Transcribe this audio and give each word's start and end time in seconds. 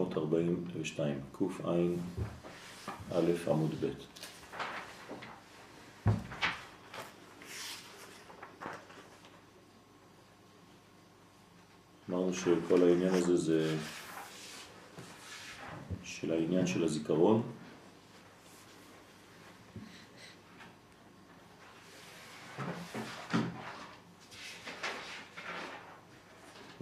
342, 0.00 1.20
קע"א 1.32 3.20
עמוד 3.50 3.74
ב'. 3.80 3.90
אמרנו 12.10 12.34
שכל 12.34 12.82
העניין 12.82 13.14
הזה 13.14 13.36
זה 13.36 13.76
של 16.02 16.32
העניין 16.32 16.66
של 16.66 16.84
הזיכרון. 16.84 17.42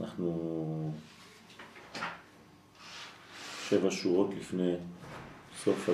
אנחנו 0.00 0.54
שבע 3.68 3.90
שורות 4.04 4.34
לפני 4.34 4.74
סוף, 5.56 5.90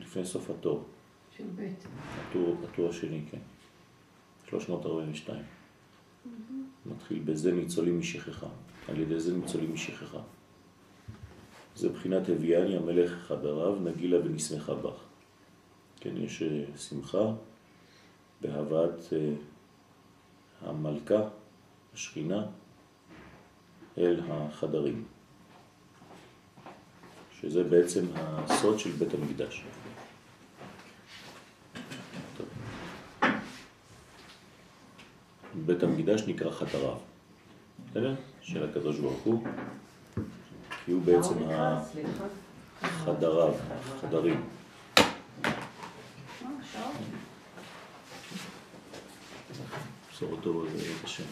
לפני 0.00 0.24
סוף 0.24 0.50
התור. 0.50 0.84
של 1.36 1.44
ב'. 1.56 1.68
הטור, 2.18 2.56
הטור 2.64 2.88
השני, 2.88 3.22
כן. 3.30 3.38
342. 4.48 5.42
מתחיל 6.86 7.22
בזה 7.24 7.52
ניצולים 7.52 7.98
משכחה, 7.98 8.46
על 8.88 9.00
ידי 9.00 9.20
זה 9.20 9.36
ניצולים 9.36 9.74
משכחה. 9.74 10.18
זה 11.76 11.88
בחינת 11.88 12.28
הביאני 12.28 12.76
המלך 12.76 13.12
חדריו, 13.12 13.76
נגילה 13.80 14.18
ונשמחה 14.18 14.74
בך. 14.74 15.04
כן, 16.00 16.16
יש 16.16 16.42
אה, 16.42 16.64
שמחה 16.76 17.32
בהבאת 18.40 19.12
אה, 19.12 19.32
המלכה, 20.60 21.28
השכינה, 21.94 22.46
אל 23.98 24.20
החדרים. 24.28 25.04
שזה 27.40 27.64
בעצם 27.64 28.04
הסוד 28.16 28.78
של 28.78 28.90
בית 28.90 29.14
המקדש. 29.14 29.64
בית 35.54 35.82
המקדש 35.82 36.22
נקרא 36.26 36.50
חדריו, 36.50 36.96
בסדר? 37.90 38.14
של 38.42 38.64
הקדוש 38.70 38.98
ברוך 38.98 39.22
הוא, 39.22 39.44
כי 40.84 40.92
הוא 40.92 41.02
בעצם 41.02 41.34
החדריו, 42.82 43.54
החדרים. 43.96 44.44
בשורות 50.12 50.38
טובות, 50.42 50.68
בעזרת 50.68 51.04
השם. 51.04 51.24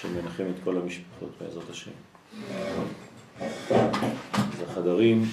שמנחם 0.00 0.44
את 0.56 0.64
כל 0.64 0.76
המשפחות 0.76 1.30
בעזרת 1.40 1.70
השם. 1.70 1.90
אז 4.32 4.62
החדרים 4.68 5.24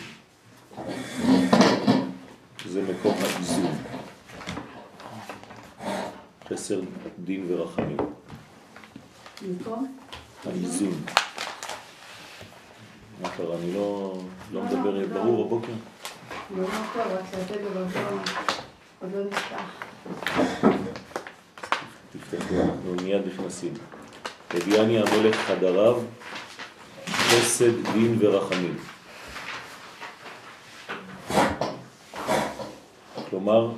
זה 2.65 2.81
מקום 2.81 3.15
האיזון, 3.21 3.71
חסר 6.49 6.81
דין 7.23 7.45
ורחמים. 7.49 7.97
במקום? 9.41 9.97
האיזון. 10.45 11.03
מה 13.21 13.29
קרה? 13.29 13.55
אני 13.57 13.73
לא, 13.73 14.17
לא 14.53 14.63
מדבר 14.63 15.07
ברור 15.13 15.45
הבוקר? 15.45 15.73
לא 16.57 16.67
מה 16.67 16.89
טוב, 16.93 17.01
רק 17.01 17.33
לתת 17.33 17.61
בבקשה, 17.61 18.09
עוד 19.01 19.11
לא 19.15 19.23
נפתח. 19.25 19.61
תפתחו, 22.11 22.55
אנחנו 22.61 22.95
מיד 23.03 23.21
נכנסים. 23.27 23.73
הביאני 24.49 24.99
המלך 24.99 25.35
חדריו, 25.35 26.01
חסד, 27.07 27.93
דין 27.93 28.17
ורחמים. 28.19 28.77
כלומר, 33.29 33.71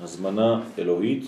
הזמנה 0.00 0.60
אלוהית 0.78 1.24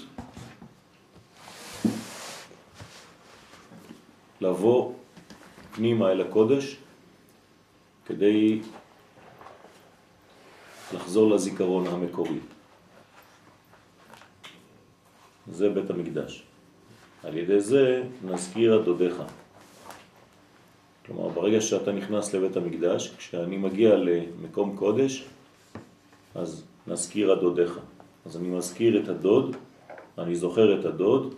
לבוא 4.40 4.92
פנימה 5.72 6.12
אל 6.12 6.20
הקודש 6.20 6.76
כדי 8.06 8.60
לחזור 10.94 11.30
לזיכרון 11.30 11.86
המקורי. 11.86 12.38
זה 15.52 15.68
בית 15.68 15.90
המקדש. 15.90 16.42
על 17.26 17.36
ידי 17.36 17.60
זה 17.60 18.02
נזכיר 18.24 18.74
הדודיך. 18.74 19.22
כלומר, 21.06 21.28
ברגע 21.28 21.60
שאתה 21.60 21.92
נכנס 21.92 22.34
לבית 22.34 22.56
המקדש, 22.56 23.14
כשאני 23.18 23.56
מגיע 23.56 23.96
למקום 23.96 24.76
קודש, 24.76 25.24
אז 26.34 26.64
נזכיר 26.86 27.32
הדודיך. 27.32 27.78
אז 28.26 28.36
אני 28.36 28.48
מזכיר 28.48 29.02
את 29.02 29.08
הדוד, 29.08 29.56
אני 30.18 30.34
זוכר 30.34 30.80
את 30.80 30.84
הדוד, 30.84 31.34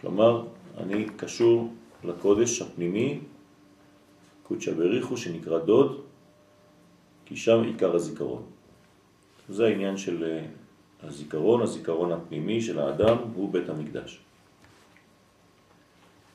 כלומר, 0.00 0.44
אני 0.78 1.06
קשור 1.16 1.72
לקודש 2.04 2.62
הפנימי, 2.62 3.20
קודשא 4.42 4.72
בריחו, 4.72 5.16
שנקרא 5.16 5.58
דוד, 5.58 6.00
כי 7.24 7.36
שם 7.36 7.62
עיקר 7.62 7.96
הזיכרון. 7.96 8.42
זה 9.48 9.66
העניין 9.66 9.96
של 9.96 10.24
אה, 10.24 10.44
הזיכרון, 11.08 11.62
הזיכרון 11.62 12.12
הפנימי 12.12 12.60
של 12.60 12.78
האדם 12.78 13.16
הוא 13.34 13.52
בית 13.52 13.68
המקדש. 13.68 14.24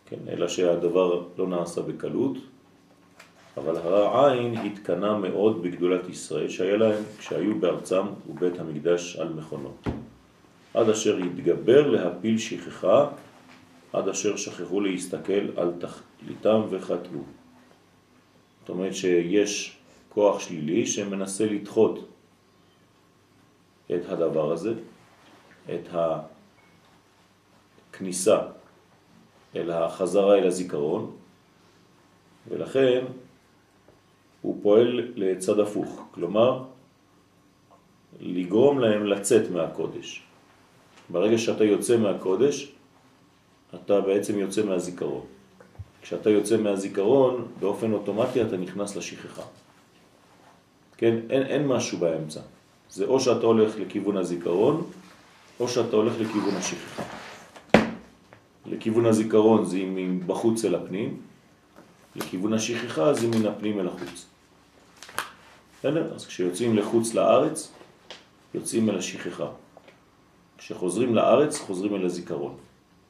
כן, 0.09 0.19
אלא 0.29 0.47
שהדבר 0.47 1.23
לא 1.37 1.47
נעשה 1.47 1.81
בקלות, 1.81 2.37
אבל 3.57 3.77
העין 3.77 4.57
התקנה 4.57 5.17
מאוד 5.17 5.63
בגדולת 5.63 6.09
ישראל 6.09 6.49
שהיה 6.49 6.77
להם 6.77 7.03
כשהיו 7.17 7.59
בארצם 7.59 8.05
ובית 8.29 8.59
המקדש 8.59 9.15
על 9.15 9.33
מכונות. 9.33 9.87
עד 10.73 10.89
אשר 10.89 11.17
התגבר 11.17 11.87
להפיל 11.87 12.37
שכחה, 12.37 13.07
עד 13.93 14.07
אשר 14.07 14.35
שכחו 14.35 14.81
להסתכל 14.81 15.57
על 15.57 15.71
תכליתם 15.79 16.61
וחטאו. 16.69 17.19
זאת 18.59 18.69
אומרת 18.69 18.95
שיש 18.95 19.77
כוח 20.09 20.39
שלילי 20.39 20.85
שמנסה 20.85 21.45
לדחות 21.45 22.07
את 23.95 24.01
הדבר 24.09 24.51
הזה, 24.51 24.73
את 25.73 25.89
הכניסה 27.91 28.39
אל 29.55 29.71
החזרה 29.71 30.37
אל 30.37 30.47
הזיכרון, 30.47 31.11
ולכן 32.49 33.05
הוא 34.41 34.57
פועל 34.61 35.11
לצד 35.15 35.59
הפוך, 35.59 36.01
כלומר 36.11 36.63
לגרום 38.19 38.79
להם 38.79 39.05
לצאת 39.05 39.51
מהקודש. 39.51 40.23
ברגע 41.09 41.38
שאתה 41.38 41.63
יוצא 41.63 41.97
מהקודש, 41.97 42.71
אתה 43.75 44.01
בעצם 44.01 44.39
יוצא 44.39 44.65
מהזיכרון. 44.65 45.25
כשאתה 46.01 46.29
יוצא 46.29 46.57
מהזיכרון, 46.57 47.47
באופן 47.59 47.93
אוטומטי 47.93 48.41
אתה 48.41 48.57
נכנס 48.57 48.95
לשכחה. 48.95 49.43
כן, 50.97 51.15
אין, 51.29 51.41
אין 51.41 51.67
משהו 51.67 51.97
באמצע. 51.97 52.39
זה 52.89 53.05
או 53.05 53.19
שאתה 53.19 53.45
הולך 53.45 53.79
לכיוון 53.79 54.17
הזיכרון, 54.17 54.89
או 55.59 55.67
שאתה 55.67 55.95
הולך 55.95 56.13
לכיוון 56.19 56.55
השכחה. 56.55 57.03
לכיוון 58.69 59.06
הזיכרון 59.06 59.66
זה 59.66 59.80
מבחוץ 59.85 60.66
אל 60.66 60.75
הפנים, 60.75 61.18
לכיוון 62.16 62.53
השכחה 62.53 63.13
זה 63.13 63.28
מן 63.28 63.46
הפנים 63.46 63.80
אל 63.80 63.88
החוץ. 63.88 64.25
בסדר? 65.80 66.13
אז 66.16 66.28
כשיוצאים 66.28 66.78
לחוץ 66.78 67.13
לארץ, 67.13 67.72
יוצאים 68.53 68.90
אל 68.90 68.97
השכחה. 68.97 69.47
כשחוזרים 70.57 71.16
לארץ, 71.16 71.60
חוזרים 71.60 71.95
אל 71.95 72.06
הזיכרון. 72.06 72.56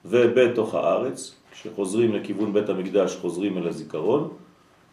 ובתוך 0.05 0.75
הארץ, 0.75 1.35
כשחוזרים 1.51 2.13
לכיוון 2.13 2.53
בית 2.53 2.69
המקדש, 2.69 3.15
חוזרים 3.15 3.57
אל 3.57 3.67
הזיכרון. 3.67 4.29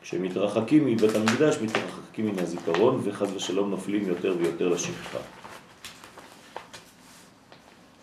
כשמתרחקים 0.02 0.86
מבית 0.86 1.14
המקדש, 1.14 1.56
מתרחקים 1.62 2.26
מן 2.26 2.38
הזיכרון, 2.38 3.00
וחד 3.04 3.26
ושלום 3.34 3.70
נופלים 3.70 4.08
יותר 4.08 4.34
ויותר 4.38 4.68
לשכחה. 4.68 5.18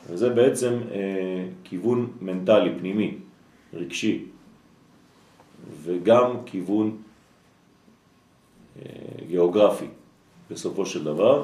וזה 0.10 0.30
בעצם 0.30 0.80
אה, 0.92 1.46
כיוון 1.64 2.12
מנטלי, 2.22 2.80
פנימי, 2.80 3.18
רגשי, 3.74 4.26
וגם 5.84 6.46
כיוון 6.46 6.98
אה, 8.80 8.92
גיאוגרפי 9.28 9.88
בסופו 10.52 10.86
של 10.86 11.04
דבר, 11.04 11.44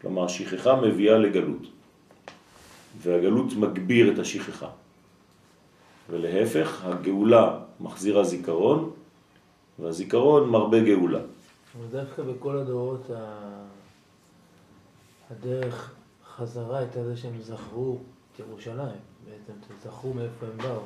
כלומר 0.00 0.24
השכחה 0.24 0.80
מביאה 0.80 1.18
לגלות, 1.18 1.62
והגלות 3.02 3.52
מגביר 3.52 4.12
את 4.12 4.18
השכחה. 4.18 4.68
ולהפך, 6.10 6.84
הגאולה 6.84 7.58
מחזירה 7.80 8.24
זיכרון, 8.24 8.90
והזיכרון 9.78 10.48
מרבה 10.50 10.80
גאולה. 10.80 11.20
דווקא 11.90 12.22
בכל 12.22 12.56
הדורות 12.56 13.10
הדרך 15.30 15.94
החזרה 16.36 16.78
הייתה 16.78 17.04
זה 17.04 17.16
שהם 17.16 17.40
זכרו 17.40 17.98
את 18.34 18.40
ירושלים, 18.40 19.00
בעצם, 19.24 19.52
זכרו 19.84 20.14
מאיפה 20.14 20.46
הם 20.46 20.58
באו. 20.58 20.80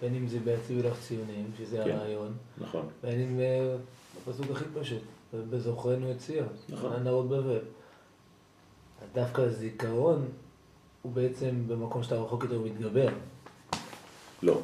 בין 0.00 0.14
אם 0.14 0.28
זה 0.28 0.38
בהציעו 0.40 0.82
לך 0.82 1.00
ציונים, 1.00 1.50
שזה 1.58 1.80
כן. 1.84 1.90
הרעיון, 1.90 2.32
נכון. 2.58 2.86
בין 3.02 3.20
אם 3.20 3.40
אה, 3.40 3.76
בפסוק 4.16 4.50
הכי 4.50 4.64
פשוט, 4.80 5.02
בזוכרנו 5.34 6.10
את 6.10 6.18
ציון, 6.18 6.48
נכון. 6.68 6.92
הנאות 6.92 7.28
בבל. 7.28 7.58
אז 9.02 9.08
דווקא 9.14 9.40
הזיכרון 9.40 10.28
הוא 11.02 11.12
בעצם 11.12 11.50
במקום 11.66 12.02
שאתה 12.02 12.14
רחוק 12.14 12.44
יותר 12.44 12.60
מתגבר. 12.60 13.08
לא. 14.42 14.60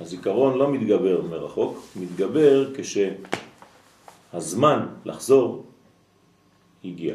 הזיכרון 0.00 0.58
לא 0.58 0.72
מתגבר 0.72 1.22
מרחוק, 1.22 1.78
מתגבר 1.96 2.70
כשהזמן 4.32 4.86
לחזור 5.04 5.64
הגיע. 6.84 7.14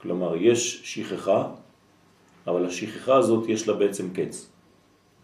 כלומר, 0.00 0.36
יש 0.36 0.80
שכחה, 0.84 1.48
אבל 2.46 2.66
השכחה 2.66 3.16
הזאת 3.16 3.48
יש 3.48 3.68
לה 3.68 3.74
בעצם 3.74 4.10
קץ. 4.12 4.48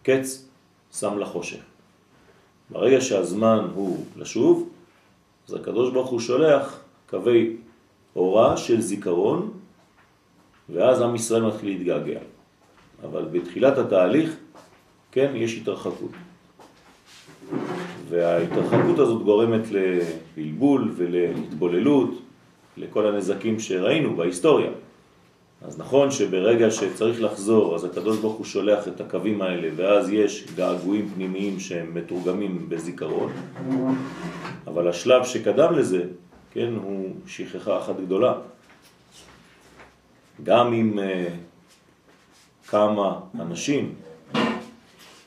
קץ 0.03 0.47
שם 0.91 1.17
לה 1.17 1.25
חושך. 1.25 1.61
ברגע 2.69 3.01
שהזמן 3.01 3.67
הוא 3.73 4.05
לשוב, 4.17 4.69
אז 5.47 5.53
הקדוש 5.53 5.93
ברוך 5.93 6.09
הוא 6.09 6.19
שולח 6.19 6.79
קווי 7.09 7.57
הוראה 8.13 8.57
של 8.57 8.81
זיכרון, 8.81 9.51
ואז 10.69 11.01
עם 11.01 11.15
ישראל 11.15 11.41
מתחיל 11.41 11.69
להתגעגע. 11.69 12.19
אבל 13.03 13.25
בתחילת 13.31 13.77
התהליך, 13.77 14.35
כן, 15.11 15.31
יש 15.35 15.57
התרחקות. 15.57 16.11
וההתרחקות 18.09 18.99
הזאת 18.99 19.23
גורמת 19.23 19.61
לבלבול 19.71 20.93
ולהתבוללות, 20.95 22.09
לכל 22.77 23.07
הנזקים 23.07 23.59
שראינו 23.59 24.15
בהיסטוריה. 24.15 24.69
אז 25.61 25.79
נכון 25.79 26.11
שברגע 26.11 26.71
שצריך 26.71 27.21
לחזור, 27.21 27.75
אז 27.75 27.85
הקדוש 27.85 28.17
ברוך 28.17 28.35
הוא 28.35 28.45
שולח 28.45 28.87
את 28.87 29.01
הקווים 29.01 29.41
האלה, 29.41 29.69
ואז 29.75 30.09
יש 30.09 30.45
געגועים 30.55 31.09
פנימיים 31.15 31.59
שהם 31.59 31.93
מתורגמים 31.93 32.69
בזיכרון, 32.69 33.31
אבל 34.67 34.87
השלב 34.87 35.25
שקדם 35.25 35.73
לזה, 35.73 36.03
כן, 36.51 36.73
הוא 36.83 37.09
שכחה 37.27 37.79
אחת 37.79 37.95
גדולה. 38.05 38.33
גם 40.43 40.73
אם 40.73 40.99
uh, 40.99 41.01
כמה 42.69 43.19
אנשים, 43.39 43.93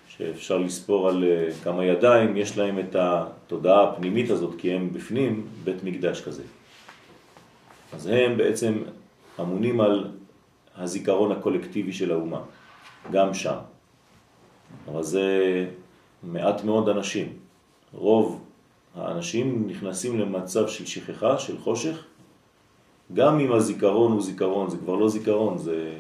שאפשר 0.09 0.59
לספור 0.59 1.09
על 1.09 1.25
uh, 1.25 1.65
כמה 1.65 1.85
ידיים, 1.85 2.37
יש 2.37 2.59
להם 2.59 2.79
את 2.79 2.97
התודעה 2.99 3.89
הפנימית 3.89 4.31
הזאת, 4.31 4.55
כי 4.59 4.73
הם 4.73 4.93
בפנים 4.93 5.47
בית 5.65 5.85
מקדש 5.85 6.21
כזה. 6.21 6.43
אז 7.93 8.07
הם 8.07 8.37
בעצם 8.37 8.83
אמונים 9.41 9.81
על 9.81 10.11
הזיכרון 10.77 11.33
הקולקטיבי 11.33 11.93
של 11.93 12.11
האומה, 12.11 12.41
גם 13.11 13.35
שם. 13.35 13.59
אבל 14.89 15.03
זה 15.03 15.67
מעט 16.23 16.65
מאוד 16.65 16.89
אנשים. 16.89 17.33
רוב 17.93 18.45
האנשים 18.97 19.65
נכנסים 19.69 20.21
למצב 20.21 20.69
של 20.69 20.87
שכחה, 20.87 21.39
של 21.39 21.59
חושך, 21.59 22.05
גם 23.15 23.41
אם 23.41 23.53
הזיכרון 23.53 24.13
הוא 24.13 24.23
זיכרון, 24.23 24.71
זה 24.71 24.77
כבר 24.77 24.95
לא 24.95 25.09
זיכרון, 25.09 25.59
זה 25.59 25.93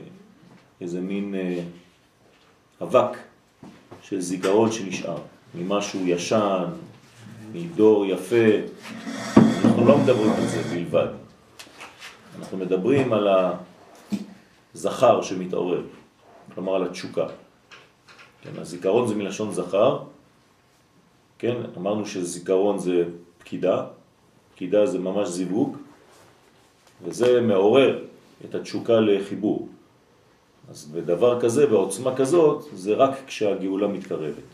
איזה 0.80 1.00
מין 1.00 1.34
אה, 1.34 1.60
אבק 2.82 3.16
של 4.02 4.20
זיכרון 4.20 4.72
שנשאר, 4.72 5.18
ממשהו 5.54 6.00
ישן, 6.06 6.64
מדור 7.52 8.06
יפה. 8.06 8.46
אנחנו 9.64 9.86
לא 9.86 9.98
מדברים 9.98 10.30
על 10.30 10.46
זה 10.46 10.62
בלבד. 10.62 11.27
אנחנו 12.38 12.58
מדברים 12.58 13.12
על 13.12 13.28
הזכר 14.74 15.22
שמתעורר, 15.22 15.82
כלומר 16.54 16.74
על 16.74 16.84
התשוקה. 16.84 17.26
כן, 18.42 18.50
הזיכרון 18.58 19.08
זה 19.08 19.14
מלשון 19.14 19.52
זכר, 19.52 19.98
כן, 21.38 21.56
אמרנו 21.76 22.06
שזיכרון 22.06 22.78
זה 22.78 23.04
פקידה, 23.38 23.86
פקידה 24.54 24.86
זה 24.86 24.98
ממש 24.98 25.28
זיווג, 25.28 25.76
וזה 27.04 27.40
מעורר 27.40 28.04
את 28.44 28.54
התשוקה 28.54 29.00
לחיבור. 29.00 29.68
אז 30.70 30.84
בדבר 30.84 31.40
כזה, 31.40 31.66
בעוצמה 31.66 32.16
כזאת, 32.16 32.64
זה 32.74 32.94
רק 32.94 33.10
כשהגאולה 33.26 33.86
מתקרבת. 33.86 34.48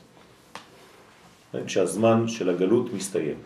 כן, 1.53 1.67
כשהזמן 1.67 2.29
של 2.29 2.51
הגלות 2.51 2.93
מסתיים. 2.93 3.37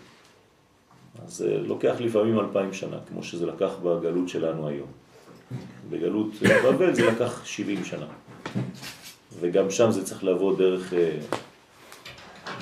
אז 1.24 1.36
זה 1.36 1.58
לוקח 1.58 1.94
לפעמים 2.00 2.40
אלפיים 2.40 2.72
שנה, 2.72 2.96
כמו 3.08 3.22
שזה 3.22 3.46
לקח 3.46 3.70
בגלות 3.82 4.28
שלנו 4.28 4.68
היום. 4.68 4.88
בגלות 5.90 6.28
בבל 6.42 6.94
זה 6.94 7.10
לקח 7.10 7.44
70 7.44 7.84
שנה. 7.84 8.06
וגם 9.40 9.70
שם 9.70 9.90
זה 9.90 10.04
צריך 10.04 10.24
לבוא 10.24 10.58
דרך 10.58 10.94
אה, 10.94 11.18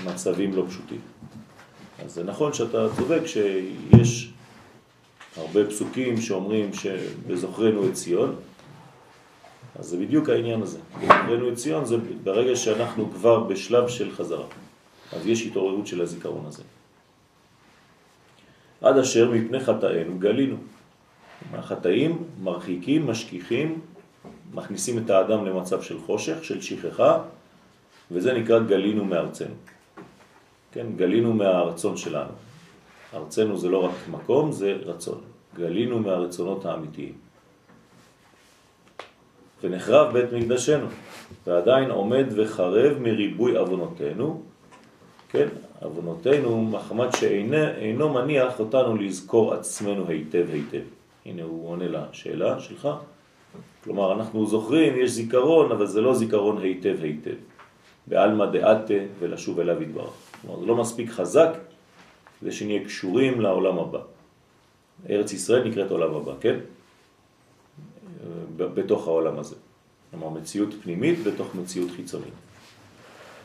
מצבים 0.05 0.57
לא 0.57 0.65
פשוטים. 0.69 1.01
אז 2.05 2.15
זה 2.15 2.25
נכון 2.25 2.53
שאתה 2.53 2.87
צודק 2.97 3.23
שיש 3.27 4.31
הרבה 5.37 5.67
פסוקים 5.67 6.21
שאומרים 6.21 6.73
שבזוכרנו 6.73 7.89
את 7.89 7.95
ציון, 7.95 8.37
אז 9.79 9.87
זה 9.87 9.97
בדיוק 9.97 10.29
העניין 10.29 10.63
הזה. 10.63 10.79
בזוכרנו 10.99 11.49
את 11.49 11.57
ציון 11.57 11.85
זה 11.85 11.97
ברגע 12.25 12.57
שאנחנו 12.57 13.11
כבר 13.13 13.41
בשלב 13.41 13.89
של 13.89 14.13
חזרה. 14.13 14.47
אז 15.13 15.27
יש 15.27 15.47
התעוררות 15.47 15.87
של 15.87 16.01
הזיכרון 16.01 16.47
הזה. 16.47 16.63
עד 18.81 18.99
אשר 18.99 19.31
מפני 19.31 19.61
חטאינו 19.61 20.19
גלינו. 20.19 20.57
החטאים 21.55 22.25
מרחיקים, 22.43 23.07
משכיחים, 23.07 23.81
מכניסים 24.55 24.99
את 24.99 25.11
האדם 25.11 25.47
למצב 25.47 25.83
של 25.83 25.99
חושך, 25.99 26.45
של 26.45 26.61
שכחה, 26.61 27.19
וזה 28.11 28.33
נקרא 28.33 28.59
גלינו 28.59 29.05
מארצנו. 29.05 29.55
כן, 30.73 30.87
גלינו 30.97 31.33
מהרצון 31.33 31.97
שלנו. 31.97 32.33
ארצנו 33.15 33.59
זה 33.59 33.69
לא 33.69 33.85
רק 33.85 33.95
מקום, 34.11 34.53
זה 34.53 34.73
רצון. 34.85 35.21
גלינו 35.55 35.99
מהרצונות 35.99 36.65
האמיתיים. 36.65 37.13
ונחרב 39.63 40.13
בית 40.13 40.33
מקדשנו, 40.33 40.87
ועדיין 41.47 41.91
עומד 41.91 42.27
וחרב 42.37 42.99
מריבוי 42.99 43.61
אבונותינו, 43.61 44.43
כן, 45.29 45.49
אבונותינו 45.85 46.65
מחמד 46.65 47.09
שאינו 47.17 48.13
מניח 48.13 48.61
אותנו 48.61 48.97
לזכור 48.97 49.55
עצמנו 49.55 50.09
היטב 50.09 50.47
היטב. 50.53 50.83
הנה 51.27 51.43
הוא 51.43 51.69
עונה 51.69 51.85
לשאלה 51.89 52.61
שלך. 52.61 52.89
כלומר, 53.85 54.13
אנחנו 54.13 54.47
זוכרים, 54.47 54.97
יש 54.97 55.11
זיכרון, 55.11 55.73
אבל 55.73 55.87
זה 55.87 56.01
לא 56.01 56.15
זיכרון 56.15 56.59
היטב 56.59 56.97
היטב. 57.03 57.35
בעלמא 58.07 58.47
דעתה 58.47 58.95
ולשוב 59.19 59.61
אליו 59.61 59.83
יתברך. 59.83 60.13
כלומר, 60.43 60.61
זה 60.61 60.67
לא 60.67 60.77
מספיק 60.77 61.11
חזק 61.11 61.51
כדי 62.41 62.53
שנהיה 62.53 62.85
קשורים 62.85 63.41
לעולם 63.41 63.79
הבא. 63.79 64.01
ארץ 65.11 65.33
ישראל 65.33 65.69
נקראת 65.69 65.91
עולם 65.91 66.15
הבא, 66.15 66.33
כן? 66.41 66.59
בתוך 68.57 69.07
העולם 69.07 69.39
הזה. 69.39 69.57
כלומר, 70.11 70.29
מציאות 70.29 70.75
פנימית 70.83 71.25
בתוך 71.25 71.55
מציאות 71.55 71.91
חיצונית. 71.91 72.35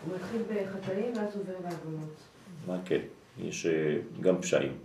הוא 0.06 0.16
מתחיל 0.16 0.42
בחטאים 0.42 1.14
ואז 1.18 1.38
עובר 1.38 1.54
לעוונות. 1.64 2.31
מה 2.68 2.78
כן? 2.86 3.02
יש 3.38 3.66
אה, 3.66 3.98
גם 4.22 4.42
פשעים. 4.42 4.78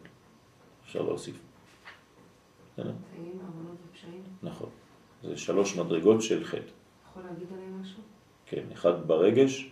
אפשר 0.85 1.03
להוסיף. 1.03 1.37
נכון. 4.43 4.69
זה 5.23 5.37
שלוש 5.37 5.77
מדרגות 5.77 6.23
של 6.23 6.45
חטא. 6.45 6.59
יכול 7.11 7.23
להגיד 7.23 7.47
עליהם 7.53 7.81
משהו? 7.81 8.01
כן, 8.47 8.63
אחד 8.73 9.07
ברגש, 9.07 9.71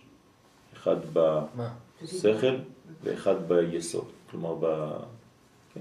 אחד 0.73 0.95
מה? 1.13 1.73
בשכל 2.03 2.55
ואחד 3.03 3.47
ביסוד. 3.47 4.07
כלומר, 4.31 4.55
ב... 4.59 4.65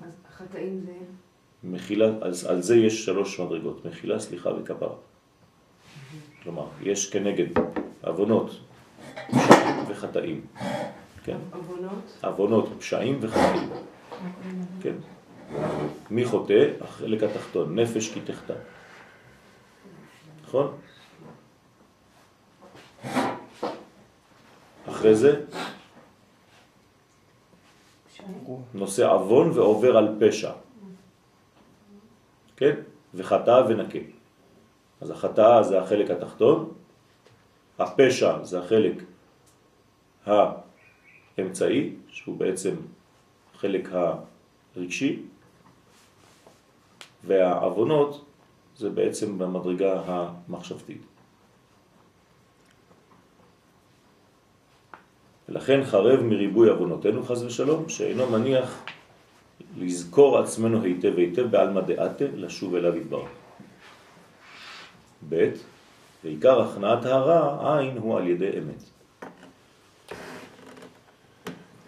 אז 0.03 0.17
החטאים 0.29 0.81
זה... 0.81 0.93
מחילה, 1.65 2.07
אז 2.21 2.45
על 2.45 2.63
זה 2.63 2.77
יש 2.77 3.05
שלוש 3.05 3.41
מדרגות, 3.41 3.85
מחילה, 3.85 4.21
סליחה 4.21 4.51
וכפרה. 4.51 4.97
כלומר, 6.43 6.67
יש 6.83 7.11
כנגד 7.11 7.47
עוונות, 8.03 8.51
וחטאים. 9.89 10.47
כן? 11.25 11.37
עוונות, 11.53 12.19
עוונות, 12.23 12.69
פשעים 12.79 13.19
וחטאים. 13.21 13.71
כן. 14.83 14.95
מי 16.11 16.25
חוטא? 16.25 16.71
החלק 16.81 17.23
התחתון, 17.23 17.79
נפש 17.79 18.13
כי 18.13 18.21
תחתא. 18.21 18.55
נכון? 20.45 20.77
אחרי 24.89 25.15
זה 25.15 25.41
נושא 28.75 29.07
עוון 29.07 29.51
ועובר 29.51 29.97
על 29.97 30.17
פשע. 30.21 30.53
כן? 32.57 32.75
וחטא 33.15 33.63
ונקה. 33.69 33.99
אז 35.01 35.11
החטאה 35.11 35.63
זה 35.63 35.81
החלק 35.81 36.11
התחתון, 36.11 36.73
הפשע 37.79 38.45
זה 38.45 38.59
החלק 38.59 39.03
האמצעי, 41.39 41.91
שהוא 42.09 42.37
בעצם 42.37 42.75
החלק 43.55 43.89
הרגשי, 44.77 45.23
והעוונות 47.27 48.25
זה 48.77 48.91
בעצם 48.91 49.39
במדרגה 49.39 50.03
המחשבתית. 50.07 51.03
ולכן 55.49 55.85
חרב 55.85 56.21
מריבוי 56.21 56.71
אבונותינו 56.71 57.23
חז 57.23 57.43
ושלום, 57.43 57.89
שאינו 57.89 58.31
מניח 58.31 58.85
לזכור 59.79 60.39
עצמנו 60.39 60.83
היטב 60.83 61.19
היטב 61.19 61.47
בעלמא 61.51 61.81
דעתה 61.81 62.25
לשוב 62.35 62.75
אליו 62.75 62.97
יתברך. 62.97 63.29
ב' 65.29 65.51
ועיקר 66.25 66.61
הכנעת 66.61 67.05
הרע 67.05 67.79
עין 67.79 67.99
הוא 67.99 68.19
על 68.19 68.27
ידי 68.27 68.51
אמת. 68.59 68.94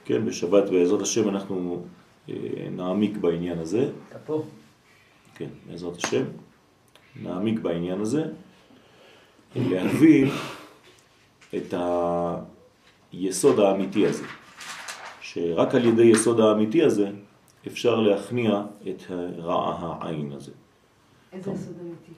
כן, 0.06 0.26
בשבת 0.26 0.70
בעזרת 0.70 1.00
השם 1.00 1.28
אנחנו 1.28 1.82
אה, 2.28 2.34
נעמיק 2.70 3.16
בעניין 3.16 3.58
הזה. 3.58 3.90
אתה 4.08 4.18
פה? 4.18 4.44
כן, 5.34 5.48
בעזרת 5.66 5.96
השם. 5.96 6.24
נעמיק 7.22 7.60
בעניין 7.60 8.00
הזה, 8.00 8.24
להבין 9.56 10.28
את 11.56 11.74
היסוד 13.12 13.58
האמיתי 13.58 14.06
הזה, 14.06 14.24
שרק 15.20 15.74
על 15.74 15.84
ידי 15.84 16.02
יסוד 16.02 16.40
האמיתי 16.40 16.82
הזה 16.82 17.10
אפשר 17.66 18.00
להכניע 18.00 18.62
את 18.88 19.02
רע 19.38 19.76
העין 19.80 20.32
הזה. 20.32 20.52
איזה 21.32 21.50
יסוד 21.50 21.76
אמיתי? 21.80 22.12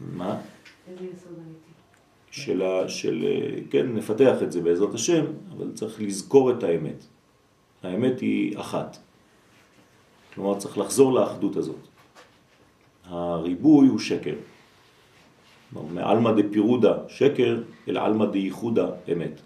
מה? 0.00 0.40
איזה 0.88 1.04
יסוד 1.04 1.32
אמיתי? 1.46 1.67
של, 2.38 2.62
ה, 2.62 2.88
של, 2.88 3.26
כן, 3.70 3.86
נפתח 3.94 4.42
את 4.42 4.52
זה 4.52 4.60
בעזרת 4.60 4.94
השם, 4.94 5.24
אבל 5.56 5.66
צריך 5.74 6.00
לזכור 6.00 6.50
את 6.50 6.62
האמת. 6.62 7.04
האמת 7.82 8.20
היא 8.20 8.58
אחת. 8.58 8.98
כלומר, 10.34 10.58
צריך 10.58 10.78
לחזור 10.78 11.12
לאחדות 11.12 11.56
הזאת. 11.56 11.82
הריבוי 13.04 13.88
הוא 13.88 13.98
שקר. 13.98 14.34
מעלמא 15.72 16.32
דפירודה 16.32 16.94
שקר 17.08 17.62
אל 17.88 17.96
עלמא 17.96 18.26
דייחודה 18.26 18.86
אמת. 19.12 19.40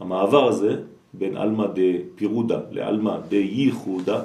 המעבר 0.00 0.48
הזה 0.48 0.82
בין 1.14 1.36
עלמא 1.36 1.66
דפירודה 1.74 2.60
לעלמא 2.70 3.16
דייחודה 3.28 4.22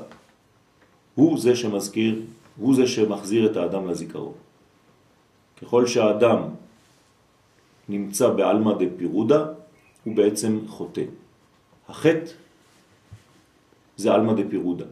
הוא 1.15 1.39
זה 1.39 1.55
שמזכיר, 1.55 2.21
הוא 2.57 2.75
זה 2.75 2.87
שמחזיר 2.87 3.51
את 3.51 3.57
האדם 3.57 3.89
לזיכרון. 3.89 4.33
ככל 5.61 5.87
שהאדם 5.87 6.41
נמצא 7.89 8.29
בעלמא 8.29 8.73
דפירודה 8.79 9.45
הוא 10.03 10.15
בעצם 10.15 10.59
חוטא. 10.67 11.01
החטא 11.87 12.31
זה 13.97 14.13
עלמא 14.13 14.33
דפירודה. 14.33 14.85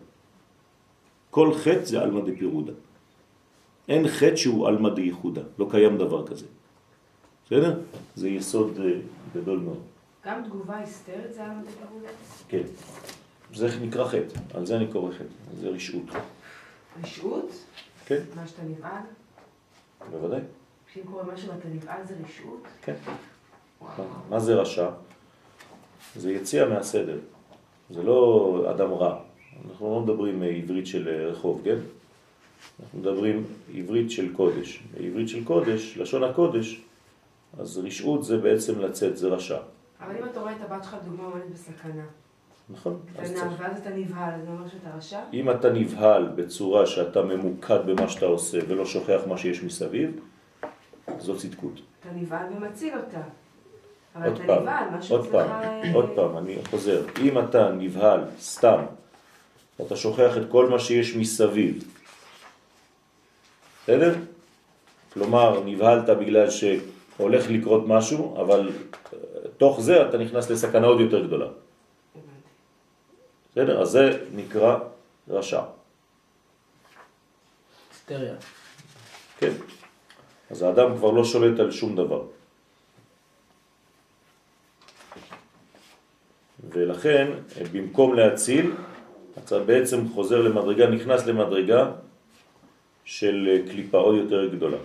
כל 1.29 1.53
חטא 1.53 1.85
זה 1.85 2.01
עלמא 2.01 2.21
דפירודה. 2.21 2.73
אין 3.87 4.07
חטא 4.07 4.35
שהוא 4.35 4.67
עלמא 4.67 4.89
דייחודה, 4.89 5.41
לא 5.59 5.67
קיים 5.71 5.97
דבר 5.97 6.27
כזה. 6.27 6.45
בסדר? 7.45 7.79
זה 8.15 8.29
יסוד 8.29 8.79
אה, 8.79 8.91
גדול 9.35 9.59
מאוד. 9.59 9.81
גם 10.25 10.43
תגובה 10.45 10.77
היסטרית 10.77 11.33
זה 11.33 11.43
עלמא 11.43 11.61
דפירודה? 11.61 12.07
כן. 12.49 12.63
זה 13.53 13.79
נקרא 13.81 14.07
חטא, 14.07 14.39
על 14.53 14.65
זה 14.65 14.77
אני 14.77 14.87
קורא 14.91 15.11
חטא, 15.11 15.59
זה 15.61 15.69
רשעות. 15.69 16.03
רשעות? 17.03 17.51
כן, 18.05 18.21
מה 18.35 18.47
שאתה 18.47 18.61
נבעל? 18.63 19.01
בוודאי. 20.11 20.41
כשאם 20.97 21.11
קורה 21.11 21.23
משהו 21.33 21.49
ואתה 21.49 21.67
נבעל 21.67 22.07
זה 22.07 22.13
רשעות? 22.25 22.63
כן. 22.81 22.93
מה 24.29 24.39
זה 24.39 24.55
רשע? 24.55 24.89
זה 26.15 26.31
יציאה 26.31 26.69
מהסדר. 26.69 27.17
זה 27.89 28.03
לא 28.03 28.71
אדם 28.71 28.91
רע. 28.93 29.19
אנחנו 29.69 29.93
לא 29.93 30.01
מדברים 30.01 30.43
עברית 30.43 30.87
של 30.87 31.09
רחוב, 31.31 31.61
כן? 31.63 31.75
אנחנו 32.83 32.99
מדברים 32.99 33.43
עברית 33.75 34.11
של 34.11 34.33
קודש. 34.33 34.83
עברית 34.99 35.29
של 35.29 35.43
קודש, 35.43 35.97
לשון 35.97 36.23
הקודש, 36.23 36.81
אז 37.59 37.77
רשעות 37.77 38.23
זה 38.23 38.37
בעצם 38.37 38.79
לצאת, 38.79 39.17
זה 39.17 39.27
רשע. 39.27 39.57
אבל 40.01 40.17
אם 40.17 40.23
אתה 40.31 40.39
רואה 40.39 40.55
את 40.55 40.61
הבת 40.61 40.83
שלך, 40.83 40.95
דוגמה 41.05 41.23
עומדת 41.23 41.49
בסכנה, 41.53 42.03
נכון? 42.69 42.99
אז 43.17 43.31
קטנה, 43.31 43.39
צריך. 43.39 43.61
ואז 43.61 43.79
אתה 43.79 43.89
נבהל, 43.89 44.41
זה 44.45 44.49
אומר 44.49 44.67
שאתה 44.67 44.89
רשע? 44.97 45.19
אם 45.33 45.51
אתה 45.51 45.69
נבהל 45.69 46.27
בצורה 46.35 46.85
שאתה 46.85 47.21
ממוקד 47.21 47.79
במה 47.85 48.09
שאתה 48.09 48.25
עושה 48.25 48.59
ולא 48.67 48.85
שוכח 48.85 49.21
מה 49.27 49.37
שיש 49.37 49.63
מסביב, 49.63 50.19
זו 51.19 51.37
צדקות. 51.37 51.73
אתה 51.99 52.09
נבהל 52.15 52.53
ומציל 52.53 52.93
אותה. 52.97 53.21
עוד 54.25 54.41
פעם, 54.45 54.65
משהו 54.97 55.15
עוד. 55.15 55.27
פעם, 55.31 55.49
אה, 55.49 55.93
עוד 55.93 56.09
פעם, 56.15 56.37
אני 56.37 56.55
חוזר. 56.69 57.05
אם 57.21 57.39
אתה 57.39 57.71
נבהל 57.71 58.23
סתם, 58.39 58.79
אתה 59.81 59.95
שוכח 59.95 60.37
את 60.37 60.43
כל 60.51 60.69
מה 60.69 60.79
שיש 60.79 61.15
מסביב, 61.15 61.83
בסדר? 63.83 64.15
כלומר, 65.13 65.63
נבהלת 65.65 66.09
בגלל 66.09 66.47
שהולך 66.49 67.49
לקרות 67.49 67.83
משהו, 67.87 68.41
אבל 68.41 68.69
אה, 69.13 69.17
תוך 69.57 69.81
זה 69.81 70.09
אתה 70.09 70.17
נכנס 70.17 70.49
לסכנה 70.49 70.87
עוד 70.87 70.99
יותר 70.99 71.25
גדולה. 71.25 71.47
בסדר? 73.51 73.81
אז 73.81 73.89
זה 73.89 74.23
נקרא 74.35 74.77
רשע. 75.27 75.61
היסטריה. 77.91 78.35
כן. 79.39 79.51
אז 80.49 80.61
האדם 80.61 80.97
כבר 80.97 81.11
לא 81.11 81.23
שולט 81.23 81.59
על 81.59 81.71
שום 81.71 81.95
דבר. 81.95 82.23
ולכן, 86.69 87.27
במקום 87.71 88.13
להציל, 88.13 88.71
אתה 89.37 89.59
בעצם 89.59 90.07
חוזר 90.13 90.41
למדרגה, 90.41 90.89
נכנס 90.89 91.25
למדרגה 91.25 91.91
של 93.05 93.63
קליפה 93.69 93.97
עוד 93.97 94.15
יותר 94.15 94.47
גדולה. 94.47 94.77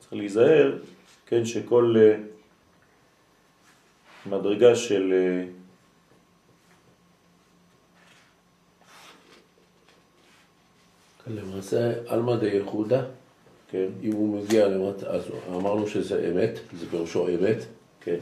צריך 0.00 0.12
להיזהר, 0.12 0.78
כן, 1.26 1.44
שכל 1.44 1.94
אה, 1.98 2.16
מדרגה 4.26 4.76
של 4.76 5.12
אה, 5.12 5.44
למעשה, 11.26 11.92
עלמא 12.06 12.36
דייחודה, 12.36 13.04
כן, 13.70 13.86
אם 14.02 14.12
הוא 14.12 14.38
מגיע 14.38 14.68
למטה, 14.68 15.06
אז 15.06 15.22
אמרנו 15.48 15.88
שזה 15.88 16.30
אמת, 16.30 16.58
זה 16.78 16.90
פירושו 16.90 17.28
אמת, 17.28 17.56
כן, 18.00 18.18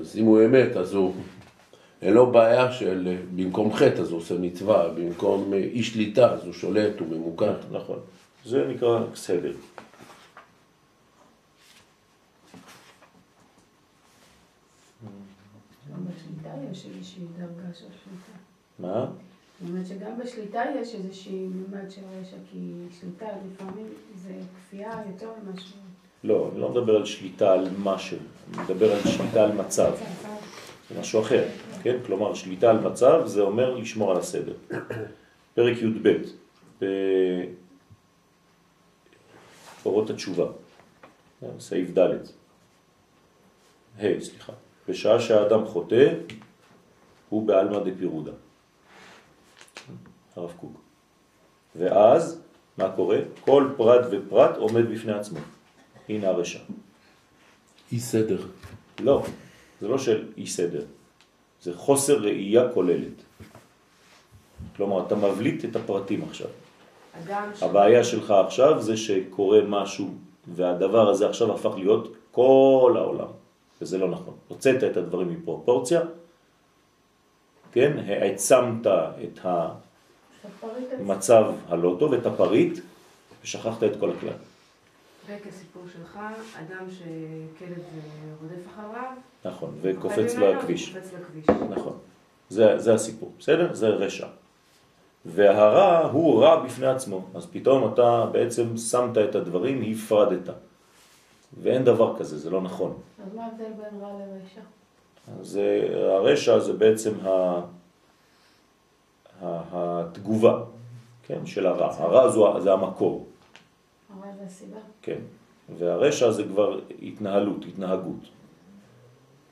אז 0.00 0.16
אם 0.16 0.24
הוא 0.24 0.44
אמת, 0.44 0.76
אז 0.76 0.94
הוא, 0.94 1.14
אין 2.02 2.14
לו 2.14 2.32
בעיה 2.32 2.72
של 2.72 3.16
במקום 3.36 3.72
חטא, 3.72 4.00
אז 4.00 4.10
הוא 4.10 4.18
עושה 4.18 4.34
מצווה, 4.34 4.88
במקום 4.88 5.52
אה, 5.52 5.58
אי 5.58 5.82
שליטה, 5.82 6.32
אז 6.32 6.44
הוא 6.44 6.52
שולט, 6.52 7.00
הוא 7.00 7.08
ממוקד. 7.08 7.54
נכון. 7.70 7.98
זה 8.44 8.66
נקרא 8.68 9.04
סדר. 9.14 9.52
גם 15.92 16.04
בשליטה 16.04 16.47
יש 16.72 16.86
איזושהי 16.86 17.24
דרגה 17.36 17.74
של 17.74 17.86
שליטה. 18.04 18.38
מה? 18.78 19.06
זאת 19.60 19.70
אומרת 19.70 19.86
שגם 19.86 20.18
בשליטה 20.18 20.62
יש 20.80 20.94
איזושהי 20.94 21.48
מימד 21.48 21.90
של 21.90 22.00
רשע, 22.20 22.36
כי 22.50 22.72
שליטה 23.00 23.26
לפעמים 23.26 23.86
זה 24.14 24.32
כפייה 24.56 25.02
יותר 25.10 25.30
ממשהו. 25.44 25.78
לא, 26.24 26.48
אני 26.52 26.60
לא 26.60 26.68
מדבר 26.68 26.96
על 26.96 27.04
שליטה 27.04 27.52
על 27.52 27.68
משהו, 27.78 28.18
אני 28.54 28.62
מדבר 28.62 28.92
על 28.92 29.00
שליטה 29.02 29.44
על 29.44 29.52
מצב, 29.52 29.92
זה 30.90 31.00
משהו 31.00 31.20
אחר, 31.20 31.44
כן? 31.82 31.96
כלומר, 32.06 32.34
שליטה 32.34 32.70
על 32.70 32.80
מצב 32.80 33.22
זה 33.26 33.40
אומר 33.40 33.74
לשמור 33.74 34.10
על 34.10 34.16
הסדר. 34.16 34.54
פרק 35.54 35.76
י"ב, 35.82 36.08
באורות 39.84 40.10
התשובה, 40.10 40.46
סעיף 41.58 41.98
ד', 41.98 42.12
ה', 43.98 44.20
סליחה, 44.20 44.52
בשעה 44.88 45.20
שהאדם 45.20 45.64
חוטא, 45.66 46.12
הוא 47.28 47.46
בעלמא 47.46 47.78
דפירודה. 47.78 48.32
הרב 50.36 50.52
קוק. 50.60 50.80
ואז, 51.76 52.40
מה 52.78 52.90
קורה? 52.90 53.18
כל 53.40 53.68
פרט 53.76 54.06
ופרט 54.10 54.56
עומד 54.56 54.90
בפני 54.90 55.12
עצמו. 55.12 55.38
הנה 56.08 56.28
הרשע. 56.28 56.58
אי 57.92 58.00
סדר. 58.00 58.38
לא, 59.00 59.22
זה 59.80 59.88
לא 59.88 59.98
של 59.98 60.26
אי 60.36 60.46
סדר, 60.46 60.84
זה 61.62 61.76
חוסר 61.76 62.18
ראייה 62.18 62.72
כוללת. 62.74 63.22
כלומר, 64.76 65.06
אתה 65.06 65.14
מבליט 65.14 65.64
את 65.64 65.76
הפרטים 65.76 66.24
עכשיו. 66.28 66.48
הבעיה 67.62 68.04
שלך 68.04 68.30
עכשיו 68.30 68.82
זה 68.82 68.96
שקורה 68.96 69.60
משהו, 69.68 70.08
והדבר 70.54 71.08
הזה 71.08 71.28
עכשיו 71.28 71.54
הפך 71.54 71.74
להיות 71.76 72.16
כל 72.32 72.94
העולם, 72.96 73.26
וזה 73.82 73.98
לא 73.98 74.08
נכון. 74.08 74.34
הוצאת 74.48 74.84
את 74.84 74.96
הדברים 74.96 75.30
מפרופורציה, 75.32 76.00
כן, 77.72 77.98
העצמת 77.98 78.86
את. 78.86 79.46
המצב 81.00 81.52
הלא 81.68 81.96
טוב, 81.98 82.12
את 82.14 82.26
הפריט, 82.26 82.78
ושכחת 83.42 83.82
את 83.82 83.92
כל 84.00 84.10
הכלל. 84.10 84.30
מספק 85.30 85.46
הסיפור 85.46 85.82
שלך, 85.92 86.18
אדם 86.54 86.86
שכלב 86.90 87.82
רודף 88.42 88.66
אחריו, 88.74 89.10
נכון. 89.44 89.78
וקופץ 89.82 90.34
לכביש. 90.34 90.96
נכון. 91.70 91.98
זה, 92.48 92.78
זה 92.78 92.94
הסיפור, 92.94 93.32
בסדר? 93.38 93.74
זה 93.74 93.88
רשע. 93.88 94.26
והרע 95.24 96.10
הוא 96.12 96.42
רע 96.42 96.64
בפני 96.64 96.86
עצמו, 96.86 97.26
אז 97.34 97.46
פתאום 97.46 97.92
אתה 97.92 98.26
בעצם 98.32 98.76
שמת 98.76 99.18
את 99.18 99.34
הדברים, 99.34 99.92
הפרדת. 99.92 100.54
ואין 101.62 101.84
דבר 101.84 102.18
כזה, 102.18 102.38
זה 102.38 102.50
לא 102.50 102.60
נכון. 102.60 102.98
אז 103.26 103.34
מה 103.34 103.44
ההבדל 103.44 103.64
בין 103.64 104.00
רע 104.00 104.12
לרשע? 104.12 104.60
אז 105.40 105.56
אה, 105.56 106.14
הרשע 106.14 106.58
זה 106.58 106.72
בעצם 106.72 107.12
ה... 107.22 107.28
ה... 109.42 109.62
התגובה, 109.72 110.62
כן, 111.22 111.46
של 111.46 111.66
הרע. 111.66 111.94
הרע 111.98 112.28
זו, 112.28 112.60
זה 112.60 112.72
המקור, 112.72 113.26
הרע 114.10 114.32
זה 114.36 114.42
הסיבה. 114.46 114.78
כן. 115.02 115.18
והרשע 115.78 116.30
זה 116.30 116.44
כבר 116.44 116.80
התנהלות, 117.02 117.64
התנהגות. 117.64 118.28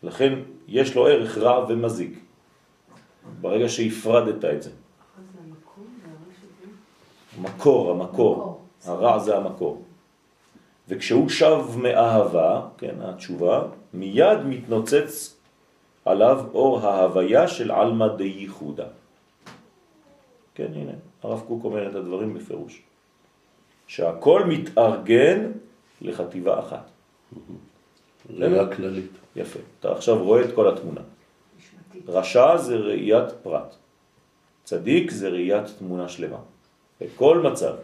לכן 0.02 0.38
יש 0.68 0.97
לו 0.97 1.06
ערך 1.06 1.38
רע 1.38 1.66
ומזיק. 1.68 2.18
ברגע 3.40 3.68
שהפרדת 3.68 4.45
את 4.45 4.62
זה. 4.62 4.71
זה 4.71 4.76
זה 5.35 5.40
המקור. 7.38 7.95
מקור. 7.95 8.61
הרע 8.85 9.18
זה 9.18 9.37
המקור. 9.37 9.83
וכשהוא 10.88 11.28
שב 11.28 11.64
מאהבה, 11.76 12.68
כן, 12.78 12.95
התשובה, 13.00 13.62
מיד 13.95 14.38
מתנוצץ 14.47 15.36
עליו 16.07 16.45
אור 16.55 16.79
ההוויה 16.81 17.49
של 17.49 17.71
עלמא 17.71 18.17
דייחודה. 18.17 18.87
כן, 20.55 20.69
הנה, 20.75 20.93
הרב 21.23 21.43
קוק 21.49 21.65
אומר 21.65 21.91
את 21.91 21.95
הדברים 21.95 22.35
בפירוש. 22.35 22.83
שהכל 23.87 24.45
מתארגן 24.45 25.53
לחטיבה 26.01 26.61
אחת. 26.61 26.91
ראייה 28.31 28.77
כללית. 28.77 29.11
יפה. 29.37 29.59
אתה 29.81 29.93
עכשיו 29.93 30.25
רואה 30.25 30.45
את 30.45 30.55
כל 30.55 30.69
התמונה. 30.69 31.01
רשע 32.09 32.57
זה 32.57 32.77
ראיית 32.77 33.33
פרט. 33.43 33.75
צדיק 34.65 35.11
זה 35.11 35.29
ראיית 35.29 35.67
תמונה 35.79 36.09
שלמה. 36.09 36.39
בכל 37.01 37.39
מצב. 37.39 37.75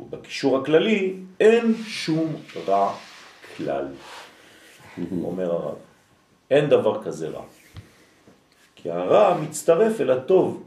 ובקישור 0.00 0.58
הכללי 0.58 1.16
אין 1.40 1.74
שום 1.86 2.36
רע 2.66 2.94
כלל, 3.56 3.86
אומר 5.22 5.52
הרב. 5.52 5.76
אין 6.50 6.68
דבר 6.68 7.02
כזה 7.02 7.28
רע. 7.28 7.44
כי 8.74 8.90
הרע 8.90 9.40
מצטרף 9.40 10.00
אל 10.00 10.10
הטוב, 10.10 10.62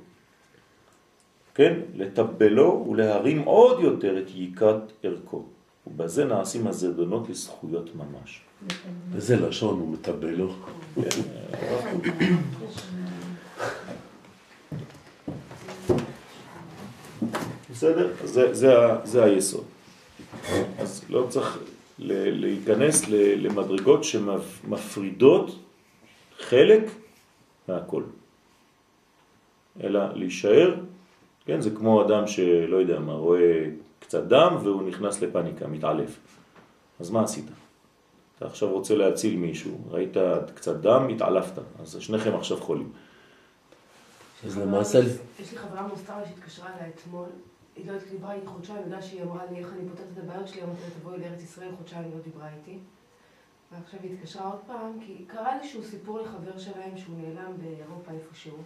כן? 1.56 1.80
לטבלו 1.96 2.88
ולהרים 2.92 3.42
עוד 3.42 3.80
יותר 3.80 4.20
את 4.20 4.30
יקרת 4.36 4.92
ערכו. 5.04 5.44
ובזה 5.88 6.26
נעשים 6.26 6.68
הזדונות 6.68 7.30
לזכויות 7.30 7.90
ממש. 7.96 8.42
איזה 9.16 9.36
לשון 9.36 9.80
הוא 9.80 9.90
מטבל 9.90 10.30
לו. 10.30 10.54
הרב 10.98 11.84
קוק. 11.92 12.06
בסדר? 17.72 18.14
זה, 18.24 18.54
זה, 19.04 19.24
היסוד. 19.24 19.64
אז 20.80 21.02
לא 21.10 21.26
צריך 21.30 21.60
להיכנס 22.00 23.10
ל- 23.10 23.46
למדרגות 23.48 24.04
שמפרידות 24.04 25.56
חלק 26.40 26.84
מהכל. 27.68 28.04
אלא 29.84 30.14
להישאר, 30.14 30.76
כן, 31.46 31.62
זה 31.62 31.70
כמו 31.70 32.06
אדם 32.08 32.28
שלא 32.28 32.78
יודע 32.78 33.00
מה, 33.00 33.14
רואה 33.14 33.66
קצת 34.00 34.24
דם 34.24 34.58
והוא 34.64 34.84
נכנס 34.84 35.22
לפניקה, 35.22 35.68
מתעלף. 35.68 36.20
אז 37.00 37.10
מה 37.10 37.24
עשית? 37.24 37.46
אתה 38.38 38.46
עכשיו 38.46 38.72
רוצה 38.72 38.96
להציל 38.96 39.36
מישהו, 39.38 39.78
ראית 39.90 40.18
קצת 40.56 40.76
דם, 40.76 41.08
התעלפת, 41.16 41.62
אז 41.80 41.98
שניכם 42.00 42.36
עכשיו 42.36 42.62
חולים. 42.62 42.92
אז 44.46 44.58
למעשה, 44.58 45.00
יש 45.40 45.52
לי 45.52 45.58
חברה 45.58 45.88
מוסתרה 45.88 46.22
שהתקשרה 46.26 46.68
אליי 46.78 46.92
אתמול, 46.96 47.26
היא 47.76 47.92
לא 47.92 47.98
דיברה 48.12 48.34
איתי 48.34 48.48
חודשיים 48.48 48.86
בגלל 48.86 49.02
שהיא 49.02 49.24
אמרה 49.24 49.46
לי 49.52 49.60
איך 49.60 49.74
אני 49.74 49.90
פותרת 49.90 50.08
את 50.14 50.18
הבעיות 50.18 50.48
שלי, 50.48 50.64
אמרתי 50.64 50.82
לה 50.82 50.90
תבואי 51.00 51.20
לארץ 51.20 51.44
ישראל, 51.44 51.70
חודשיים 51.78 52.04
היא 52.04 52.12
לא 52.16 52.22
דיברה 52.24 52.50
איתי. 52.50 52.78
ועכשיו 53.72 54.00
היא 54.04 54.14
התקשרה 54.14 54.52
עוד 54.52 54.60
פעם, 54.68 55.00
כי 55.06 55.26
קרה 55.28 55.60
איזשהו 55.60 55.84
סיפור 55.84 56.20
לחבר 56.20 56.58
שלהם 56.58 56.98
שהוא 56.98 57.16
נעלם 57.18 57.52
באירופה 57.58 58.12
איפשהו. 58.12 58.58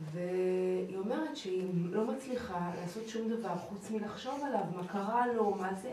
והיא 0.00 0.96
אומרת 0.96 1.36
שהיא 1.36 1.68
לא 1.90 2.04
מצליחה 2.04 2.70
לעשות 2.80 3.08
שום 3.08 3.28
דבר 3.28 3.56
חוץ 3.56 3.90
מלחשוב 3.90 4.40
עליו, 4.46 4.60
מה 4.76 4.86
קרה 4.86 5.26
לו, 5.26 5.54
מה 5.54 5.74
זה, 5.74 5.90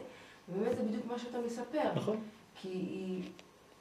ובאמת 0.50 0.78
זה 0.78 0.84
בדיוק 0.84 1.06
מה 1.06 1.20
שאתה 1.20 1.38
מספר. 1.46 1.90
נכון. 1.96 2.18
כי 2.56 2.70
היא, 2.70 3.24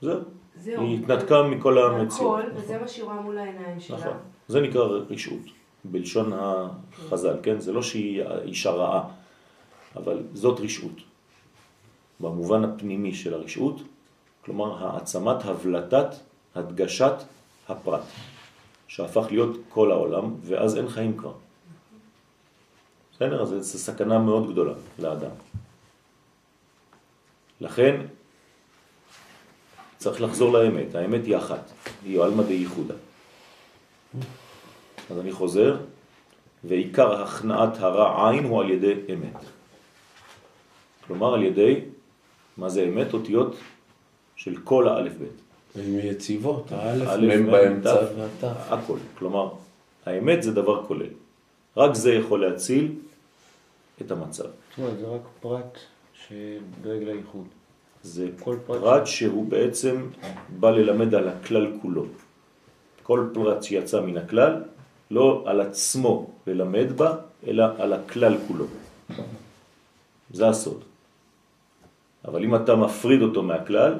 זהו. 0.01 0.21
זהו. 0.57 0.83
היא 0.83 1.03
התנתקה 1.03 1.43
מכל 1.43 1.79
המציאות. 1.79 2.41
הכל, 2.41 2.51
וזה 2.55 2.79
מה 2.79 2.89
שהיא 2.89 3.05
רואה 3.05 3.21
מול 3.21 3.39
העיניים 3.39 3.81
שלה. 3.81 3.99
נכון. 3.99 4.17
זה 4.49 4.61
נקרא 4.61 4.83
רשעות, 4.85 5.41
בלשון 5.85 6.33
החז"ל, 6.33 7.37
כן? 7.43 7.61
זה 7.61 7.73
לא 7.73 7.83
שהיא 7.83 8.23
אישה 8.45 8.71
רעה, 8.71 9.09
אבל 9.97 10.23
זאת 10.35 10.61
רשעות. 10.61 10.97
במובן 12.21 12.65
הפנימי 12.65 13.15
של 13.15 13.35
הרשעות, 13.35 13.83
כלומר 14.45 14.87
העצמת 14.87 15.45
הבלטת 15.45 16.07
הדגשת 16.55 17.15
הפרט, 17.69 18.05
שהפך 18.89 19.27
להיות 19.31 19.57
כל 19.69 19.91
העולם, 19.91 20.35
ואז 20.41 20.77
אין 20.77 20.89
חיים 20.89 21.17
כבר. 21.17 21.33
בסדר? 23.15 23.43
אז 23.43 23.49
זו 23.49 23.79
סכנה 23.79 24.19
מאוד 24.19 24.53
גדולה 24.53 24.75
לאדם. 24.99 25.31
לכן 27.61 28.01
צריך 29.99 30.21
לחזור 30.21 30.53
לאמת, 30.53 30.95
האמת 30.95 31.25
היא 31.25 31.37
אחת, 31.37 31.71
היא 32.05 32.21
עלמא 32.21 32.43
דייחודה. 32.43 32.95
אז 35.13 35.19
אני 35.19 35.33
חוזר, 35.33 35.77
ועיקר 36.65 37.23
הכנעת 37.23 37.79
הרע 37.79 38.31
עין 38.31 38.45
הוא 38.45 38.61
על 38.61 38.71
ידי 38.71 38.95
אמת. 39.13 39.37
כלומר 41.07 41.35
על 41.35 41.43
ידי, 41.43 41.81
מה 42.57 42.69
זה 42.69 42.83
אמת? 42.83 43.15
אותיות 43.15 43.57
של 44.37 44.57
כל 44.65 44.89
האלף 44.89 45.13
בית. 45.13 45.39
הן 45.75 45.99
יציבות, 45.99 46.73
האלף, 46.73 47.09
א', 47.09 47.21
מ' 47.21 47.47
מ', 47.47 47.51
באמצע 47.51 47.97
ת'. 47.97 48.09
והת'. 48.17 48.57
הכל. 48.69 48.99
כלומר, 49.19 49.49
האמת 50.07 50.43
זה 50.43 50.53
דבר 50.53 50.87
כולל. 50.87 51.13
רק 51.77 51.95
זה 51.95 52.15
יכול 52.15 52.47
להציל 52.47 52.93
את 54.01 54.11
המצב. 54.11 54.43
זאת 54.43 54.79
אומרת, 54.79 54.99
זה 54.99 55.07
רק 55.07 55.23
פרט 55.41 55.79
שדואג 56.15 57.03
לייחוד. 57.03 57.47
זה 58.03 58.29
כל 58.41 58.57
פרט 58.67 58.81
פרט 58.81 59.07
שהוא 59.07 59.49
בעצם 59.49 60.07
בא 60.61 60.71
ללמד 60.71 61.15
על 61.15 61.29
הכלל 61.29 61.73
כולו. 61.83 62.05
כל 63.03 63.29
פרט 63.35 63.63
שיצא 63.63 64.01
מן 64.01 64.17
הכלל, 64.17 64.63
לא 65.13 65.45
על 65.47 65.61
עצמו 65.61 66.31
ללמד 66.47 66.93
בה, 66.97 67.17
אלא 67.47 67.65
על 67.79 67.93
הכלל 67.93 68.37
כולו. 68.49 68.67
זה 70.33 70.49
הסוד. 70.49 70.81
אבל 72.25 72.45
אם 72.45 72.55
אתה 72.55 72.77
מפריד 72.77 73.23
אותו 73.23 73.43
מהכלל, 73.43 73.93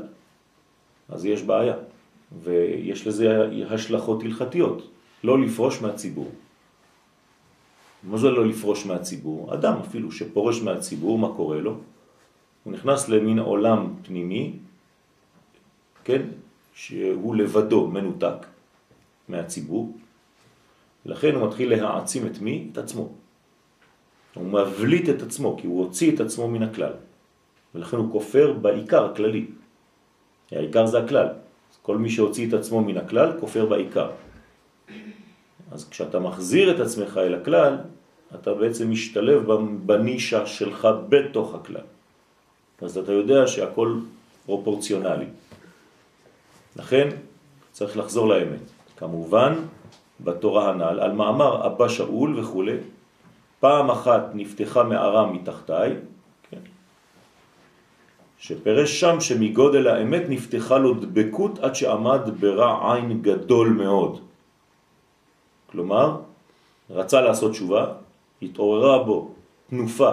אז 1.09 1.25
יש 1.25 1.43
בעיה. 1.43 1.75
ויש 2.43 3.07
לזה 3.07 3.49
השלכות 3.71 4.23
הלכתיות. 4.23 4.89
לא 5.25 5.39
לפרוש 5.39 5.83
מהציבור. 5.83 6.31
מה 8.03 8.19
זה 8.19 8.31
לא 8.31 8.47
לפרוש 8.47 8.87
מהציבור? 8.87 9.55
אדם 9.55 9.75
אפילו 9.85 10.13
שפורש 10.13 10.63
מהציבור, 10.63 11.19
מה 11.19 11.29
קורה 11.37 11.61
לו? 11.61 11.77
הוא 12.65 12.73
נכנס 12.73 13.09
למין 13.09 13.39
עולם 13.39 13.95
פנימי, 14.03 14.53
כן, 16.05 16.23
שהוא 16.75 17.37
לבדו 17.37 17.87
מנותק 17.87 18.47
מהציבור, 19.29 19.93
לכן 21.07 21.35
הוא 21.35 21.49
מתחיל 21.49 21.75
להעצים 21.75 22.27
את 22.27 22.41
מי? 22.41 22.69
את 22.73 22.79
עצמו. 22.79 23.09
הוא 24.35 24.47
מבליט 24.47 25.09
את 25.09 25.23
עצמו, 25.23 25.57
כי 25.61 25.67
הוא 25.67 25.85
הוציא 25.85 26.15
את 26.15 26.21
עצמו 26.21 26.49
מן 26.49 26.63
הכלל. 26.63 26.93
ולכן 27.75 27.97
הוא 27.97 28.13
כופר 28.13 28.53
בעיקר 28.53 29.05
הכללי. 29.05 29.47
העיקר 30.53 30.87
זה 30.87 30.99
הכלל. 30.99 31.29
כל 31.83 31.99
מי 31.99 32.11
שהוציא 32.11 32.49
את 32.49 32.55
עצמו 32.55 32.81
מן 32.81 32.97
הכלל, 32.97 33.33
כופר 33.41 33.67
בעיקר. 33.67 34.11
אז 35.73 35.89
כשאתה 35.89 36.19
מחזיר 36.19 36.75
את 36.75 36.81
עצמך 36.81 37.21
אל 37.23 37.35
הכלל, 37.35 37.77
אתה 38.35 38.55
בעצם 38.55 38.91
משתלב 38.91 39.53
בנישה 39.87 40.47
שלך 40.47 40.89
בתוך 41.09 41.55
הכלל. 41.55 41.87
אז 42.83 42.99
אתה 42.99 43.13
יודע 43.13 43.47
שהכל 43.47 43.99
פרופורציונלי. 44.47 45.27
לכן 46.77 47.09
צריך 47.73 47.97
לחזור 47.97 48.29
לאמת. 48.29 48.65
כמובן, 48.97 49.55
בתורה 50.21 50.71
הנ"ל, 50.71 51.01
על 51.01 51.13
מאמר 51.13 51.67
אבא 51.67 51.89
שאול 51.89 52.41
וכו', 52.41 52.65
פעם 53.61 53.91
אחת 53.91 54.23
נפתחה 54.35 54.83
מערה 54.83 55.27
מתחתיי, 55.33 55.95
כן, 56.51 56.61
שפרש 58.39 59.01
שם 59.01 59.21
שמגודל 59.21 59.89
האמת 59.89 60.23
נפתחה 60.29 60.79
לו 60.79 60.95
דבקות 60.95 61.59
עד 61.59 61.75
שעמד 61.75 62.21
ברע 62.41 62.95
עין 62.95 63.23
גדול 63.23 63.69
מאוד. 63.69 64.21
כלומר, 65.67 66.21
רצה 66.91 67.21
לעשות 67.21 67.51
תשובה, 67.51 67.87
התעוררה 68.43 69.05
בו 69.05 69.31
תנופה 69.71 70.11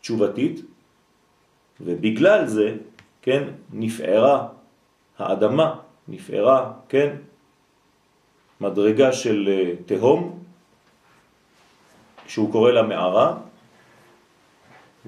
תשובתית, 0.00 0.60
ובגלל 1.80 2.46
זה, 2.46 2.76
כן, 3.22 3.48
נפערה 3.72 4.48
האדמה, 5.18 5.74
נפערה, 6.08 6.72
כן, 6.88 7.16
מדרגה 8.62 9.12
של 9.12 9.48
אה, 9.50 9.74
תהום, 9.86 10.38
שהוא 12.26 12.52
קורא 12.52 12.70
לה 12.70 12.82
מערה, 12.82 13.34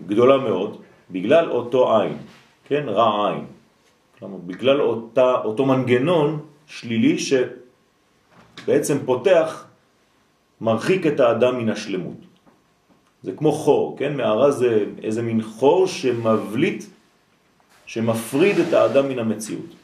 גדולה 0.07 0.37
מאוד, 0.39 0.83
בגלל 1.11 1.51
אותו 1.51 1.81
עין, 2.01 2.17
כן, 2.65 2.85
רע 2.89 3.31
עין. 3.31 3.45
כלומר, 4.19 4.39
בגלל 4.47 4.81
אותה, 4.81 5.33
אותו 5.45 5.67
מנגנון 5.67 6.41
שלילי 6.67 7.17
שבעצם 7.19 8.97
פותח, 9.07 9.67
מרחיק 10.61 11.07
את 11.07 11.21
האדם 11.21 11.59
מן 11.59 11.69
השלמות. 11.69 12.21
זה 13.23 13.33
כמו 13.33 13.53
חור, 13.53 13.97
כן? 13.99 14.17
מערה 14.17 14.51
זה 14.51 14.85
איזה 15.03 15.23
מין 15.23 15.43
חור 15.43 15.87
שמבליט, 15.87 16.85
שמפריד 17.87 18.59
את 18.59 18.73
האדם 18.73 19.09
מן 19.09 19.19
המציאות. 19.19 19.84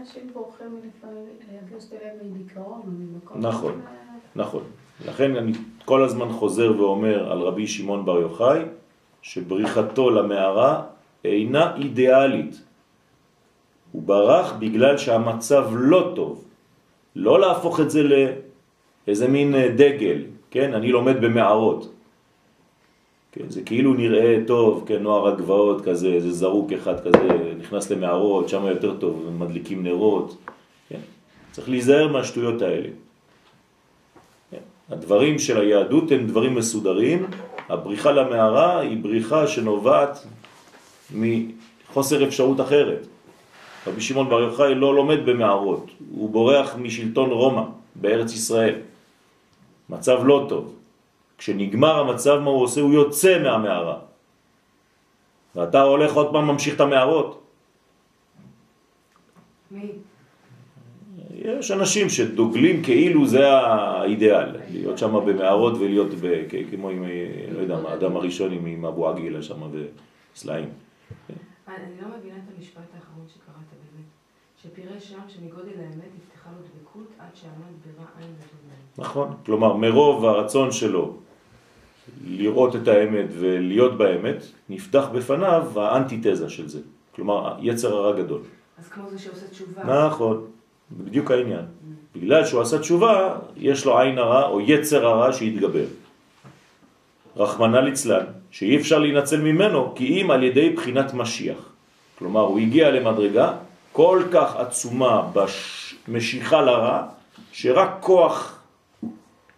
במקום 0.00 0.12
שהרבה 0.12 0.20
אנשים 0.20 0.30
בורחים 0.32 0.80
לפעמים 0.88 1.26
לגשת 1.72 1.92
אליהם 1.92 2.16
מדיכאון, 2.22 2.82
ממקום... 2.86 3.40
נכון. 3.40 3.80
נכון. 4.36 4.62
לכן 5.06 5.36
אני 5.36 5.52
כל 5.84 6.04
הזמן 6.04 6.28
חוזר 6.32 6.72
ואומר 6.78 7.32
על 7.32 7.38
רבי 7.38 7.66
שמעון 7.66 8.04
בר 8.04 8.18
יוחאי, 8.20 8.60
שבריחתו 9.22 10.10
למערה 10.10 10.82
אינה 11.24 11.76
אידיאלית. 11.76 12.62
הוא 13.92 14.02
ברח 14.02 14.52
בגלל 14.58 14.98
שהמצב 14.98 15.68
לא 15.72 16.12
טוב. 16.16 16.44
לא 17.16 17.40
להפוך 17.40 17.80
את 17.80 17.90
זה 17.90 18.02
לאיזה 18.02 19.28
מין 19.28 19.54
אה, 19.54 19.68
דגל, 19.76 20.24
כן? 20.50 20.74
אני 20.74 20.92
לומד 20.92 21.20
במערות. 21.20 21.92
כן, 23.32 23.50
זה 23.50 23.62
כאילו 23.62 23.94
נראה 23.94 24.36
טוב, 24.46 24.84
כן, 24.86 25.02
נוער 25.02 25.28
הגבעות 25.28 25.84
כזה, 25.84 26.08
איזה 26.08 26.32
זרוק 26.32 26.72
אחד 26.72 27.00
כזה, 27.00 27.54
נכנס 27.58 27.90
למערות, 27.90 28.48
שם 28.48 28.66
יותר 28.66 28.96
טוב, 28.96 29.30
מדליקים 29.38 29.82
נרות, 29.82 30.36
כן? 30.88 31.00
צריך 31.52 31.68
להיזהר 31.68 32.08
מהשטויות 32.08 32.62
האלה. 32.62 32.88
כן? 34.50 34.58
הדברים 34.90 35.38
של 35.38 35.60
היהדות 35.60 36.12
הם 36.12 36.26
דברים 36.26 36.54
מסודרים, 36.54 37.26
הבריחה 37.68 38.10
למערה 38.10 38.80
היא 38.80 39.02
בריחה 39.02 39.46
שנובעת 39.46 40.26
מחוסר 41.14 42.24
אפשרות 42.24 42.60
אחרת. 42.60 43.06
רבי 43.86 44.00
שמעון 44.00 44.28
בר 44.28 44.40
יוחאי 44.40 44.74
לא 44.74 44.94
לומד 44.94 45.18
במערות, 45.26 45.86
הוא 46.14 46.30
בורח 46.30 46.76
משלטון 46.76 47.30
רומא 47.30 47.62
בארץ 47.94 48.32
ישראל. 48.32 48.74
מצב 49.90 50.20
לא 50.24 50.46
טוב. 50.48 50.79
כשנגמר 51.40 51.98
המצב, 51.98 52.38
מה 52.38 52.50
הוא 52.50 52.62
עושה? 52.62 52.80
הוא 52.80 52.92
יוצא 52.92 53.42
מהמערה. 53.42 53.98
ואתה 55.54 55.82
הולך 55.82 56.12
עוד 56.12 56.32
פעם 56.32 56.46
ממשיך 56.46 56.74
את 56.74 56.80
המערות. 56.80 57.42
מי? 59.70 59.92
יש 61.34 61.70
אנשים 61.70 62.08
שדוגלים 62.08 62.82
כאילו 62.82 63.26
זה 63.26 63.48
האידאל, 63.48 64.56
להיות 64.70 64.98
שם 64.98 65.12
במערות 65.26 65.74
ולהיות 65.80 66.14
ב, 66.20 66.44
כמו 66.70 66.90
עם, 66.90 67.04
לא 67.52 67.58
יודע 67.58 67.80
מה, 67.80 67.88
האדם 67.88 68.16
הראשון 68.16 68.52
עם, 68.52 68.66
עם 68.66 68.84
אבו 68.84 69.08
עגילה 69.08 69.42
שם 69.42 69.60
וסלעים. 69.72 70.68
אני 71.68 71.76
לא 72.02 72.08
מבינה 72.18 72.36
את 72.36 72.52
המשפט 72.56 72.88
האחרון 72.94 73.26
שקראת 73.28 73.68
באמת. 73.72 74.06
שפירש 74.62 75.08
שם 75.08 75.20
שמגודל 75.28 75.80
האמת 75.80 76.10
נפתחה 76.16 76.50
לו 76.50 76.58
דבקות 76.68 77.08
עד 77.18 77.34
שעמד 77.34 77.72
ברע 77.84 78.06
עין 78.18 78.28
לב. 78.28 79.04
נכון, 79.04 79.36
כלומר 79.46 79.76
מרוב 79.76 80.24
הרצון 80.24 80.72
שלו 80.72 81.16
לראות 82.26 82.76
את 82.76 82.88
האמת 82.88 83.26
ולהיות 83.38 83.98
באמת, 83.98 84.44
נפתח 84.68 85.08
בפניו 85.14 85.66
האנטיתזה 85.76 86.48
של 86.48 86.68
זה. 86.68 86.78
כלומר, 87.14 87.56
יצר 87.60 87.94
הרע 87.96 88.22
גדול. 88.22 88.40
אז 88.78 88.88
כמו 88.88 89.10
זה 89.10 89.18
שעושה 89.18 89.46
תשובה. 89.46 90.06
נכון, 90.06 90.46
בדיוק 90.90 91.30
העניין. 91.30 91.64
בגלל 92.16 92.46
שהוא 92.46 92.60
עשה 92.60 92.78
תשובה, 92.78 93.36
יש 93.56 93.84
לו 93.84 93.98
עין 93.98 94.18
הרע 94.18 94.48
או 94.48 94.60
יצר 94.60 95.06
הרע 95.06 95.32
שהתגבר. 95.32 95.84
רחמנא 97.36 97.76
ליצלן, 97.76 98.24
שאי 98.50 98.76
אפשר 98.76 98.98
להינצל 98.98 99.40
ממנו, 99.40 99.92
כי 99.94 100.22
אם 100.22 100.30
על 100.30 100.42
ידי 100.42 100.70
בחינת 100.70 101.14
משיח. 101.14 101.58
כלומר, 102.18 102.40
הוא 102.40 102.58
הגיע 102.58 102.90
למדרגה 102.90 103.52
כל 103.92 104.22
כך 104.32 104.56
עצומה 104.56 105.30
במשיכה 106.08 106.62
לרע, 106.62 107.02
שרק 107.52 107.90
כוח 108.00 108.58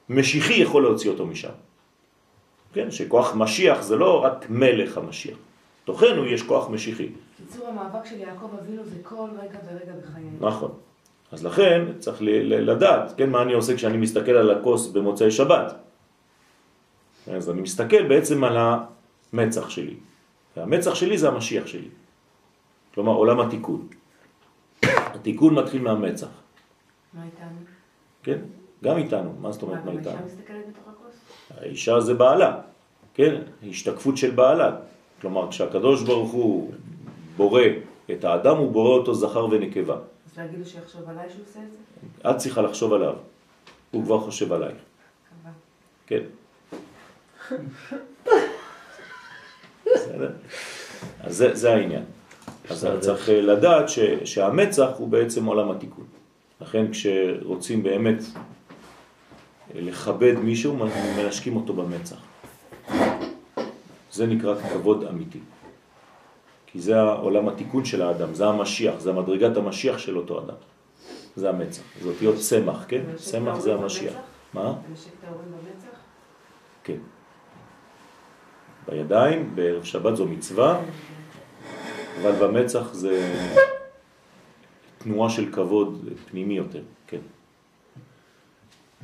משיחי 0.08 0.54
יכול 0.54 0.82
להוציא 0.82 1.10
אותו 1.10 1.26
משם. 1.26 1.48
כן, 2.72 2.90
שכוח 2.90 3.34
משיח 3.34 3.82
זה 3.82 3.96
לא 3.96 4.24
רק 4.24 4.46
מלך 4.50 4.98
המשיח. 4.98 5.38
תוכנו 5.84 6.26
יש 6.26 6.42
כוח 6.42 6.70
משיחי. 6.70 7.08
קיצור 7.36 7.68
המאבק 7.68 8.06
של 8.06 8.18
יעקב 8.18 8.48
אבינו 8.62 8.84
זה 8.84 8.96
כל 9.02 9.28
רגע 9.38 9.58
ורגע 9.66 9.92
בחיינו. 10.02 10.30
נכון. 10.40 10.70
אז 11.32 11.44
לכן 11.44 11.84
צריך 11.98 12.18
לדעת, 12.42 13.12
כן, 13.16 13.30
מה 13.30 13.42
אני 13.42 13.52
עושה 13.52 13.76
כשאני 13.76 13.96
מסתכל 13.96 14.30
על 14.30 14.50
הכוס 14.50 14.86
במוצאי 14.86 15.30
שבת. 15.30 15.74
אז 17.32 17.50
אני 17.50 17.60
מסתכל 17.60 18.08
בעצם 18.08 18.44
על 18.44 18.56
המצח 19.32 19.70
שלי. 19.70 19.94
והמצח 20.56 20.94
שלי 20.94 21.18
זה 21.18 21.28
המשיח 21.28 21.66
שלי. 21.66 21.88
כלומר, 22.94 23.12
עולם 23.12 23.40
התיקון. 23.40 23.88
התיקון 24.82 25.54
מתחיל 25.54 25.82
מהמצח, 25.82 26.28
מה 27.14 27.24
איתנו? 27.24 27.58
כן? 28.22 28.38
גם 28.84 28.96
איתנו. 28.96 29.32
מה 29.40 29.52
זאת 29.52 29.62
מה, 29.62 29.68
אומרת 29.68 29.84
מה 29.84 29.92
איתנו? 29.92 30.16
האישה 31.60 32.00
זה 32.00 32.14
בעלה, 32.14 32.60
כן? 33.14 33.34
השתקפות 33.68 34.16
של 34.16 34.30
בעלה. 34.30 34.76
כלומר, 35.20 35.50
כשהקדוש 35.50 36.02
ברוך 36.02 36.30
הוא 36.32 36.72
בורא 37.36 37.62
את 38.10 38.24
האדם, 38.24 38.56
הוא 38.56 38.72
בורא 38.72 38.98
אותו 38.98 39.14
זכר 39.14 39.46
ונקבה. 39.50 39.94
אז 39.94 40.38
להגיד 40.38 40.58
לו 40.58 40.66
שיחשוב 40.66 41.10
עליי 41.10 41.30
שהוא 41.30 41.44
עושה 41.48 41.58
את 41.58 41.64
זה? 42.24 42.30
את 42.30 42.36
צריכה 42.36 42.62
לחשוב 42.62 42.92
עליו, 42.92 43.14
הוא 43.90 44.04
כבר 44.04 44.20
חושב 44.20 44.52
עלייך. 44.52 44.76
כן? 46.06 46.22
בסדר? 49.84 50.30
אז 51.20 51.36
זה, 51.36 51.54
זה 51.54 51.72
העניין. 51.72 52.04
אז 52.70 52.88
צריך 53.00 53.28
אה, 53.28 53.40
לדעת 53.40 53.88
ש, 53.88 53.98
שהמצח 54.24 54.88
הוא 54.98 55.08
בעצם 55.08 55.44
עולם 55.44 55.70
התיקון. 55.70 56.04
לכן 56.60 56.92
כשרוצים 56.92 57.82
באמת 57.82 58.22
לכבד 59.74 60.34
מישהו, 60.38 60.76
מנשקים 61.16 61.56
אותו 61.56 61.72
במצח. 61.72 62.16
זה 64.12 64.26
נקרא 64.26 64.54
כבוד 64.54 65.04
אמיתי. 65.04 65.40
כי 66.66 66.80
זה 66.80 67.00
העולם 67.00 67.48
התיקון 67.48 67.84
של 67.84 68.02
האדם, 68.02 68.34
זה 68.34 68.46
המשיח, 68.46 68.98
זה 68.98 69.12
מדרגת 69.12 69.56
המשיח 69.56 69.98
של 69.98 70.16
אותו 70.16 70.40
אדם. 70.40 70.54
זה 71.36 71.50
המצח, 71.50 71.82
זה 72.02 72.08
אותיות 72.08 72.36
צמח, 72.36 72.84
כן? 72.88 73.02
צמח 73.16 73.58
זה 73.58 73.74
המשיח. 73.74 74.14
מה? 74.54 74.72
לנשק 74.88 75.10
את 75.20 75.24
ההורים 75.24 75.48
במצח? 75.48 75.98
כן. 76.84 76.98
בידיים, 78.88 79.54
בערב 79.54 79.84
שבת 79.84 80.16
זו 80.16 80.26
מצווה, 80.26 80.80
אבל 82.20 82.32
במצח 82.32 82.92
זה 82.92 83.34
תנועה 84.98 85.30
של 85.30 85.52
כבוד 85.52 86.08
פנימי 86.30 86.54
יותר, 86.54 86.82
כן. 87.06 87.20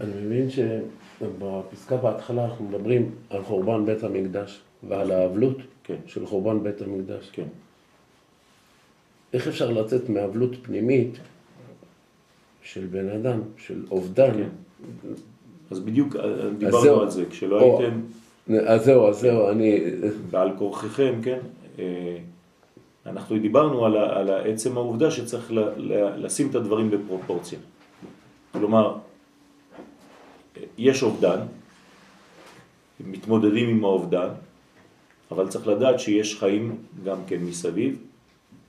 אני 0.01 0.11
מבין 0.21 0.49
שבפסקה 0.51 1.97
בהתחלה 1.97 2.45
אנחנו 2.45 2.65
מדברים 2.65 3.11
על 3.31 3.43
חורבן 3.43 3.87
בית 3.87 4.03
המקדש 4.03 4.61
ועל 4.89 5.11
האבלות 5.11 5.57
כן. 5.85 5.97
של 6.07 6.27
חורבן 6.27 6.63
בית 6.63 6.83
המקדש. 6.83 7.31
כן. 7.33 7.47
איך 9.33 9.49
אפשר 9.49 9.71
לצאת 9.71 10.09
מאבלות 10.09 10.51
פנימית 10.63 11.19
של 12.63 12.87
בן 12.87 13.09
אדם, 13.09 13.41
של 13.57 13.83
אובדן? 13.91 14.33
כן. 14.35 14.49
אז 15.71 15.81
בדיוק 15.81 16.17
אה, 16.17 16.51
דיברנו 16.59 16.83
זהו. 16.83 17.01
על 17.01 17.11
זה, 17.11 17.25
כשלא 17.31 17.61
או. 17.61 17.81
הייתם 17.81 18.01
אז 18.67 18.85
זהו, 18.85 19.09
אז 19.09 19.21
זהו, 19.21 19.49
אני... 19.49 19.81
בעל 20.31 20.51
כורחכם, 20.59 21.15
כן? 21.23 21.39
אה, 21.79 22.17
אנחנו 23.07 23.39
דיברנו 23.39 23.87
על, 23.87 23.97
על 23.97 24.31
עצם 24.31 24.77
העובדה 24.77 25.11
שצריך 25.11 25.53
ל, 25.53 25.59
ל, 25.77 26.25
לשים 26.25 26.51
את 26.51 26.55
הדברים 26.55 26.91
בפרופורציה. 26.91 27.59
כלומר, 28.53 28.97
יש 30.79 31.03
אובדן, 31.03 31.39
מתמודדים 33.01 33.69
עם 33.69 33.85
האובדן, 33.85 34.29
אבל 35.31 35.49
צריך 35.49 35.67
לדעת 35.67 36.01
שיש 36.01 36.39
חיים 36.39 36.77
גם 37.05 37.19
כן 37.27 37.41
מסביב, 37.41 37.99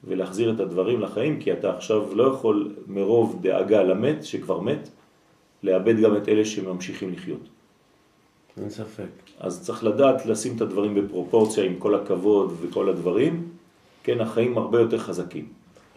ולהחזיר 0.04 0.54
את 0.54 0.60
הדברים 0.60 1.02
לחיים, 1.02 1.40
כי 1.40 1.54
אתה 1.54 1.76
עכשיו 1.76 2.16
לא 2.16 2.24
יכול 2.24 2.76
מרוב 2.88 3.40
דאגה 3.42 3.84
למת, 3.84 4.26
שכבר 4.26 4.60
מת, 4.60 4.90
לאבד 5.64 6.00
גם 6.00 6.18
את 6.18 6.30
אלה 6.30 6.46
שממשיכים 6.46 7.14
לחיות. 7.14 7.48
אין 8.62 8.70
ספק. 8.70 9.10
אז 9.40 9.62
צריך 9.66 9.84
לדעת 9.84 10.26
לשים 10.26 10.56
את 10.56 10.62
הדברים 10.62 10.96
בפרופורציה 10.96 11.64
עם 11.64 11.76
כל 11.80 11.96
הכבוד 11.96 12.54
וכל 12.62 12.90
הדברים, 12.90 13.48
כן, 14.04 14.22
החיים 14.22 14.58
הרבה 14.58 14.80
יותר 14.80 14.98
חזקים. 14.98 15.46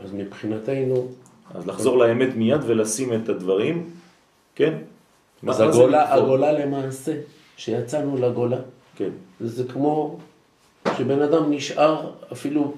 אז 0.04 0.12
מבחינתנו, 0.14 1.08
אז 1.54 1.66
לחזור 1.66 1.98
לאמת 1.98 2.34
מיד 2.36 2.60
ולשים 2.66 3.14
את 3.14 3.28
הדברים, 3.28 3.90
כן? 4.54 4.78
אז 5.48 5.60
הגולה? 5.60 6.14
הגולה 6.14 6.52
למעשה, 6.52 7.12
שיצאנו 7.56 8.16
לגולה, 8.20 8.56
כן. 8.96 9.08
זה 9.40 9.64
כמו 9.64 10.18
שבן 10.98 11.22
אדם 11.22 11.52
נשאר 11.52 12.00
אפילו 12.32 12.72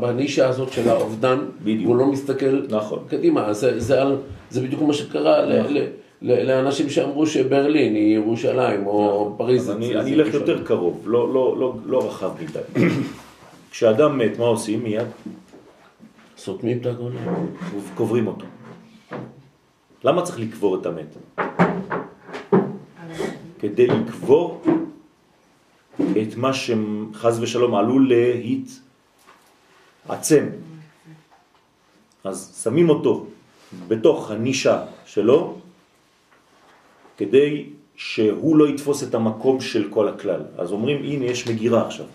בנישה 0.00 0.48
הזאת 0.48 0.72
של 0.72 0.88
האובדן, 0.88 1.38
בדיוק. 1.62 1.86
הוא 1.88 1.96
לא 1.96 2.06
מסתכל 2.06 2.62
נכון. 2.70 2.98
קדימה, 3.08 3.52
זה, 3.52 3.80
זה, 3.80 4.02
על- 4.02 4.16
זה 4.50 4.60
בדיוק 4.60 4.82
מה 4.82 4.92
שקרה 4.94 5.46
נכון. 5.58 5.72
ל- 5.74 5.86
ל- 6.22 6.42
לאנשים 6.50 6.90
שאמרו 6.90 7.26
שברלין 7.26 7.94
היא 7.94 8.14
ירושלים, 8.14 8.86
או 8.86 9.34
פריז. 9.38 9.60
אז 9.62 9.66
זה- 9.66 9.72
אני 9.74 9.96
אני 9.96 10.14
אלך. 10.14 10.34
יותר 10.34 10.64
קרוב, 10.64 11.02
לא- 11.06 11.34
לא 11.34 11.56
לא- 11.58 11.74
לא 11.86 12.06
רחב 12.06 12.30
מדי. 12.42 12.88
כשאדם 13.70 14.18
מת, 14.18 14.38
מה 14.38 14.44
עושים 14.44 14.82
מיד? 14.82 15.06
סותמים 16.38 16.78
את 16.80 16.86
הגולה. 16.86 17.20
קוברים 17.94 18.26
אותו. 18.26 18.46
למה 20.04 20.22
צריך 20.22 20.38
לקבור 20.38 20.80
את 20.80 20.86
המת? 20.86 21.16
כדי 23.58 23.86
לקבור 23.86 24.62
את 25.94 26.36
מה 26.36 26.50
שחז 26.52 27.42
ושלום 27.42 27.74
עלול 27.74 28.12
להתעצם. 30.06 30.46
אז 32.24 32.60
שמים 32.62 32.88
אותו 32.88 33.26
בתוך 33.88 34.30
הנישה 34.30 34.84
שלו 35.06 35.56
כדי 37.16 37.66
שהוא 37.96 38.56
לא 38.56 38.68
יתפוס 38.68 39.02
את 39.02 39.14
המקום 39.14 39.60
של 39.60 39.88
כל 39.90 40.08
הכלל. 40.08 40.42
אז 40.58 40.72
אומרים, 40.72 40.96
הנה 40.96 41.24
יש 41.24 41.48
מגירה 41.48 41.86
עכשיו. 41.86 42.06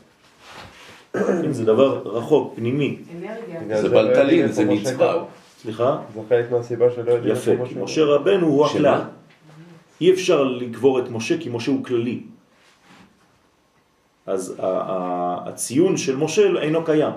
זה 1.58 1.66
דבר 1.66 2.02
רחוק, 2.06 2.54
פנימי. 2.56 2.98
אנרגיה. 3.18 3.82
זה 3.82 3.90
בלטלין, 3.90 4.52
זה 4.52 4.66
מצווה. 4.66 5.24
סליחה? 5.62 6.02
זה 6.14 6.22
חלק 6.30 6.52
מהסיבה 6.52 6.92
שלא 6.92 7.12
יודעים 7.12 7.36
יפה, 7.36 7.52
כי 7.68 7.76
משה. 7.80 8.04
רבנו 8.04 8.48
הוא 8.48 8.66
הכלל. 8.66 9.02
אי 10.02 10.12
אפשר 10.12 10.44
לקבור 10.44 11.00
את 11.00 11.10
משה 11.10 11.38
כי 11.38 11.50
משה 11.50 11.72
הוא 11.72 11.84
כללי. 11.84 12.22
אז 14.26 14.56
הציון 14.60 15.98
של 15.98 16.16
משה 16.16 16.42
אינו 16.62 16.86
קיים, 16.86 17.14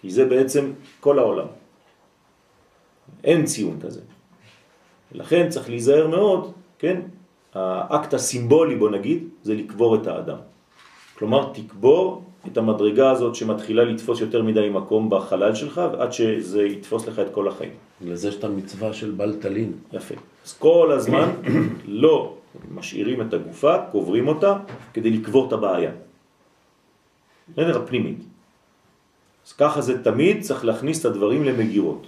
כי 0.00 0.10
זה 0.10 0.24
בעצם 0.24 0.72
כל 1.00 1.18
העולם. 1.18 1.46
אין 3.24 3.44
ציון 3.44 3.80
כזה. 3.80 4.00
לכן 5.12 5.48
צריך 5.48 5.68
להיזהר 5.68 6.08
מאוד, 6.08 6.52
כן? 6.78 7.00
האקט 7.54 8.14
הסימבולי, 8.14 8.76
בוא 8.76 8.90
נגיד, 8.90 9.28
זה 9.42 9.54
לקבור 9.54 9.94
את 9.94 10.06
האדם. 10.06 10.38
כלומר, 11.14 11.52
תקבור 11.52 12.24
את 12.46 12.58
המדרגה 12.58 13.10
הזאת 13.10 13.34
שמתחילה 13.34 13.84
לתפוס 13.84 14.20
יותר 14.20 14.42
מדי 14.42 14.68
מקום 14.68 15.10
בחלל 15.10 15.54
שלך, 15.54 15.80
עד 15.98 16.12
שזה 16.12 16.62
יתפוס 16.62 17.06
לך 17.06 17.18
את 17.18 17.26
כל 17.32 17.48
החיים. 17.48 17.72
לזה 18.00 18.28
יש 18.28 18.36
את 18.36 18.44
המצווה 18.44 18.92
של 18.92 19.10
בלטלין. 19.10 19.72
יפה. 19.92 20.14
אז 20.44 20.52
כל 20.58 20.92
הזמן 20.92 21.28
לא 22.04 22.34
משאירים 22.74 23.20
את 23.20 23.34
הגופה, 23.34 23.78
קוברים 23.92 24.28
אותה, 24.28 24.56
כדי 24.94 25.10
לקבור 25.10 25.48
את 25.48 25.52
הבעיה. 25.52 25.90
בסדר? 27.48 27.82
הפנימית. 27.82 28.18
אז 29.46 29.52
ככה 29.52 29.80
זה 29.80 30.04
תמיד 30.04 30.42
צריך 30.42 30.64
להכניס 30.64 31.00
את 31.00 31.04
הדברים 31.04 31.44
למגירות. 31.44 32.06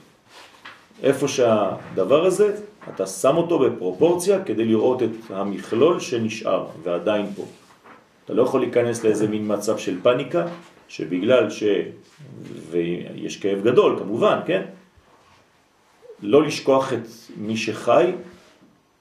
איפה 1.03 1.29
שהדבר 1.29 2.27
הזה, 2.27 2.57
אתה 2.95 3.07
שם 3.07 3.37
אותו 3.37 3.59
בפרופורציה 3.59 4.45
כדי 4.45 4.65
לראות 4.65 5.03
את 5.03 5.31
המכלול 5.31 6.01
שנשאר 6.01 6.67
ועדיין 6.83 7.27
פה. 7.37 7.45
אתה 8.25 8.35
לא 8.35 8.43
יכול 8.43 8.61
להיכנס 8.61 9.05
לאיזה 9.05 9.29
מין 9.29 9.53
מצב 9.53 9.79
של 9.79 10.01
פניקה, 10.03 10.47
שבגלל 10.89 11.51
ש... 11.51 11.63
ויש 12.71 13.37
כאב 13.37 13.63
גדול 13.65 13.99
כמובן, 13.99 14.39
כן? 14.47 14.63
לא 16.23 16.43
לשכוח 16.43 16.93
את 16.93 17.07
מי 17.37 17.57
שחי 17.57 18.13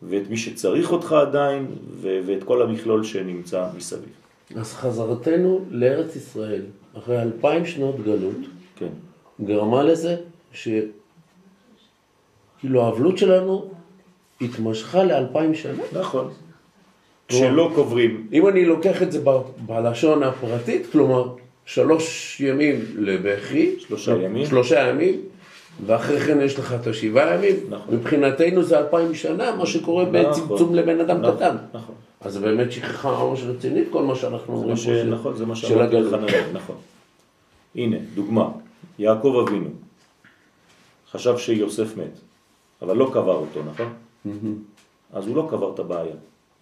ואת 0.02 0.30
מי 0.30 0.38
שצריך 0.38 0.92
אותך 0.92 1.12
עדיין 1.12 1.68
ו- 1.94 2.20
ואת 2.26 2.44
כל 2.44 2.62
המכלול 2.62 3.04
שנמצא 3.04 3.68
מסביב. 3.78 4.10
אז 4.56 4.74
חזרתנו 4.74 5.66
לארץ 5.70 6.16
ישראל, 6.16 6.62
אחרי 6.98 7.22
אלפיים 7.22 7.66
שנות 7.66 7.96
גלות, 8.04 8.38
כן. 8.76 8.90
גרמה 9.44 9.84
לזה 9.84 10.18
ש... 10.54 10.68
כאילו 12.60 12.86
האבלות 12.86 13.18
שלנו 13.18 13.72
התמשכה 14.42 15.04
לאלפיים 15.04 15.56
שנה. 15.56 15.84
נכון. 15.94 16.32
כשלא 17.32 17.72
קוברים, 17.76 18.28
אם 18.34 18.48
אני 18.48 18.66
לוקח 18.66 19.02
את 19.04 19.12
זה 19.12 19.20
ב- 19.24 19.42
בלשון 19.66 20.24
הפרטית, 20.24 20.88
כלומר 20.92 21.30
שלוש 21.66 22.40
ימים 22.42 22.80
לבכי, 22.98 23.76
שלושה 23.80 24.12
ימים. 24.24 24.46
שלושה 24.46 24.88
ימים, 24.88 25.22
ואחרי 25.86 26.20
כן 26.20 26.42
יש 26.42 26.60
לך 26.60 26.76
את 26.82 26.88
השבעה 26.88 27.36
ימים, 27.36 27.56
נכון. 27.70 27.96
מבחינתנו 27.96 28.64
זה 28.64 28.80
אלפיים 28.80 29.16
שנה, 29.16 29.56
מה 29.56 29.66
שקורה 29.66 30.06
נכון. 30.06 30.32
בצמצום 30.32 30.76
לבן 30.76 31.00
אדם 31.00 31.22
נכון, 31.22 31.36
קטן. 31.36 31.56
נכון. 31.74 31.96
אז 32.22 32.34
זה 32.34 32.40
באמת 32.40 32.72
שכחה 32.72 33.24
ממש 33.24 33.44
רצינית 33.44 33.88
כל 33.92 34.04
מה 34.04 34.16
שאנחנו 34.16 34.54
אומרים 34.54 34.76
פה. 34.76 34.82
של- 34.82 35.10
נכון, 35.10 35.36
זה 35.36 35.46
מה 35.46 35.56
של 35.56 35.82
הגלות. 35.82 36.14
נכון. 36.54 36.76
הנה, 37.76 37.98
דוגמה. 38.16 38.50
יעקב 39.00 39.44
אבינו 39.48 39.70
חשב 41.12 41.38
שיוסף 41.38 41.98
מת, 41.98 42.20
אבל 42.82 42.98
לא 42.98 43.10
קבר 43.14 43.36
אותו, 43.36 43.60
נכון? 43.72 43.94
אז 45.14 45.28
הוא 45.28 45.36
לא 45.36 45.48
קבר 45.50 45.72
את 45.74 45.80
הבעיה. 45.80 46.14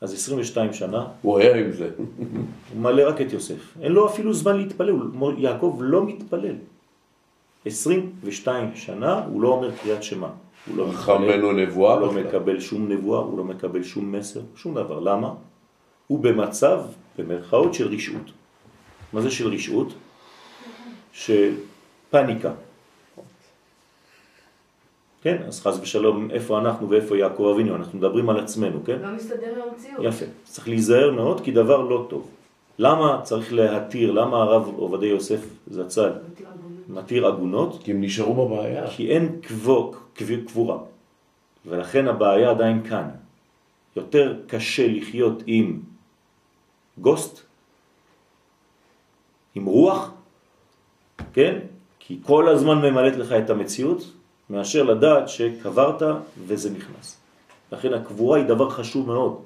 אז 0.01 0.13
22 0.13 0.73
שנה 0.73 1.07
הוא 1.21 1.38
היה 1.38 1.55
עם 1.55 1.71
זה. 1.71 1.89
הוא 1.97 2.81
מלא 2.81 3.09
רק 3.09 3.21
את 3.21 3.33
יוסף. 3.33 3.77
אין 3.81 3.91
לו 3.91 4.07
אפילו 4.07 4.33
זמן 4.33 4.57
להתפלל, 4.57 4.95
יעקב 5.38 5.79
לא 5.81 6.05
מתפלל. 6.05 6.55
22 7.65 8.75
שנה 8.75 9.23
הוא 9.25 9.41
לא 9.41 9.47
אומר 9.47 9.71
קריאת 9.75 10.03
שמע. 10.03 10.27
הוא 10.67 10.77
לא 10.77 10.88
מתפלל, 10.89 11.51
נבואה 11.51 11.93
הוא 11.93 12.01
לא. 12.01 12.13
מקבל 12.13 12.59
שום 12.59 12.91
נבואה, 12.91 13.19
הוא 13.19 13.38
לא 13.38 13.43
מקבל 13.43 13.83
שום 13.83 14.12
מסר, 14.12 14.41
שום 14.55 14.75
דבר. 14.75 14.99
למה? 14.99 15.33
הוא 16.07 16.19
במצב, 16.19 16.81
במרכאות, 17.17 17.73
של 17.73 17.88
רשעות. 17.88 18.31
מה 19.13 19.21
זה 19.21 19.31
של 19.31 19.47
רשעות? 19.47 19.93
של 21.12 21.53
פניקה. 22.09 22.51
כן, 25.21 25.38
אז 25.47 25.62
חס 25.62 25.79
ושלום, 25.82 26.32
איפה 26.32 26.60
אנחנו 26.60 26.89
ואיפה 26.89 27.17
יעקב 27.17 27.51
אבינו, 27.53 27.75
אנחנו 27.75 27.97
מדברים 27.97 28.29
על 28.29 28.39
עצמנו, 28.39 28.84
כן? 28.86 28.99
לא 29.01 29.12
מסתדר 29.15 29.53
עם 29.55 29.69
המציאות. 29.69 30.03
יפה. 30.03 30.25
צריך 30.43 30.67
להיזהר 30.67 31.12
מאוד 31.12 31.41
כי 31.41 31.51
דבר 31.51 31.82
לא 31.82 32.05
טוב. 32.10 32.27
למה 32.79 33.21
צריך 33.23 33.53
להתיר, 33.53 34.12
למה 34.12 34.38
הרב 34.38 34.71
עובדיה 34.77 35.10
יוסף 35.10 35.41
זצ"ל 35.67 36.12
מתיר 36.29 36.47
עגונות. 36.47 36.89
מתיר 36.89 37.27
עגונות? 37.27 37.84
כי 37.84 37.91
הם 37.91 38.01
נשארו 38.01 38.47
בבעיה. 38.47 38.89
כי 38.89 39.12
אין 39.12 39.41
קבור, 39.41 39.95
קביר 40.13 40.41
קבורה. 40.47 40.77
ולכן 41.65 42.08
הבעיה 42.08 42.49
עדיין 42.49 42.84
כאן. 42.84 43.10
יותר 43.95 44.39
קשה 44.47 44.88
לחיות 44.88 45.43
עם 45.45 45.79
גוסט, 46.97 47.41
עם 49.55 49.65
רוח, 49.65 50.12
כן? 51.34 51.60
כי 51.99 52.19
כל 52.23 52.47
הזמן 52.47 52.77
ממלאת 52.77 53.15
לך 53.15 53.32
את 53.32 53.49
המציאות, 53.49 54.18
מאשר 54.49 54.83
לדעת 54.83 55.29
שקברת 55.29 56.01
וזה 56.47 56.69
נכנס. 56.69 57.17
לכן 57.71 57.93
הקבורה 57.93 58.38
היא 58.38 58.45
דבר 58.45 58.69
חשוב 58.69 59.07
מאוד. 59.07 59.38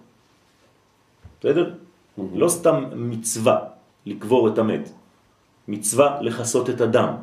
בסדר? 1.40 1.74
לא 2.36 2.50
סתם 2.50 2.84
מצווה 2.96 3.60
לקבור 4.06 4.48
את 4.48 4.58
המת, 4.58 4.90
מצווה 5.68 6.22
לחסות 6.22 6.70
את 6.70 6.82
הדם, 6.82 7.14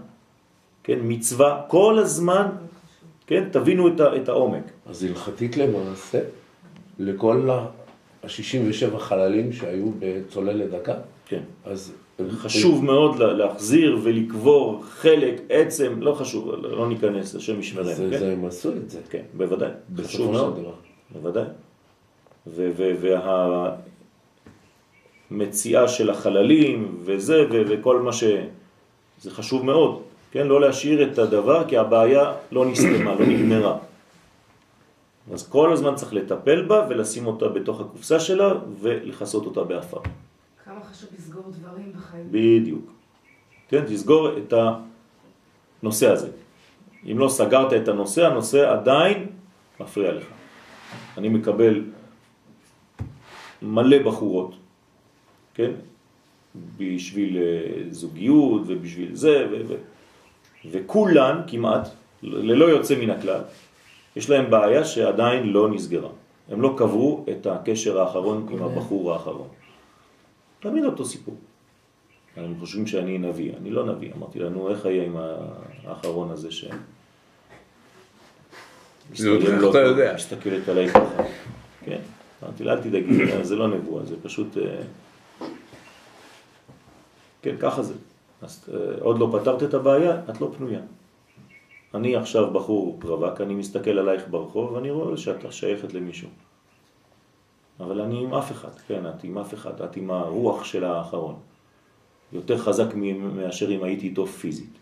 כן? 0.82 0.98
מצווה 1.02 1.62
כל 1.68 1.98
הזמן, 1.98 2.46
כן? 3.26 3.48
תבינו 3.52 3.88
את, 3.88 4.00
ה- 4.00 4.16
את 4.16 4.28
העומק. 4.28 4.64
אז 4.86 5.04
הלכתית 5.04 5.56
למעשה, 5.56 6.20
לכל 6.98 7.50
ה-67 7.50 8.98
חללים 8.98 9.52
שהיו 9.52 9.90
בצוללת 9.98 10.70
דקה, 10.70 10.94
כן. 11.26 11.42
אז... 11.64 11.92
חשוב 12.30 12.84
מאוד 12.84 13.18
לה- 13.18 13.32
להחזיר 13.32 13.98
ולקבור 14.02 14.84
חלק, 14.88 15.40
עצם, 15.48 15.92
לא 16.00 16.12
חשוב, 16.14 16.50
לא 16.62 16.88
ניכנס, 16.88 17.34
השם 17.34 17.60
ישמרנו, 17.60 17.94
זה, 17.94 18.08
כן? 18.10 18.18
זה, 18.18 18.32
הם 18.32 18.44
עשו 18.44 18.72
את 18.72 18.90
זה. 18.90 18.98
כן, 19.10 19.22
בוודאי, 19.36 19.70
חשוב 20.04 20.32
מאוד, 20.32 20.58
דבר. 20.60 20.72
בוודאי. 21.12 21.44
והמציאה 25.30 25.88
של 25.88 26.10
החללים 26.10 26.96
וזה, 27.04 27.44
וכל 27.50 28.00
מה 28.00 28.12
ש... 28.12 28.24
זה 29.20 29.30
חשוב 29.30 29.64
מאוד, 29.64 30.00
כן? 30.32 30.46
לא 30.46 30.60
להשאיר 30.60 31.12
את 31.12 31.18
הדבר 31.18 31.68
כי 31.68 31.76
הבעיה 31.76 32.32
לא 32.52 32.66
נסתמה, 32.66 33.14
לא 33.14 33.26
נגמרה. 33.26 33.76
אז 35.32 35.48
כל 35.48 35.72
הזמן 35.72 35.94
צריך 35.94 36.14
לטפל 36.14 36.62
בה 36.62 36.86
ולשים 36.90 37.26
אותה 37.26 37.48
בתוך 37.48 37.80
הקופסה 37.80 38.20
שלה 38.20 38.52
ולחסות 38.80 39.46
אותה 39.46 39.64
באפר. 39.64 39.98
חשוב 40.90 41.08
לסגור 41.18 41.42
דברים 41.50 41.92
בחיים. 41.92 42.26
בדיוק. 42.30 42.90
כן, 43.68 43.84
תסגור 43.86 44.38
את 44.38 44.54
הנושא 45.82 46.10
הזה. 46.10 46.28
אם 47.12 47.18
לא 47.18 47.28
סגרת 47.28 47.72
את 47.72 47.88
הנושא, 47.88 48.26
הנושא 48.26 48.70
עדיין 48.70 49.26
מפריע 49.80 50.12
לך. 50.12 50.24
אני 51.18 51.28
מקבל 51.28 51.84
מלא 53.62 54.02
בחורות, 54.02 54.54
כן? 55.54 55.70
בשביל 56.76 57.36
אה, 57.36 57.82
זוגיות 57.90 58.62
ובשביל 58.66 59.14
זה, 59.14 59.46
ו- 59.50 59.68
ו- 59.68 59.74
וכולן 60.70 61.40
כמעט, 61.46 61.88
ללא 62.22 62.64
יוצא 62.64 62.94
מן 62.98 63.10
הכלל, 63.10 63.40
יש 64.16 64.30
להם 64.30 64.50
בעיה 64.50 64.84
שעדיין 64.84 65.46
לא 65.52 65.70
נסגרה. 65.70 66.10
הם 66.48 66.62
לא 66.62 66.74
קברו 66.78 67.24
את 67.30 67.46
הקשר 67.46 68.00
האחרון 68.00 68.46
עם 68.50 68.62
הבחור 68.62 69.12
האחרון. 69.12 69.48
תמיד 70.60 70.84
אותו 70.84 71.04
סיפור. 71.04 71.36
הם 72.36 72.54
חושבים 72.60 72.86
שאני 72.86 73.18
נביא, 73.18 73.52
אני 73.56 73.70
לא 73.70 73.86
נביא. 73.86 74.12
אמרתי 74.16 74.38
לנו, 74.38 74.70
איך 74.70 74.86
היה 74.86 75.04
עם 75.04 75.16
האחרון 75.84 76.30
הזה 76.30 76.50
ש... 76.50 76.64
מסתכלת 80.14 80.68
עליי 80.68 80.88
ככה. 80.88 81.22
כן, 81.84 82.00
אמרתי 82.42 82.64
לה, 82.64 82.72
אל 82.72 82.80
תדאגי, 82.80 83.42
זה 83.42 83.56
לא 83.56 83.68
נבואה, 83.68 84.04
זה 84.04 84.16
פשוט... 84.22 84.56
אה, 84.56 84.82
כן, 87.42 87.56
ככה 87.60 87.82
זה. 87.82 87.94
אז 88.42 88.68
אה, 88.74 88.78
עוד 89.00 89.18
לא 89.18 89.38
פתרת 89.40 89.62
את 89.62 89.74
הבעיה, 89.74 90.20
את 90.30 90.40
לא 90.40 90.50
פנויה. 90.56 90.80
אני 91.94 92.16
עכשיו 92.16 92.50
בחור 92.50 92.98
רווק, 93.02 93.40
אני 93.40 93.54
מסתכל 93.54 93.98
עלייך 93.98 94.22
ברחוב 94.30 94.72
ואני 94.72 94.90
רואה 94.90 95.16
שאת 95.16 95.52
שייכת 95.52 95.94
למישהו. 95.94 96.28
אבל 97.80 98.00
אני 98.00 98.24
עם 98.24 98.34
אף 98.34 98.52
אחד, 98.52 98.74
כן, 98.86 99.06
את 99.06 99.24
עם 99.24 99.38
אף 99.38 99.54
אחד, 99.54 99.82
את 99.82 99.96
עם 99.96 100.10
הרוח 100.10 100.64
של 100.64 100.84
האחרון. 100.84 101.36
יותר 102.32 102.58
חזק 102.58 102.94
מאשר 102.94 103.70
אם 103.70 103.82
הייתי 103.84 104.06
איתו 104.06 104.26
פיזית. 104.26 104.78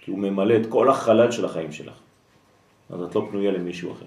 כי 0.00 0.10
הוא 0.10 0.18
ממלא 0.18 0.54
את 0.56 0.66
כל 0.68 0.90
החלל 0.90 1.30
של 1.30 1.44
החיים 1.44 1.72
שלך. 1.72 1.98
אז 2.90 3.02
את 3.02 3.14
לא 3.14 3.26
פנויה 3.30 3.52
למישהו 3.52 3.92
אחר. 3.92 4.06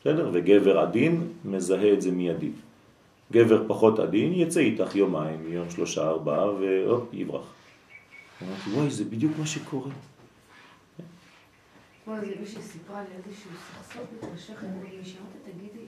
בסדר? 0.00 0.30
וגבר 0.32 0.78
עדין 0.78 1.32
מזהה 1.44 1.92
את 1.92 2.02
זה 2.02 2.10
מיידית. 2.10 2.54
גבר 3.32 3.68
פחות 3.68 3.98
עדין 3.98 4.32
יצא 4.32 4.60
איתך 4.60 4.96
יומיים, 4.96 5.52
יום 5.52 5.70
שלושה, 5.70 6.08
ארבעה, 6.08 6.50
והופ, 6.50 7.14
יברח. 7.14 7.46
אמרתי, 8.42 8.70
וואי, 8.70 8.90
זה 8.90 9.04
בדיוק 9.04 9.32
מה 9.38 9.46
שקורה. 9.46 9.90
אתמול 12.02 12.20
זה 12.20 12.40
מישהי 12.40 12.62
סיפרה 12.62 13.02
לי 13.02 13.08
איזשהו 13.16 13.50
סכסוך 13.68 14.02
מתמשך 14.14 14.64
מישהי, 14.98 15.16
אמרתי, 15.20 15.52
תגידי, 15.52 15.84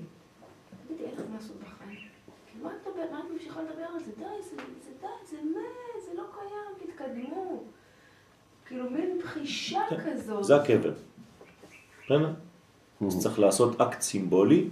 לך 1.15 1.25
לעשות 1.35 1.57
בחיים? 1.57 1.99
כאילו, 2.51 2.65
מה 2.65 2.71
את 2.71 2.87
מדברת, 2.87 3.11
מה 3.13 3.19
את 3.19 3.31
ממשיכה 3.33 3.63
לדבר 3.63 3.85
על 3.95 4.01
זה? 4.05 4.13
די, 4.19 4.43
זה 4.51 4.57
די, 5.01 5.07
זה 5.31 5.37
מת, 5.37 6.05
זה 6.05 6.11
לא 6.17 6.23
קיים, 6.35 6.93
תתקדמו. 6.93 7.63
כאילו, 8.67 8.91
מין 8.91 9.19
בחישה 9.19 9.81
כזאת. 10.07 10.45
זה 10.45 10.57
הקבר. 10.57 10.93
בסדר? 12.05 12.33
אז 13.07 13.23
צריך 13.23 13.39
לעשות 13.39 13.81
אקט 13.81 14.01
סימבולי, 14.01 14.69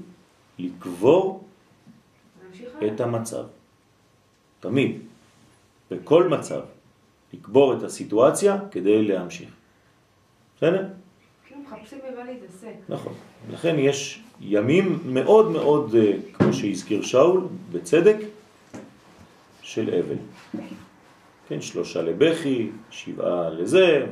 לקבור 0.59 1.45
את 2.87 3.01
המצב. 3.01 3.45
תמיד, 4.61 5.01
בכל 5.91 6.29
מצב, 6.29 6.61
לקבור 7.33 7.79
את 7.79 7.83
הסיטואציה 7.83 8.59
כדי 8.71 9.05
להמשיך. 9.05 9.51
בסדר? 10.57 10.89
כאילו 11.47 11.61
מחפשים 11.61 11.99
במה 11.99 12.25
להתעסק. 12.25 12.75
נכון. 12.89 13.13
לכן 13.51 13.79
יש 13.79 14.23
ימים 14.41 14.99
מאוד 15.07 15.51
מאוד, 15.51 15.95
אה, 15.95 16.13
כמו 16.33 16.53
שהזכיר 16.53 17.03
שאול, 17.03 17.41
בצדק, 17.73 18.17
של 19.63 19.91
אבל. 20.05 20.17
כן, 21.49 21.61
שלושה 21.61 22.03
לבכי, 22.03 22.71
שבעה 22.91 23.51
לזה, 23.51 24.07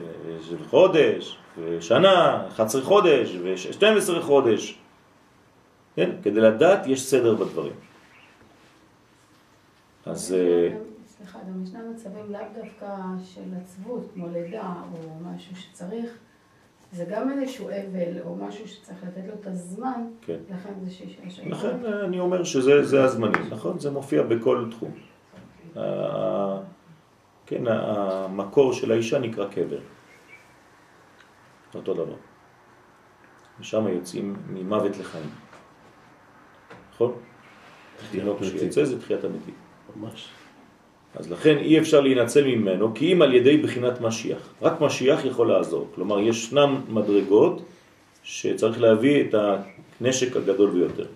חודש, 0.70 1.38
ושנה, 1.58 2.46
11 2.48 2.82
חודש, 2.82 3.36
ו-12 3.42 4.22
חודש. 4.22 4.78
כן, 5.96 6.10
כדי 6.22 6.40
לדעת 6.40 6.86
יש 6.86 7.02
סדר 7.06 7.34
בדברים. 7.34 7.72
אז... 10.06 10.34
אה, 10.34 10.76
סליחה, 11.06 11.38
גם 11.38 11.62
ישנם 11.62 11.92
מצבים 11.94 12.32
לאו 12.32 12.40
דווקא 12.62 12.86
של 13.34 13.42
עצבות, 13.62 14.02
כמו 14.14 14.26
לידה 14.32 14.74
או 14.92 14.98
משהו 15.24 15.56
שצריך, 15.56 16.10
זה 16.92 17.04
גם 17.04 17.30
איזשהו 17.30 17.68
אבל 17.68 18.22
או 18.22 18.36
משהו 18.36 18.68
שצריך 18.68 18.98
לתת 19.02 19.28
לו 19.28 19.34
את 19.40 19.46
הזמן, 19.46 20.06
כן. 20.22 20.36
לכן 20.50 20.72
זה 20.84 20.90
שיש... 20.90 21.40
לכן 21.46 21.84
אני 21.84 22.20
אומר 22.20 22.44
שזה 22.44 23.04
הזמנים, 23.04 23.42
נכון? 23.50 23.78
זה 23.78 23.90
מופיע 23.90 24.22
בכל 24.22 24.70
תחום. 24.70 24.94
כן, 27.46 27.66
המקור 27.66 28.72
של 28.72 28.92
האישה 28.92 29.18
נקרא 29.18 29.48
קבר. 29.48 29.80
אותו 31.74 31.94
דבר. 31.94 32.16
ושם 33.60 33.88
יוצאים 33.88 34.36
ממוות 34.48 34.98
לחיים. 34.98 35.30
נכון? 36.92 37.12
תינוק 38.10 38.38
שיוצא 38.42 38.84
זה 38.84 39.00
תחיית 39.00 39.24
המתים. 39.24 39.54
ממש. 39.96 40.28
אז 41.14 41.32
לכן 41.32 41.58
אי 41.58 41.78
אפשר 41.78 42.00
להינצל 42.00 42.44
ממנו, 42.44 42.94
כי 42.94 43.12
אם 43.12 43.22
על 43.22 43.34
ידי 43.34 43.56
בחינת 43.56 44.00
משיח. 44.00 44.38
רק 44.62 44.80
משיח 44.80 45.24
יכול 45.24 45.48
לעזור. 45.48 45.88
כלומר, 45.94 46.20
ישנם 46.20 46.80
מדרגות 46.88 47.62
שצריך 48.22 48.80
להביא 48.80 49.24
את 49.24 49.34
הנשק 49.34 50.36
הגדול 50.36 50.70
ביותר. 50.70 51.06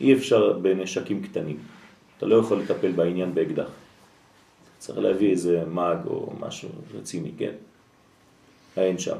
אי 0.00 0.14
אפשר 0.14 0.52
בנשקים 0.52 1.22
קטנים. 1.22 1.56
אתה 2.18 2.26
לא 2.26 2.36
יכול 2.36 2.58
לטפל 2.58 2.92
בעניין 2.92 3.34
באקדח. 3.34 3.68
צריך 4.78 4.98
להביא 4.98 5.30
איזה 5.30 5.64
מאג 5.70 6.06
או 6.06 6.32
משהו 6.40 6.68
רציני, 6.94 7.30
כן? 7.38 7.52
אין 8.76 8.98
שם. 8.98 9.16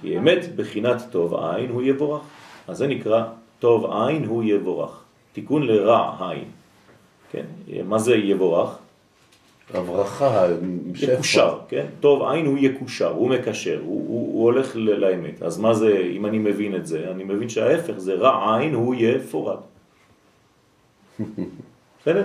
כי 0.00 0.18
אמת 0.18 0.56
בחינת 0.56 0.96
טוב 1.10 1.34
עין 1.34 1.70
הוא 1.70 1.82
יבורך. 1.82 2.22
אז 2.68 2.78
זה 2.78 2.86
נקרא 2.86 3.24
טוב 3.58 3.92
עין 3.92 4.24
הוא 4.24 4.42
יבורך. 4.44 5.02
תיקון 5.32 5.62
לרע 5.66 6.30
עין. 6.30 6.57
כן, 7.32 7.44
מה 7.84 7.98
זה 7.98 8.16
יבורך? 8.16 8.78
הברכה, 9.74 10.46
יקושר, 10.94 11.58
כן? 11.68 11.86
טוב 12.00 12.22
עין 12.22 12.46
הוא 12.46 12.58
יקושר, 12.58 13.12
הוא 13.12 13.30
מקשר, 13.30 13.80
הוא, 13.84 14.08
הוא, 14.08 14.34
הוא 14.34 14.44
הולך 14.44 14.76
לאמת. 14.76 15.42
אז 15.42 15.58
מה 15.58 15.74
זה, 15.74 16.10
אם 16.16 16.26
אני 16.26 16.38
מבין 16.38 16.74
את 16.76 16.86
זה, 16.86 17.10
אני 17.10 17.24
מבין 17.24 17.48
שההפך 17.48 17.98
זה 17.98 18.14
רע 18.14 18.58
עין 18.58 18.74
הוא 18.74 18.94
יפורד. 18.98 19.58
בסדר? 22.00 22.24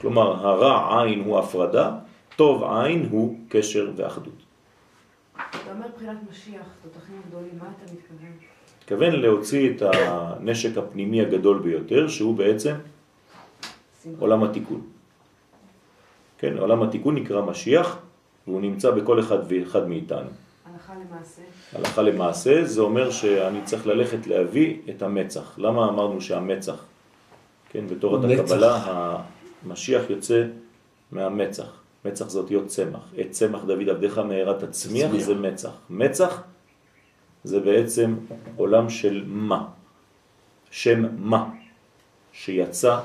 כלומר, 0.00 0.46
הרע 0.46 1.02
עין 1.02 1.20
הוא 1.24 1.38
הפרדה, 1.38 1.96
טוב 2.36 2.64
עין 2.64 3.08
הוא 3.10 3.36
קשר 3.48 3.90
ואחדות. 3.96 4.34
אתה 5.34 5.72
אומר 5.72 5.86
מבחינת 5.88 6.16
משיח, 6.30 6.66
תותחים 6.82 7.16
גדולים, 7.28 7.58
מה 7.58 7.64
אתה 7.64 7.92
מתכוון? 7.92 8.30
מתכוון 8.82 9.12
להוציא 9.12 9.70
את 9.70 9.82
הנשק 9.82 10.78
הפנימי 10.78 11.20
הגדול 11.20 11.58
ביותר, 11.58 12.08
שהוא 12.08 12.34
בעצם 12.36 12.74
עולם 14.18 14.42
התיקון. 14.44 14.80
כן, 16.38 16.58
עולם 16.58 16.82
התיקון 16.82 17.14
נקרא 17.14 17.42
משיח, 17.42 17.98
והוא 18.46 18.60
נמצא 18.60 18.90
בכל 18.90 19.20
אחד 19.20 19.38
ואחד 19.48 19.88
מאיתנו. 19.88 20.28
הלכה 20.64 20.94
למעשה. 20.94 21.42
הלכה 21.72 22.02
למעשה 22.02 22.64
זה 22.64 22.80
אומר 22.80 23.10
שאני 23.10 23.62
צריך 23.64 23.86
ללכת 23.86 24.26
להביא 24.26 24.76
את 24.90 25.02
המצח. 25.02 25.58
למה 25.58 25.88
אמרנו 25.88 26.20
שהמצח, 26.20 26.84
כן, 27.70 27.86
בתורת 27.86 28.24
מצח. 28.24 28.42
הקבלה, 28.42 28.80
המשיח 29.64 30.10
יוצא 30.10 30.44
מהמצח. 31.12 31.80
מצח 32.04 32.28
זה 32.28 32.38
אותיות 32.38 32.66
צמח. 32.66 33.12
את 33.20 33.30
צמח 33.30 33.64
דוד 33.64 33.88
עבדך 33.88 34.18
מהרת 34.18 34.62
הצמיח 34.62 35.10
צמיח. 35.10 35.24
זה 35.24 35.34
מצח. 35.34 35.72
מצח 35.90 36.42
זה 37.44 37.60
בעצם 37.60 38.14
עולם 38.56 38.90
של 38.90 39.24
מה. 39.26 39.68
שם 40.70 41.04
מה, 41.18 41.50
שיצא 42.34 42.98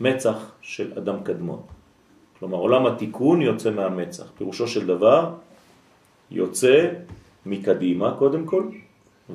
ממצח 0.00 0.52
של 0.62 0.92
אדם 0.98 1.22
קדמון. 1.22 1.60
כלומר, 2.38 2.58
עולם 2.58 2.86
התיקון 2.86 3.42
יוצא 3.42 3.70
מהמצח. 3.70 4.24
פירושו 4.38 4.68
של 4.68 4.86
דבר, 4.86 5.34
יוצא 6.30 6.88
מקדימה 7.46 8.14
קודם 8.18 8.46
כל, 8.46 8.64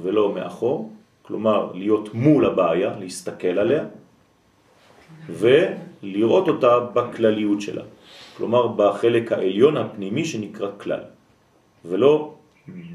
ולא 0.02 0.34
מאחור. 0.34 0.92
כלומר, 1.22 1.72
להיות 1.74 2.14
מול 2.14 2.46
הבעיה, 2.46 3.00
להסתכל 3.00 3.60
עליה, 3.60 3.86
ולראות 5.30 6.48
אותה 6.48 6.80
בכלליות 6.80 7.62
שלה. 7.62 7.84
כלומר, 8.38 8.68
בחלק 8.68 9.32
העליון 9.32 9.78
הפנימי 9.78 10.26
שנקרא 10.26 10.70
כלל, 10.78 11.04
ולא 11.86 12.34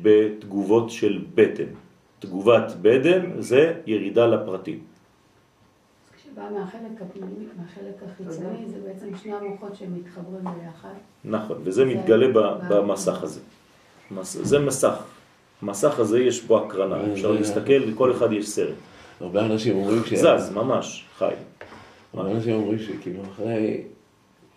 בתגובות 0.03 0.91
של 0.91 1.25
בטן. 1.35 1.73
תגובת 2.23 2.73
בטן 2.83 3.31
זה 3.39 3.75
ירידה 3.87 4.27
לפרטים. 4.27 4.81
כשבא 6.17 6.43
מהחלק 6.59 7.03
הפנימי, 7.03 7.47
מהחלק 7.59 8.03
החיצוני, 8.07 8.69
זה 8.69 8.79
בעצם 8.87 9.17
שני 9.23 9.33
המוחות 9.33 9.77
שמתחברים 9.77 10.45
ביחד. 10.45 10.95
נכון, 11.25 11.57
וזה 11.65 11.85
מתגלה 11.85 12.27
במסך 12.69 13.23
הזה. 13.23 13.41
זה 14.23 14.59
מסך. 14.59 14.95
המסך 15.63 15.99
הזה 15.99 16.21
יש 16.21 16.43
בו 16.43 16.67
הקרנה, 16.67 17.13
אפשר 17.13 17.33
להסתכל, 17.33 17.73
לכל 17.73 18.13
אחד 18.13 18.33
יש 18.33 18.49
סרט. 18.49 18.75
הרבה 19.21 19.47
אנשים 19.47 19.77
אומרים 19.77 20.05
ש... 20.05 20.15
זז, 20.15 20.51
ממש, 20.55 21.07
חי. 21.19 21.35
הרבה 22.15 22.31
אנשים 22.31 22.55
אומרים 22.55 22.79
שכאילו 22.79 23.23
אחרי 23.23 23.85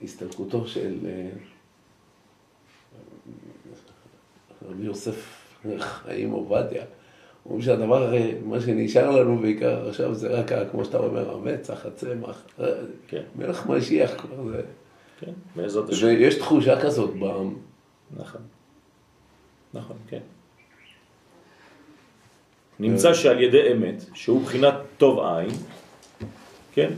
הסתלקותו 0.04 0.68
של 0.68 0.96
אה, 1.06 1.30
רבי 4.70 4.84
יוסף 4.84 5.46
חיים 5.80 6.32
עובדיה, 6.32 6.84
אומרים 7.46 7.62
שהדבר, 7.62 8.14
אה, 8.14 8.32
מה 8.46 8.62
שנשאר 8.62 9.10
לנו 9.10 9.38
בעיקר 9.38 9.90
עכשיו 9.90 10.14
זה 10.14 10.28
רק, 10.28 10.52
כמו 10.72 10.86
שאתה 10.86 10.98
אומר, 10.98 11.36
המצח, 11.36 11.86
הצמח, 11.86 12.44
אה, 12.60 12.66
כן. 13.08 13.22
מלך 13.36 13.68
משיח 13.68 14.12
כבר 14.22 14.48
זה. 14.48 14.62
כן, 15.20 15.32
בעזרת 15.56 15.90
השם. 15.90 16.06
ויש 16.06 16.36
תחושה 16.36 16.82
כזאת 16.82 17.16
בעם. 17.16 17.54
נכון. 18.18 18.42
נכון, 19.74 19.98
כן. 20.08 20.20
נמצא 22.80 23.14
שעל 23.14 23.42
ידי 23.42 23.72
אמת, 23.72 24.04
שהוא 24.14 24.42
בחינת 24.42 24.74
טוב 24.98 25.20
עין, 25.20 25.50
כן? 26.74 26.90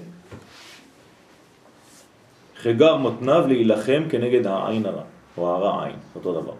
חגר 2.57 2.95
מותניו 2.95 3.47
להילחם 3.47 4.03
כנגד 4.09 4.47
העין 4.47 4.85
הרע, 4.85 5.03
או 5.37 5.55
הרע 5.55 5.85
עין, 5.85 5.95
אותו 6.15 6.41
דבר. 6.41 6.53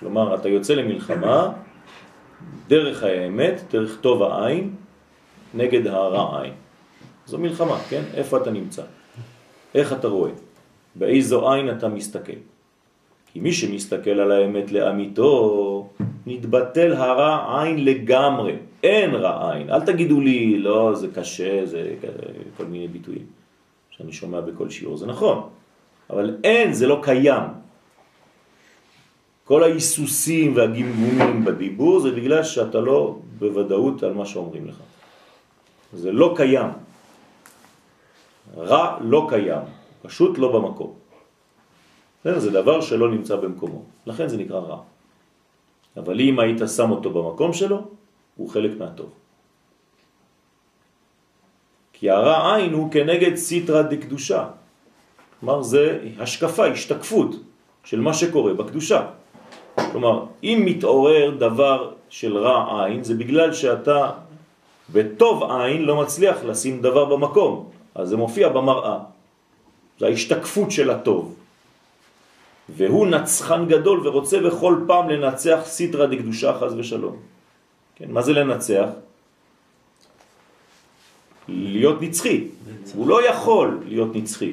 כלומר, 0.00 0.34
אתה 0.34 0.48
יוצא 0.48 0.74
למלחמה 0.74 1.52
דרך 2.68 3.02
האמת, 3.02 3.62
דרך 3.70 4.00
טוב 4.00 4.22
העין, 4.22 4.74
נגד 5.54 5.86
הרע 5.86 6.42
עין. 6.42 6.52
זו 7.26 7.38
מלחמה, 7.38 7.78
כן? 7.88 8.02
איפה 8.14 8.36
אתה 8.36 8.50
נמצא? 8.50 8.82
איך 9.74 9.92
אתה 9.92 10.08
רואה? 10.08 10.30
באיזו 10.94 11.52
עין 11.52 11.70
אתה 11.70 11.88
מסתכל? 11.88 12.40
כי 13.32 13.40
מי 13.40 13.52
שמסתכל 13.52 14.10
על 14.10 14.32
האמת 14.32 14.72
לאמיתו, 14.72 15.88
נתבטל 16.26 16.92
הרע 16.92 17.62
עין 17.62 17.84
לגמרי. 17.84 18.56
אין 18.82 19.14
רע 19.14 19.52
עין. 19.52 19.70
אל 19.70 19.80
תגידו 19.80 20.20
לי, 20.20 20.58
לא, 20.58 20.94
זה 20.94 21.08
קשה, 21.14 21.66
זה 21.66 21.94
כל 22.56 22.64
מיני 22.64 22.88
ביטויים 22.88 23.26
שאני 23.90 24.12
שומע 24.12 24.40
בכל 24.40 24.70
שיעור. 24.70 24.96
זה 24.96 25.06
נכון, 25.06 25.48
אבל 26.10 26.36
אין, 26.44 26.72
זה 26.72 26.86
לא 26.86 27.00
קיים. 27.02 27.61
כל 29.44 29.62
ההיסוסים 29.62 30.56
והגמגומים 30.56 31.44
בדיבור 31.44 32.00
זה 32.00 32.10
בגלל 32.10 32.42
שאתה 32.44 32.80
לא 32.80 33.18
בוודאות 33.38 34.02
על 34.02 34.12
מה 34.12 34.26
שאומרים 34.26 34.66
לך. 34.66 34.78
זה 35.92 36.12
לא 36.12 36.34
קיים. 36.36 36.70
רע 38.56 38.98
לא 39.00 39.26
קיים, 39.28 39.62
פשוט 40.02 40.38
לא 40.38 40.52
במקום. 40.52 40.92
זה 42.24 42.50
דבר 42.50 42.80
שלא 42.80 43.10
נמצא 43.10 43.36
במקומו, 43.36 43.82
לכן 44.06 44.28
זה 44.28 44.36
נקרא 44.36 44.60
רע. 44.60 44.80
אבל 45.96 46.20
אם 46.20 46.38
היית 46.38 46.60
שם 46.76 46.90
אותו 46.90 47.10
במקום 47.10 47.52
שלו, 47.52 47.78
הוא 48.36 48.48
חלק 48.48 48.78
מהטוב. 48.78 49.10
כי 51.92 52.10
הרע 52.10 52.56
עין 52.56 52.72
הוא 52.72 52.92
כנגד 52.92 53.34
סיטרא 53.34 53.82
דקדושה. 53.82 54.48
כלומר, 55.40 55.62
זה 55.62 55.98
השקפה, 56.18 56.66
השתקפות 56.66 57.30
של 57.84 58.00
מה 58.00 58.14
שקורה 58.14 58.54
בקדושה. 58.54 59.21
כלומר, 59.76 60.24
אם 60.42 60.62
מתעורר 60.64 61.30
דבר 61.38 61.92
של 62.08 62.36
רע 62.36 62.84
עין, 62.84 63.04
זה 63.04 63.14
בגלל 63.14 63.52
שאתה 63.52 64.10
בטוב 64.92 65.50
עין 65.50 65.82
לא 65.82 65.96
מצליח 65.96 66.44
לשים 66.44 66.82
דבר 66.82 67.04
במקום, 67.04 67.70
אז 67.94 68.08
זה 68.08 68.16
מופיע 68.16 68.48
במראה. 68.48 68.98
זה 69.98 70.06
ההשתקפות 70.06 70.70
של 70.70 70.90
הטוב. 70.90 71.34
והוא 72.68 73.06
נצחן 73.06 73.66
גדול 73.68 74.06
ורוצה 74.06 74.40
בכל 74.40 74.84
פעם 74.86 75.10
לנצח 75.10 75.60
סדרה 75.64 76.06
דקדושה 76.06 76.58
חז 76.60 76.74
ושלום. 76.76 77.16
כן, 77.96 78.10
מה 78.10 78.22
זה 78.22 78.32
לנצח? 78.32 78.88
להיות 81.48 82.02
נצחי. 82.02 82.44
הוא 82.94 83.08
לא 83.08 83.28
יכול 83.28 83.80
להיות 83.86 84.16
נצחי, 84.16 84.52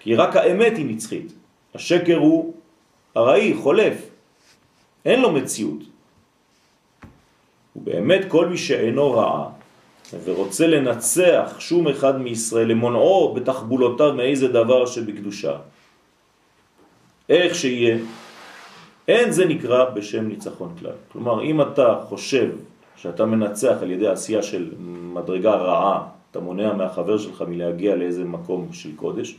כי 0.00 0.14
רק 0.14 0.36
האמת 0.36 0.76
היא 0.76 0.86
נצחית. 0.86 1.32
השקר 1.74 2.16
הוא 2.16 2.54
הראי, 3.14 3.54
חולף. 3.54 4.07
אין 5.08 5.20
לו 5.20 5.32
מציאות. 5.32 5.82
ובאמת 7.76 8.24
כל 8.28 8.46
מי 8.48 8.58
שאינו 8.58 9.10
רעה 9.12 9.48
ורוצה 10.24 10.66
לנצח 10.66 11.56
שום 11.58 11.88
אחד 11.88 12.20
מישראל, 12.20 12.68
למונעו 12.68 13.34
בתחבולותיו 13.34 14.12
מאיזה 14.14 14.48
דבר 14.48 14.86
שבקדושה, 14.86 15.56
איך 17.28 17.54
שיהיה, 17.54 17.96
אין 19.08 19.30
זה 19.32 19.44
נקרא 19.44 19.90
בשם 19.90 20.28
ניצחון 20.28 20.74
כלל. 20.78 20.96
כלומר, 21.12 21.42
אם 21.42 21.62
אתה 21.62 22.04
חושב 22.08 22.50
שאתה 22.96 23.24
מנצח 23.24 23.76
על 23.82 23.90
ידי 23.90 24.08
עשייה 24.08 24.42
של 24.42 24.72
מדרגה 25.12 25.54
רעה, 25.54 26.08
אתה 26.30 26.40
מונע 26.40 26.72
מהחבר 26.72 27.18
שלך 27.18 27.44
מלהגיע 27.48 27.96
לאיזה 27.96 28.24
מקום 28.24 28.68
של 28.72 28.96
קודש, 28.96 29.36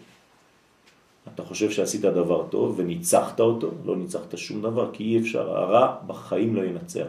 אתה 1.35 1.43
חושב 1.43 1.71
שעשית 1.71 2.01
דבר 2.01 2.47
טוב 2.49 2.73
וניצחת 2.77 3.39
אותו, 3.39 3.71
לא 3.85 3.95
ניצחת 3.97 4.37
שום 4.37 4.61
דבר, 4.61 4.89
כי 4.93 5.03
אי 5.03 5.19
אפשר, 5.19 5.57
הרע 5.57 5.95
בחיים 6.07 6.55
לא 6.55 6.61
ינצח. 6.61 7.07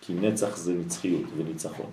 כי 0.00 0.14
נצח 0.14 0.56
זה 0.56 0.74
נצחיות 0.74 1.22
וניצחון. 1.36 1.86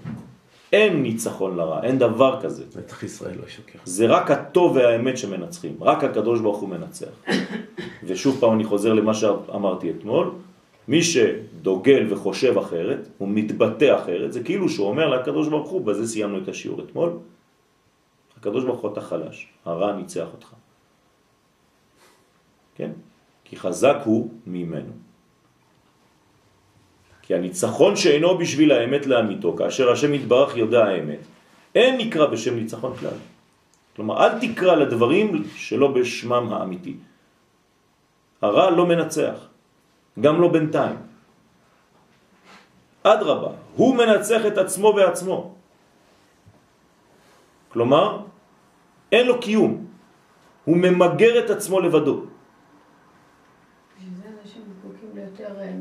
אין 0.73 1.03
ניצחון 1.03 1.57
לרע, 1.57 1.83
אין 1.83 1.99
דבר 1.99 2.41
כזה. 2.41 2.63
נצח 2.79 3.03
ישראל 3.03 3.37
לא 3.39 3.47
ישקר. 3.47 3.79
זה 3.85 4.05
רק 4.05 4.31
הטוב 4.31 4.75
והאמת 4.75 5.17
שמנצחים, 5.17 5.75
רק 5.81 6.03
הקדוש 6.03 6.39
ברוך 6.39 6.57
הוא 6.57 6.69
מנצח. 6.69 7.11
ושוב 8.07 8.37
פעם 8.39 8.53
אני 8.53 8.63
חוזר 8.63 8.93
למה 8.93 9.13
שאמרתי 9.13 9.89
אתמול, 9.91 10.31
מי 10.87 11.03
שדוגל 11.03 12.05
וחושב 12.09 12.57
אחרת, 12.57 13.07
הוא 13.17 13.29
מתבטא 13.29 13.95
אחרת, 13.95 14.33
זה 14.33 14.43
כאילו 14.43 14.69
שהוא 14.69 14.87
אומר 14.87 15.09
לקדוש 15.09 15.47
ברוך 15.47 15.69
הוא, 15.69 15.81
בזה 15.81 16.07
סיימנו 16.07 16.37
את 16.37 16.47
השיעור 16.47 16.81
אתמול, 16.81 17.11
הקדוש 18.37 18.63
ברוך 18.63 18.79
הוא 18.79 18.91
אתה 18.91 19.01
חלש, 19.01 19.47
הרע 19.65 19.95
ניצח 19.95 20.27
אותך. 20.33 20.53
כן? 22.77 22.91
כי 23.43 23.57
חזק 23.57 23.97
הוא 24.05 24.29
ממנו. 24.47 24.93
כי 27.21 27.35
הניצחון 27.35 27.95
שאינו 27.95 28.37
בשביל 28.37 28.71
האמת 28.71 29.05
לאמיתו, 29.05 29.55
כאשר 29.57 29.91
השם 29.91 30.13
יתברך 30.13 30.57
יודע 30.57 30.85
האמת, 30.85 31.19
אין 31.75 31.97
נקרא 31.97 32.25
בשם 32.25 32.55
ניצחון 32.55 32.95
כלל. 32.95 33.17
כלומר, 33.95 34.15
אל 34.23 34.31
תקרא 34.39 34.75
לדברים 34.75 35.43
שלא 35.55 35.87
בשמם 35.91 36.53
האמיתי. 36.53 36.95
הרע 38.41 38.69
לא 38.71 38.85
מנצח, 38.85 39.37
גם 40.19 40.41
לא 40.41 40.47
בינתיים. 40.47 40.97
עד 43.03 43.19
רבה, 43.23 43.51
הוא 43.75 43.95
מנצח 43.95 44.41
את 44.47 44.57
עצמו 44.57 44.93
בעצמו. 44.93 45.37
כלומר, 47.69 48.23
אין 49.11 49.27
לו 49.27 49.41
קיום, 49.41 49.85
הוא 50.63 50.77
ממגר 50.77 51.33
את 51.45 51.49
עצמו 51.49 51.79
לבדו. 51.79 52.15
בשביל 53.97 54.13
זה 54.15 54.27
אנשים 54.41 54.61
זקוקים 54.79 55.09
ליותר 55.15 55.59
אה, 55.59 55.73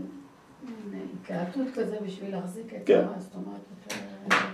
התלהטות 1.37 1.75
כזה 1.75 1.97
בשביל 2.07 2.37
להחזיק 2.37 2.75
את 2.75 2.87
כן. 2.87 2.99
הרע, 2.99 3.19
זאת 3.19 3.35
אומרת. 3.35 3.61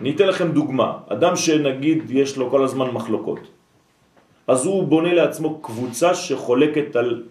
אני 0.00 0.14
אתן 0.14 0.26
לכם 0.26 0.52
דוגמה. 0.52 0.98
אדם 1.08 1.36
שנגיד 1.36 2.10
יש 2.10 2.36
לו 2.36 2.50
כל 2.50 2.64
הזמן 2.64 2.90
מחלוקות, 2.90 3.40
אז 4.46 4.66
הוא 4.66 4.84
בונה 4.84 5.14
לעצמו 5.14 5.58
קבוצה 5.60 6.14
שחולקת 6.14 6.96
על 6.96 7.22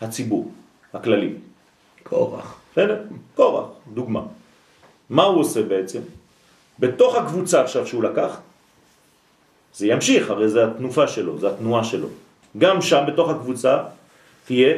הציבור 0.00 0.50
הכללי. 0.94 1.34
קורח. 2.02 2.60
בסדר? 2.72 3.02
קורח, 3.34 3.68
דוגמה. 3.94 4.22
מה 5.10 5.22
הוא 5.22 5.40
עושה 5.40 5.62
בעצם? 5.62 6.00
בתוך 6.78 7.14
הקבוצה 7.14 7.62
עכשיו 7.62 7.86
שהוא 7.86 8.02
לקח, 8.02 8.40
זה 9.74 9.86
ימשיך, 9.86 10.30
הרי 10.30 10.48
זה 10.48 10.66
התנופה 10.66 11.08
שלו, 11.08 11.38
זה 11.38 11.48
התנועה 11.48 11.84
שלו. 11.84 12.08
גם 12.58 12.82
שם 12.82 13.04
בתוך 13.06 13.30
הקבוצה 13.30 13.78
תהיה 14.44 14.76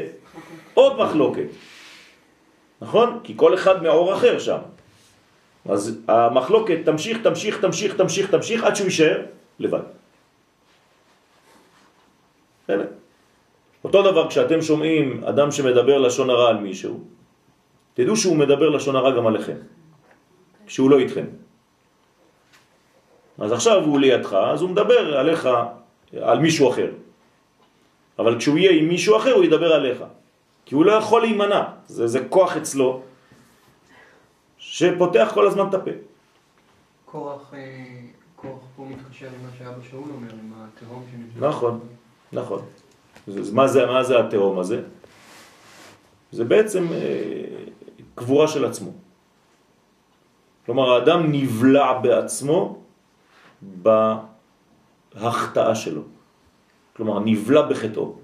עוד 0.75 0.99
מחלוקת. 0.99 1.47
נכון? 2.81 3.21
כי 3.25 3.33
כל 3.37 3.55
אחד 3.55 3.83
מאור 3.83 4.15
אחר 4.15 4.39
שם. 4.39 4.59
אז 5.69 6.01
המחלוקת 6.09 6.79
תמשיך, 6.85 7.23
תמשיך, 7.23 7.61
תמשיך, 7.61 7.97
תמשיך, 7.97 8.31
תמשיך, 8.31 8.65
עד 8.65 8.77
שהוא 8.77 8.85
יישאר 8.85 9.21
לבד. 9.59 9.81
בסדר? 12.65 12.87
אותו 13.85 14.03
דבר 14.03 14.29
כשאתם 14.29 14.63
שומעים 14.63 15.25
אדם 15.25 15.53
שמדבר 15.53 15.99
לשון 15.99 16.31
הרע 16.31 16.49
על 16.49 16.59
מישהו, 16.59 17.01
תדעו 17.95 18.17
שהוא 18.17 18.37
מדבר 18.37 18.69
לשון 18.69 18.97
הרע 18.97 19.17
גם 19.17 19.27
עליכם, 19.27 19.57
כשהוא 20.67 20.91
לא 20.91 20.99
איתכם. 20.99 21.25
אז 23.39 23.53
עכשיו 23.53 23.85
הוא 23.85 23.99
לידך, 23.99 24.33
אז 24.33 24.63
הוא 24.63 24.71
מדבר 24.71 25.19
עליך, 25.19 25.49
על 26.21 26.39
מישהו 26.39 26.71
אחר. 26.71 26.91
אבל 28.19 28.39
כשהוא 28.39 28.59
יהיה 28.59 28.73
עם 28.73 28.89
מישהו 28.89 29.17
אחר 29.17 29.33
הוא 29.33 29.45
ידבר 29.45 29.73
עליך. 29.73 30.05
כי 30.65 30.75
הוא 30.75 30.85
לא 30.85 30.93
יכול 30.93 31.23
להימנע, 31.23 31.63
זה, 31.87 32.07
זה 32.07 32.27
כוח 32.29 32.57
אצלו 32.57 33.03
שפותח 34.59 35.31
כל 35.35 35.47
הזמן 35.47 35.69
את 35.69 35.75
הפה. 35.75 35.91
קורח, 37.05 37.55
אה, 37.55 37.59
קורח 38.37 38.63
פה 38.77 38.85
מתקשר 38.85 39.27
עם 39.27 39.47
מה 39.47 39.49
שאבא 39.59 39.83
שאול 39.91 40.05
אומר, 40.15 40.33
עם 40.33 40.53
התהום 40.57 41.05
שנמצא. 41.11 41.47
נכון, 41.47 41.81
נכון. 42.33 42.63
אז 43.29 43.39
אז 43.39 43.51
מה 43.51 43.69
זה, 43.69 43.87
מה 43.87 44.03
זה 44.05 44.21
התהום 44.21 44.59
הזה? 44.59 44.83
זה 46.33 46.45
בעצם 46.45 46.93
אה, 46.93 47.45
קבורה 48.15 48.49
של 48.49 48.65
עצמו. 48.65 48.91
כלומר, 50.67 50.91
האדם 50.93 51.33
נבלע 51.33 51.99
בעצמו 51.99 52.83
בהחטאה 55.15 55.75
שלו. 55.75 56.03
כלומר, 56.97 57.19
נבלע 57.21 57.63
בחטאו. 57.63 58.24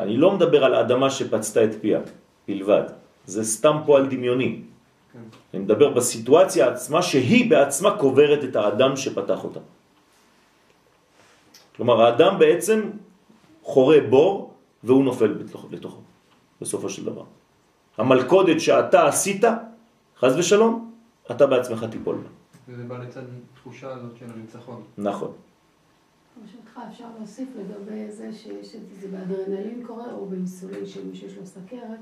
אני 0.00 0.16
לא 0.16 0.32
מדבר 0.32 0.64
על 0.64 0.74
האדמה 0.74 1.10
שפצתה 1.10 1.64
את 1.64 1.70
פיה 1.80 2.00
בלבד, 2.48 2.82
זה 3.26 3.44
סתם 3.44 3.76
פועל 3.86 4.06
דמיוני. 4.06 4.60
כן. 5.12 5.18
אני 5.54 5.62
מדבר 5.62 5.88
בסיטואציה 5.90 6.68
עצמה 6.68 7.02
שהיא 7.02 7.50
בעצמה 7.50 7.98
קוברת 7.98 8.44
את 8.44 8.56
האדם 8.56 8.96
שפתח 8.96 9.44
אותה. 9.44 9.60
כלומר, 11.76 12.02
האדם 12.02 12.38
בעצם 12.38 12.80
חורה 13.62 14.00
בור 14.10 14.54
והוא 14.84 15.04
נופל 15.04 15.32
בתוכו, 15.32 15.68
לתוכו, 15.70 16.00
בסופו 16.60 16.88
של 16.88 17.04
דבר. 17.04 17.24
המלכודת 17.98 18.60
שאתה 18.60 19.08
עשית, 19.08 19.44
חז 20.18 20.36
ושלום, 20.38 20.92
אתה 21.30 21.46
בעצמך 21.46 21.84
תיפול 21.90 22.16
בה. 22.16 22.28
וזה 22.68 22.84
בא 22.84 22.98
לצד 22.98 23.20
תחושה 23.54 23.92
הזאת 23.92 24.16
של 24.16 24.26
הניצחון. 24.34 24.82
נכון. 24.98 25.32
ברשותך, 26.40 26.80
אפשר 26.88 27.04
להוסיף 27.18 27.48
לגבי 27.56 28.10
זה 28.10 28.32
שיש 28.32 28.76
את 28.76 28.80
זה 29.00 29.08
באדרנלין 29.08 29.86
קורה, 29.86 30.12
או 30.12 30.26
באינסולין 30.26 30.86
של 30.86 31.06
מי 31.06 31.16
שיש 31.16 31.36
לו 31.36 31.46
סכרת. 31.46 31.98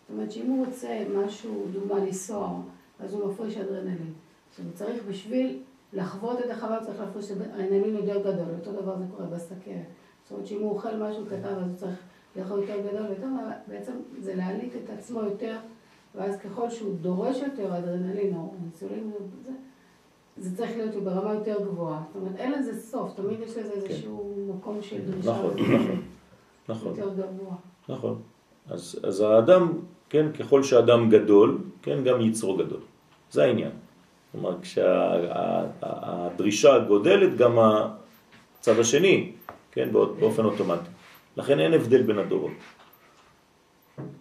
זאת 0.00 0.10
אומרת 0.10 0.32
שאם 0.32 0.50
הוא 0.50 0.66
רוצה 0.66 1.04
משהו, 1.16 1.66
דוגמה 1.72 1.98
לנסוע, 1.98 2.60
אז 3.00 3.14
הוא 3.14 3.30
מפריש 3.30 3.56
אדרנלין. 3.56 4.12
עכשיו, 4.50 4.64
צריך 4.74 5.04
בשביל 5.08 5.62
לחוות 5.92 6.38
את 6.40 6.50
החוויה, 6.50 6.84
צריך 6.84 7.00
להפריש 7.00 7.30
אדרנלין 7.30 7.94
יותר 7.94 8.18
גדול. 8.20 8.54
אותו 8.58 8.72
דבר 8.72 8.98
זה 8.98 9.04
קורה 9.10 9.26
בסכרת. 9.26 9.86
זאת 10.22 10.32
אומרת 10.32 10.46
שאם 10.46 10.60
הוא 10.60 10.70
אוכל 10.70 10.96
משהו 10.96 11.26
קטן, 11.26 11.54
אז 11.54 11.68
הוא 11.68 11.76
צריך 11.76 11.98
לאכול 12.36 12.60
יותר 12.60 12.80
גדול 12.80 13.06
ויותר, 13.06 13.26
בעצם 13.68 13.92
זה 14.18 14.34
להעליק 14.34 14.72
את 14.84 14.90
עצמו 14.90 15.20
יותר, 15.20 15.58
ואז 16.14 16.36
ככל 16.36 16.70
שהוא 16.70 16.96
דורש 17.00 17.36
יותר 17.42 17.78
אדרנלין 17.78 18.34
או 18.36 18.54
אינסולין, 18.64 19.10
זה, 19.44 19.50
זה 20.36 20.56
צריך 20.56 20.76
להיות 20.76 20.94
ברמה 21.04 21.34
יותר 21.34 21.56
גבוהה. 21.64 22.02
זאת 22.06 22.22
אומרת, 22.22 22.36
אין 22.36 22.52
לזה 22.52 22.80
סוף, 22.80 23.14
תמיד 23.16 23.40
יש 23.40 23.50
לזה 23.56 23.72
איזשהו 23.72 24.52
מקום 24.56 24.82
של 24.82 25.10
דרישה 25.10 25.30
נכון, 25.30 25.54
נכון, 25.58 26.02
נכון. 26.68 26.88
יותר 26.88 27.10
גבוה. 27.14 27.54
נכון. 27.88 28.22
אז, 28.70 29.00
אז 29.02 29.20
האדם, 29.20 29.72
כן, 30.10 30.32
ככל 30.32 30.62
שהאדם 30.62 31.10
גדול, 31.10 31.58
כן, 31.82 32.04
גם 32.04 32.20
יצרו 32.20 32.56
גדול. 32.56 32.80
זה 33.30 33.44
העניין. 33.44 33.70
כלומר, 34.32 34.56
כשהדרישה 34.62 35.98
גודלת, 36.78 37.36
גם 37.36 37.58
הצד 37.58 38.78
השני, 38.78 39.32
כן, 39.72 39.92
באופן 39.92 40.44
אוטומטי. 40.44 40.90
לכן 41.36 41.60
אין 41.60 41.74
הבדל 41.74 42.02
בין 42.02 42.18
הדורות. 42.18 42.50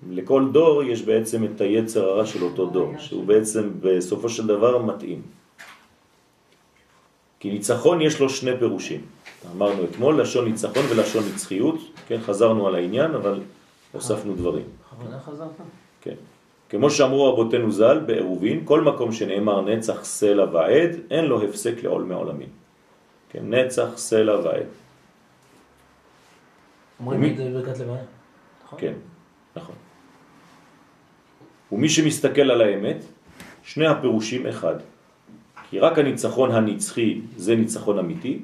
לכל 0.10 0.52
דור 0.52 0.84
יש 0.84 1.02
בעצם 1.02 1.44
את 1.44 1.62
היצר 1.62 2.10
הרע 2.10 2.26
של 2.26 2.44
אותו 2.44 2.66
דור, 2.66 2.98
שהוא 2.98 3.26
בעצם 3.26 3.70
בסופו 3.80 4.30
של 4.30 4.48
דבר 4.48 4.78
מתאים. 4.82 5.22
כי 7.46 7.52
ניצחון 7.52 8.02
יש 8.02 8.20
לו 8.20 8.30
שני 8.30 8.58
פירושים. 8.60 9.02
אמרנו 9.52 9.84
אתמול, 9.84 10.22
לשון 10.22 10.46
ניצחון 10.46 10.86
ולשון 10.90 11.24
נצחיות, 11.34 11.76
כן, 12.08 12.22
חזרנו 12.22 12.68
על 12.68 12.76
העניין, 12.76 13.16
אבל 13.16 13.42
הוספנו 13.92 14.36
דברים. 14.36 14.66
בכוונה 14.82 15.20
חזרת? 15.20 15.50
כן. 16.02 16.16
כמו 16.70 16.90
שאמרו 16.90 17.34
רבותינו 17.34 17.72
ז"ל 17.72 18.00
בעירובין, 18.00 18.62
כל 18.66 18.82
מקום 18.82 19.12
שנאמר 19.12 19.62
נצח 19.62 20.06
סלע 20.06 20.46
ועד, 20.54 20.90
אין 21.12 21.26
לו 21.26 21.44
הפסק 21.44 21.84
לעולמי 21.84 22.14
עולמים. 22.14 22.50
כן, 23.30 23.54
נצח 23.54 23.98
סלע 23.98 24.40
ועד. 24.40 24.68
אומרים 27.00 27.26
את 27.26 27.38
זה 27.38 27.50
בברכת 27.50 27.80
לבנה. 27.80 27.98
נכון? 28.66 28.80
כן, 28.80 28.94
נכון. 29.56 29.76
ומי 31.72 31.90
שמסתכל 31.90 32.52
על 32.52 32.62
האמת, 32.62 33.06
שני 33.64 33.88
הפירושים 33.88 34.48
אחד. 34.48 34.76
כי 35.70 35.80
רק 35.80 36.00
הניצחון 36.00 36.52
הנצחי 36.52 37.22
זה 37.38 37.56
ניצחון 37.56 38.00
אמיתי, 38.00 38.40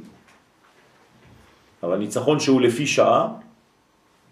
אבל 1.84 1.98
ניצחון 1.98 2.40
שהוא 2.40 2.62
לפי 2.62 2.88
שעה, 2.88 3.28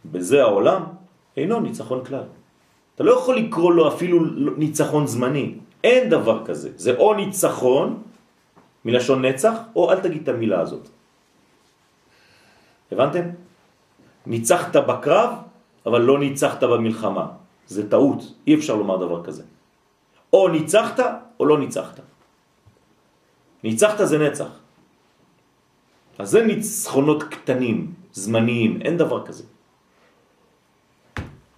בזה 0.05 0.41
העולם, 0.41 0.83
אינו 1.37 1.59
ניצחון 1.59 2.05
כלל. 2.05 2.23
אתה 2.95 3.03
לא 3.03 3.11
יכול 3.11 3.35
לקרוא 3.37 3.73
לו 3.73 3.87
אפילו 3.87 4.19
ניצחון 4.57 5.07
זמני. 5.07 5.55
אין 5.83 6.09
דבר 6.09 6.45
כזה. 6.45 6.69
זה 6.75 6.95
או 6.97 7.13
ניצחון, 7.13 8.03
מלשון 8.85 9.25
נצח, 9.25 9.55
או 9.75 9.91
אל 9.91 9.99
תגיד 9.99 10.21
את 10.21 10.29
המילה 10.29 10.59
הזאת. 10.59 10.87
הבנתם? 12.91 13.25
ניצחת 14.25 14.75
בקרב, 14.75 15.29
אבל 15.85 16.01
לא 16.01 16.19
ניצחת 16.19 16.63
במלחמה. 16.63 17.25
זה 17.67 17.89
טעות, 17.89 18.23
אי 18.47 18.55
אפשר 18.55 18.75
לומר 18.75 18.97
דבר 18.97 19.23
כזה. 19.23 19.43
או 20.33 20.47
ניצחת 20.47 20.99
או 21.39 21.45
לא 21.45 21.59
ניצחת. 21.59 21.99
ניצחת 23.63 24.07
זה 24.07 24.17
נצח. 24.17 24.49
אז 26.19 26.29
זה 26.29 26.43
ניצחונות 26.43 27.23
קטנים, 27.23 27.93
זמניים, 28.13 28.81
אין 28.81 28.97
דבר 28.97 29.25
כזה. 29.25 29.43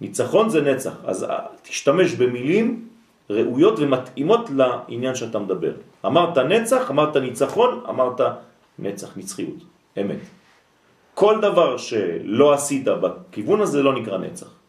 ניצחון 0.00 0.50
זה 0.50 0.60
נצח, 0.60 0.94
אז 1.04 1.24
אה, 1.24 1.38
תשתמש 1.62 2.14
במילים 2.14 2.88
ראויות 3.30 3.78
ומתאימות 3.78 4.50
לעניין 4.50 5.14
שאתה 5.14 5.38
מדבר. 5.38 5.72
אמרת 6.06 6.38
נצח, 6.38 6.90
אמרת 6.90 7.16
ניצחון, 7.16 7.82
אמרת 7.88 8.20
נצח, 8.78 9.16
נצחיות, 9.16 9.58
אמת. 10.00 10.22
כל 11.14 11.40
דבר 11.40 11.76
שלא 11.76 12.52
עשית 12.52 12.84
בכיוון 12.84 13.60
הזה 13.60 13.82
לא 13.82 13.94
נקרא 13.94 14.18
נצח. 14.18 14.61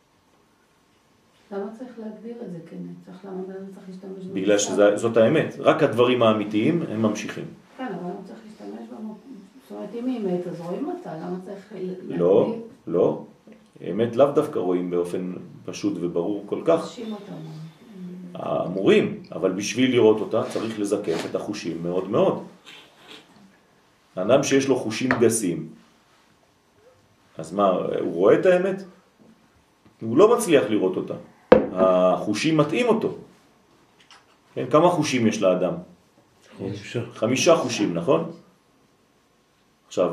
למה 1.53 1.71
צריך 1.77 1.91
להגדיר 1.99 2.35
את 2.45 2.51
זה 2.51 2.59
כנצח? 2.69 3.25
למה 3.25 3.41
בן 3.47 3.53
אדם 3.53 3.65
צריך 3.73 3.89
להשתמש? 3.89 4.25
בגלל 4.33 4.57
שזאת 4.57 5.17
האמת. 5.17 5.55
רק 5.59 5.83
הדברים 5.83 6.23
האמיתיים 6.23 6.81
הם 6.89 7.01
ממשיכים. 7.01 7.45
כן, 7.77 7.87
אבל 7.87 8.03
למה 8.03 8.19
צריך 8.25 8.39
להשתמש 8.45 8.87
במקום? 8.89 9.17
זאת 9.63 9.71
אומרת, 9.71 9.89
אם 9.95 10.05
היא 10.05 10.19
אמת, 10.19 10.47
אז 10.47 10.61
רואים 10.61 10.87
אותה, 10.87 11.15
למה 11.17 11.37
צריך 11.45 11.73
להגדיר? 11.75 12.17
לא, 12.17 12.55
לא. 12.87 13.23
אמת 13.91 14.15
לאו 14.15 14.31
דווקא 14.31 14.59
רואים 14.59 14.89
באופן 14.89 15.33
פשוט 15.65 15.93
וברור 16.01 16.43
כל 16.45 16.61
כך. 16.65 16.97
אותה. 17.11 17.33
אמורים, 18.65 19.23
אבל 19.31 19.51
בשביל 19.51 19.91
לראות 19.91 20.19
אותה 20.19 20.43
צריך 20.49 20.79
לזקף 20.79 21.25
את 21.29 21.35
החושים 21.35 21.83
מאוד 21.83 22.09
מאוד. 22.09 22.43
אדם 24.15 24.43
שיש 24.43 24.67
לו 24.67 24.75
חושים 24.75 25.09
גסים, 25.19 25.67
אז 27.37 27.53
מה, 27.53 27.69
הוא 27.99 28.13
רואה 28.13 28.39
את 28.39 28.45
האמת? 28.45 28.83
הוא 30.01 30.17
לא 30.17 30.37
מצליח 30.37 30.63
לראות 30.69 30.97
אותה. 30.97 31.13
החושים 31.75 32.57
מתאים 32.57 32.87
אותו. 32.87 33.17
כן, 34.55 34.65
כמה 34.69 34.89
חושים 34.89 35.27
יש 35.27 35.41
לאדם? 35.41 35.73
חמישה 37.13 37.55
חושים, 37.55 37.93
נכון? 37.93 38.31
עכשיו, 39.87 40.11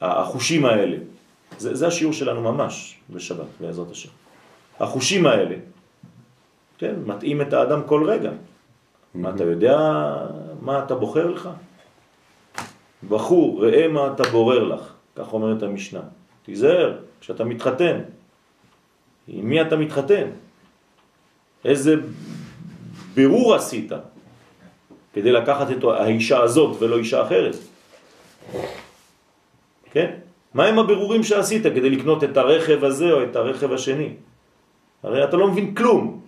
החושים 0.00 0.64
האלה, 0.64 0.96
זה, 1.58 1.74
זה 1.74 1.86
השיעור 1.86 2.12
שלנו 2.12 2.42
ממש 2.42 2.98
בשבת, 3.10 3.46
בעזרת 3.60 3.90
השם. 3.90 4.10
החושים 4.80 5.26
האלה, 5.26 5.56
כן, 6.78 6.94
מתאים 7.06 7.40
את 7.40 7.52
האדם 7.52 7.82
כל 7.86 8.04
רגע. 8.10 8.30
מה 9.14 9.30
אתה 9.30 9.44
יודע 9.44 9.78
מה 10.60 10.84
אתה 10.84 10.94
בוחר 10.94 11.26
לך? 11.30 11.48
בחור, 13.08 13.66
ראה 13.66 13.88
מה 13.88 14.12
אתה 14.12 14.22
בורר 14.24 14.64
לך, 14.64 14.92
כך 15.16 15.32
אומרת 15.32 15.62
המשנה. 15.62 16.00
תיזהר, 16.42 16.98
כשאתה 17.20 17.44
מתחתן, 17.44 18.00
עם 19.28 19.48
מי 19.48 19.62
אתה 19.62 19.76
מתחתן? 19.76 20.28
איזה 21.64 21.94
בירור 23.14 23.54
עשית 23.54 23.92
כדי 25.12 25.32
לקחת 25.32 25.70
את 25.70 25.84
האישה 25.84 26.40
הזאת 26.40 26.76
ולא 26.82 26.98
אישה 26.98 27.22
אחרת? 27.22 27.56
כן? 29.90 30.10
מה 30.54 30.64
הם 30.64 30.78
הבירורים 30.78 31.22
שעשית 31.22 31.62
כדי 31.62 31.90
לקנות 31.90 32.24
את 32.24 32.36
הרכב 32.36 32.84
הזה 32.84 33.12
או 33.12 33.22
את 33.22 33.36
הרכב 33.36 33.72
השני? 33.72 34.10
הרי 35.02 35.24
אתה 35.24 35.36
לא 35.36 35.48
מבין 35.48 35.74
כלום. 35.74 36.20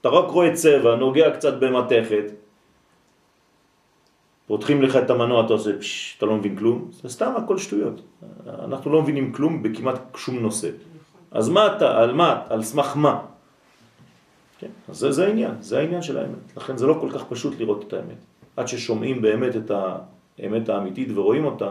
אתה 0.00 0.08
רק 0.08 0.30
רואה 0.30 0.54
צבע, 0.54 0.96
נוגע 0.96 1.30
קצת 1.30 1.54
במתכת, 1.58 2.24
פותחים 4.46 4.82
לך 4.82 4.96
את 4.96 5.10
המנוע, 5.10 5.44
אתה 5.44 5.52
עושה 5.52 5.78
פש, 5.78 6.14
אתה 6.18 6.26
לא 6.26 6.36
מבין 6.36 6.56
כלום, 6.56 6.90
זה 7.02 7.08
סתם 7.08 7.32
הכל 7.36 7.58
שטויות. 7.58 8.00
אנחנו 8.46 8.92
לא 8.92 9.02
מבינים 9.02 9.32
כלום 9.32 9.62
בכמעט 9.62 10.00
שום 10.16 10.38
נושא. 10.38 10.70
אז 11.30 11.48
מה 11.48 11.76
אתה, 11.76 11.98
על 11.98 12.12
מה, 12.12 12.42
על 12.48 12.62
סמך 12.62 12.96
מה? 12.96 13.20
כן, 14.58 14.70
אז 14.88 14.96
זה, 14.96 15.12
זה 15.12 15.26
העניין, 15.26 15.54
זה 15.60 15.78
העניין 15.78 16.02
של 16.02 16.18
האמת. 16.18 16.56
לכן 16.56 16.76
זה 16.76 16.86
לא 16.86 16.96
כל 17.00 17.10
כך 17.12 17.24
פשוט 17.28 17.58
לראות 17.58 17.84
את 17.88 17.92
האמת. 17.92 18.18
עד 18.56 18.68
ששומעים 18.68 19.22
באמת 19.22 19.56
את 19.56 19.70
האמת 19.70 20.68
האמיתית 20.68 21.08
ורואים 21.14 21.44
אותה, 21.44 21.70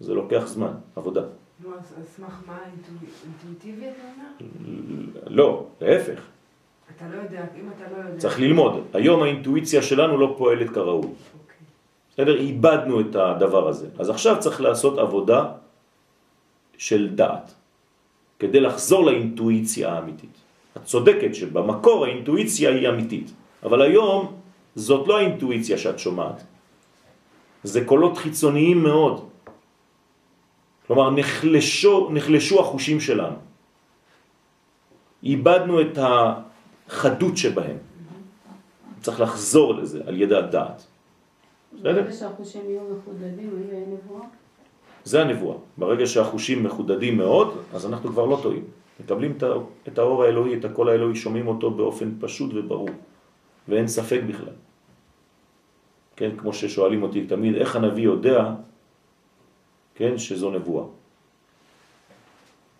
זה 0.00 0.14
לוקח 0.14 0.46
זמן, 0.46 0.72
עבודה. 0.96 1.22
נו, 1.64 1.70
אז 1.78 1.94
על 1.96 2.02
סמך 2.04 2.34
מה 2.46 2.58
אינטואיטיבי 3.24 3.86
אתה 3.88 4.02
אומר? 4.16 5.26
לא, 5.26 5.66
להפך. 5.80 6.20
אתה 6.96 7.04
לא 7.08 7.22
יודע, 7.22 7.44
אם 7.60 7.70
אתה 7.76 7.84
לא 7.92 7.96
יודע... 7.96 8.18
צריך 8.18 8.40
ללמוד. 8.40 8.84
היום 8.94 9.22
האינטואיציה 9.22 9.82
שלנו 9.82 10.18
לא 10.18 10.34
פועלת 10.38 10.70
כראוי. 10.70 11.00
אוקיי. 11.00 11.56
בסדר? 12.12 12.36
איבדנו 12.36 13.00
את 13.00 13.16
הדבר 13.16 13.68
הזה. 13.68 13.88
אז 13.98 14.10
עכשיו 14.10 14.36
צריך 14.40 14.60
לעשות 14.60 14.98
עבודה 14.98 15.52
של 16.78 17.14
דעת, 17.14 17.54
כדי 18.38 18.60
לחזור 18.60 19.04
לאינטואיציה 19.06 19.92
האמיתית. 19.92 20.36
את 20.76 20.84
צודקת 20.84 21.34
שבמקור 21.34 22.04
האינטואיציה 22.04 22.70
היא 22.70 22.88
אמיתית, 22.88 23.32
אבל 23.62 23.82
היום 23.82 24.34
זאת 24.74 25.08
לא 25.08 25.18
האינטואיציה 25.18 25.78
שאת 25.78 25.98
שומעת. 25.98 26.44
זה 27.64 27.84
קולות 27.84 28.18
חיצוניים 28.18 28.82
מאוד. 28.82 29.28
כלומר, 30.86 31.10
נחלשו, 31.10 32.10
נחלשו 32.12 32.60
החושים 32.60 33.00
שלנו. 33.00 33.36
איבדנו 35.22 35.80
את 35.80 35.98
החדות 35.98 37.36
שבהם. 37.36 37.76
צריך 39.00 39.20
לחזור 39.20 39.74
לזה 39.74 40.02
על 40.06 40.20
ידי 40.20 40.36
הדעת. 40.36 40.86
בסדר? 41.72 41.92
ברגע 41.92 42.12
שהחושים 42.12 42.62
יהיו 42.70 42.82
מחודדים, 42.98 43.50
יהיה 43.70 43.86
נבואה. 43.86 44.26
זה 45.06 45.22
הנבואה. 45.22 45.56
ברגע 45.78 46.06
שהחושים 46.06 46.64
מחודדים 46.64 47.16
מאוד, 47.16 47.54
אז 47.74 47.86
אנחנו 47.86 48.10
כבר 48.10 48.26
לא 48.26 48.38
טועים. 48.42 48.64
מקבלים 49.00 49.38
את 49.88 49.98
האור 49.98 50.24
האלוהי, 50.24 50.58
את 50.58 50.64
הקול 50.64 50.88
האלוהי, 50.88 51.16
שומעים 51.16 51.46
אותו 51.48 51.70
באופן 51.70 52.12
פשוט 52.20 52.50
וברור, 52.54 52.88
ואין 53.68 53.88
ספק 53.88 54.20
בכלל. 54.26 54.54
כן, 56.16 56.30
כמו 56.36 56.52
ששואלים 56.52 57.02
אותי 57.02 57.26
תמיד, 57.26 57.54
איך 57.54 57.76
הנביא 57.76 58.02
יודע, 58.02 58.54
כן, 59.94 60.18
שזו 60.18 60.50
נבואה. 60.50 60.84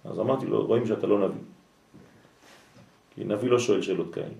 אז 0.04 0.20
אמרתי 0.20 0.46
לו, 0.46 0.66
רואים 0.66 0.86
שאתה 0.86 1.06
לא 1.06 1.18
נביא. 1.18 1.42
כי 3.14 3.24
נביא 3.24 3.50
לא 3.50 3.58
שואל 3.58 3.82
שאלות 3.82 4.14
כאלה. 4.14 4.34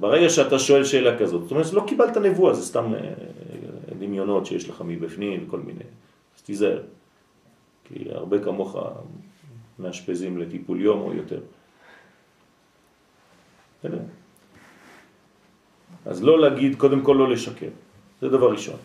ברגע 0.00 0.28
שאתה 0.28 0.58
שואל 0.58 0.84
שאלה 0.84 1.18
כזאת, 1.18 1.42
זאת 1.42 1.50
אומרת, 1.50 1.72
לא 1.72 1.84
קיבלת 1.86 2.16
נבואה, 2.16 2.54
זה 2.54 2.62
סתם 2.62 2.94
אה, 2.94 3.00
דמיונות 3.98 4.46
שיש 4.46 4.68
לך 4.68 4.82
מבפנים 4.86 5.44
וכל 5.46 5.60
מיני, 5.60 5.84
תיזהר. 6.42 6.82
כי 7.84 8.04
הרבה 8.10 8.44
כמוך 8.44 8.76
מאשפזים 9.78 10.38
לטיפול 10.38 10.80
יום 10.80 11.00
או 11.00 11.14
יותר. 11.14 11.40
אז 16.06 16.22
לא 16.22 16.40
להגיד, 16.40 16.76
קודם 16.76 17.00
כל 17.02 17.16
לא 17.18 17.30
לשקר, 17.30 17.68
זה 18.20 18.28
דבר 18.28 18.50
ראשון. 18.52 18.76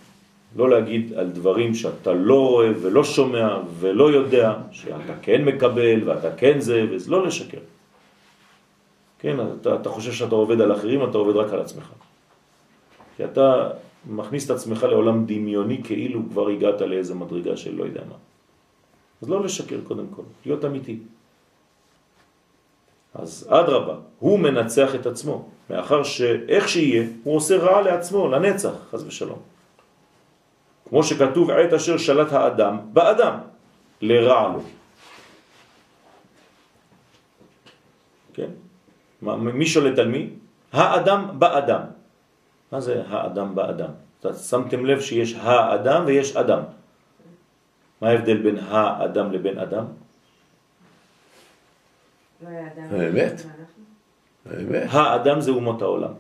לא 0.55 0.69
להגיד 0.69 1.13
על 1.13 1.29
דברים 1.29 1.75
שאתה 1.75 2.13
לא 2.13 2.47
רואה 2.47 2.69
ולא 2.81 3.03
שומע 3.03 3.57
ולא 3.79 4.11
יודע, 4.11 4.53
שאתה 4.71 5.13
כן 5.21 5.45
מקבל 5.45 6.09
ואתה 6.09 6.35
כן 6.35 6.59
זה, 6.59 6.85
וזה 6.91 7.11
לא 7.11 7.27
לשקר. 7.27 7.59
כן, 9.19 9.35
אתה, 9.61 9.75
אתה 9.75 9.89
חושב 9.89 10.11
שאתה 10.11 10.35
עובד 10.35 10.61
על 10.61 10.73
אחרים, 10.73 11.03
אתה 11.09 11.17
עובד 11.17 11.35
רק 11.35 11.53
על 11.53 11.59
עצמך. 11.59 11.89
כי 13.17 13.25
אתה 13.25 13.69
מכניס 14.09 14.45
את 14.45 14.51
עצמך 14.51 14.83
לעולם 14.83 15.25
דמיוני 15.25 15.83
כאילו 15.83 16.21
כבר 16.29 16.47
הגעת 16.47 16.81
לאיזה 16.81 17.15
מדרגה 17.15 17.57
של 17.57 17.75
לא 17.75 17.83
יודע 17.83 18.01
מה. 18.09 18.15
אז 19.21 19.29
לא 19.29 19.43
לשקר 19.43 19.79
קודם 19.87 20.07
כל, 20.11 20.21
להיות 20.45 20.65
אמיתי. 20.65 20.99
אז 23.13 23.47
אדרבה, 23.49 23.95
הוא 24.19 24.39
מנצח 24.39 24.95
את 24.95 25.05
עצמו, 25.05 25.49
מאחר 25.69 26.03
שאיך 26.03 26.69
שיהיה, 26.69 27.03
הוא 27.23 27.35
עושה 27.35 27.57
רע 27.57 27.81
לעצמו, 27.81 28.27
לנצח, 28.27 28.73
חז 28.91 29.03
ושלום. 29.03 29.39
כמו 30.89 31.03
שכתוב 31.03 31.51
עת 31.51 31.73
אשר 31.73 31.97
שלט 31.97 32.31
האדם 32.31 32.79
באדם, 32.93 33.33
לרע 34.01 34.53
לו. 34.53 34.61
כן? 38.33 38.49
מי 39.21 39.65
שולט 39.65 39.99
על 39.99 40.07
מי? 40.07 40.29
האדם 40.73 41.39
באדם. 41.39 41.96
מה 42.71 42.79
זה 42.81 43.03
האדם 43.07 43.55
באדם? 43.55 43.89
שמתם 44.49 44.85
לב 44.85 44.99
שיש 45.01 45.33
האדם 45.33 46.03
ויש 46.05 46.35
אדם. 46.35 46.61
מה 48.01 48.09
ההבדל 48.09 48.37
בין 48.37 48.57
האדם 48.59 49.31
לבין 49.31 49.59
אדם? 49.59 49.85
לא 52.41 52.49
האמת. 52.49 53.41
האמת. 54.45 54.87
האדם 54.91 55.41
זה 55.41 55.51
אומות 55.51 55.81
העולם. 55.81 56.13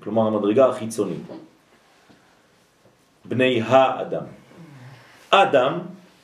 כלומר 0.00 0.26
המדרגה 0.26 0.66
החיצונית. 0.68 1.22
בני 3.24 3.62
האדם. 3.62 4.24
אדם 5.30 5.78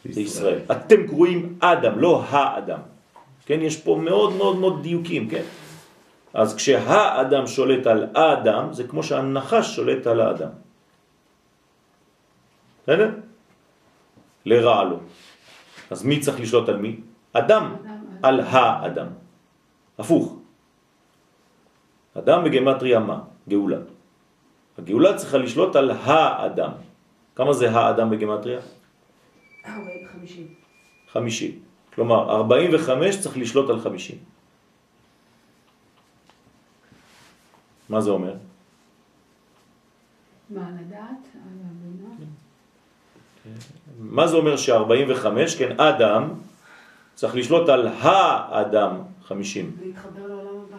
זה 0.05 0.21
ישראל. 0.21 0.59
אתם 0.71 1.07
קרואים 1.07 1.59
אדם, 1.61 1.99
לא 1.99 2.23
האדם. 2.29 2.81
כן, 3.47 3.61
יש 3.63 3.77
פה 3.77 4.01
מאוד 4.05 4.37
מאוד 4.37 4.57
מאוד 4.57 4.83
דיוקים, 4.83 5.29
כן? 5.29 5.43
אז 6.35 6.55
כשהאדם 6.57 7.47
שולט 7.47 7.87
על 7.87 8.07
האדם, 8.15 8.73
זה 8.73 8.85
כמו 8.89 9.03
שהנחש 9.03 9.77
שולט 9.77 10.07
על 10.07 10.21
האדם. 10.21 10.51
בסדר? 12.83 13.11
לרע 14.47 14.85
לו. 14.85 14.99
אז 15.91 16.05
מי 16.05 16.21
צריך 16.21 16.41
לשלוט 16.41 16.69
על 16.69 16.77
מי? 16.77 17.01
אדם, 17.33 17.65
על 18.23 18.41
האדם. 18.41 19.07
הפוך. 19.99 20.37
אדם 22.15 22.45
בגמטריה 22.45 22.99
מה? 22.99 23.19
גאולה. 23.49 23.79
הגאולה 24.79 25.17
צריכה 25.17 25.39
לשלוט 25.39 25.77
על 25.77 25.91
האדם. 25.91 26.73
כמה 27.37 27.53
זה 27.53 27.71
האדם 27.71 28.11
בגמטריה? 28.11 28.61
50. 30.13 30.47
50. 31.13 31.59
כלומר, 31.95 32.31
45 32.37 33.21
צריך 33.21 33.39
לשלוט 33.39 33.71
על 33.71 33.81
50. 33.81 34.30
מה 37.91 38.01
זה 38.01 38.11
אומר? 38.11 38.35
מה, 40.51 40.71
לדעת? 40.81 41.23
על 41.35 41.59
הבינה? 41.71 42.15
מה 43.99 44.27
זה 44.27 44.37
אומר 44.37 44.57
ש-45, 44.57 45.59
כן, 45.59 45.81
אדם, 45.81 46.31
צריך 47.15 47.35
לשלוט 47.35 47.69
על 47.69 47.87
האדם 47.87 48.97
50. 49.23 49.77
להתחבר 49.83 50.27
לעולם 50.27 50.65
הבא. 50.69 50.77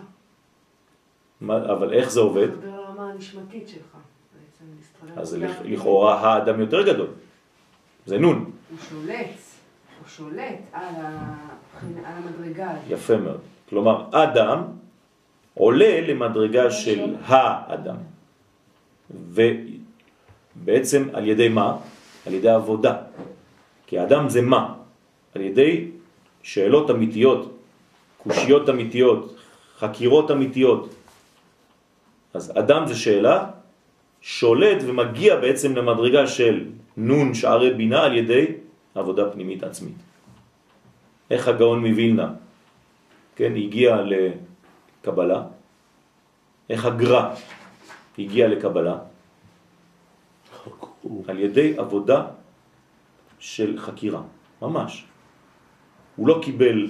מה, 1.42 1.56
אבל 1.74 1.94
איך 1.94 2.12
זה 2.12 2.20
עובד? 2.20 2.48
להתחבר 2.48 2.82
לעולם 2.82 3.00
הנשמתית 3.00 3.70
שלך. 3.70 3.98
אז. 5.18 5.38
לכאורה 5.64 6.20
האדם 6.20 6.60
יותר 6.60 6.94
גדול. 6.94 7.08
זה 8.06 8.18
נון. 8.18 8.52
הוא 8.70 8.78
שולט, 8.90 9.38
הוא 10.00 10.08
שולט 10.08 10.60
על 10.74 10.96
המדרגה. 12.06 12.74
יפה 12.90 13.18
מאוד. 13.18 13.40
כלומר, 13.70 14.06
אדם 14.12 14.64
עולה 15.54 16.02
למדרגה 16.08 16.72
של 16.72 17.16
האדם. 17.26 17.96
ובעצם 19.12 21.08
על 21.14 21.28
ידי 21.28 21.50
מה? 21.50 21.78
על 22.28 22.34
ידי 22.34 22.50
עבודה. 22.50 22.96
כי 23.88 24.00
האדם 24.00 24.30
זה 24.30 24.42
מה? 24.42 24.74
על 25.36 25.42
ידי 25.42 25.88
שאלות 26.44 26.90
אמיתיות, 26.92 27.58
קושיות 28.18 28.70
אמיתיות, 28.70 29.36
חקירות 29.78 30.32
אמיתיות. 30.32 30.90
אז 32.34 32.52
אדם 32.58 32.88
זה 32.88 32.96
שאלה, 32.96 33.50
שולט 34.22 34.84
ומגיע 34.88 35.36
בעצם 35.36 35.76
למדרגה 35.76 36.28
של 36.28 36.66
נון 36.98 37.34
שערי 37.34 37.74
בינה 37.74 38.04
על 38.04 38.18
ידי 38.18 38.46
עבודה 38.96 39.30
פנימית 39.30 39.64
עצמית. 39.64 39.96
איך 41.32 41.48
הגאון 41.48 41.80
מווילנה, 41.88 42.30
כן, 43.36 43.56
הגיע 43.56 44.02
לקבלה, 45.02 45.44
איך 46.70 46.86
הגר"א 46.86 47.34
הגיע 48.18 48.48
לקבלה, 48.48 48.98
על 51.28 51.40
ידי 51.40 51.78
עבודה 51.78 52.26
של 53.40 53.78
חקירה, 53.78 54.22
ממש. 54.62 55.06
הוא 56.16 56.28
לא 56.28 56.40
קיבל 56.44 56.88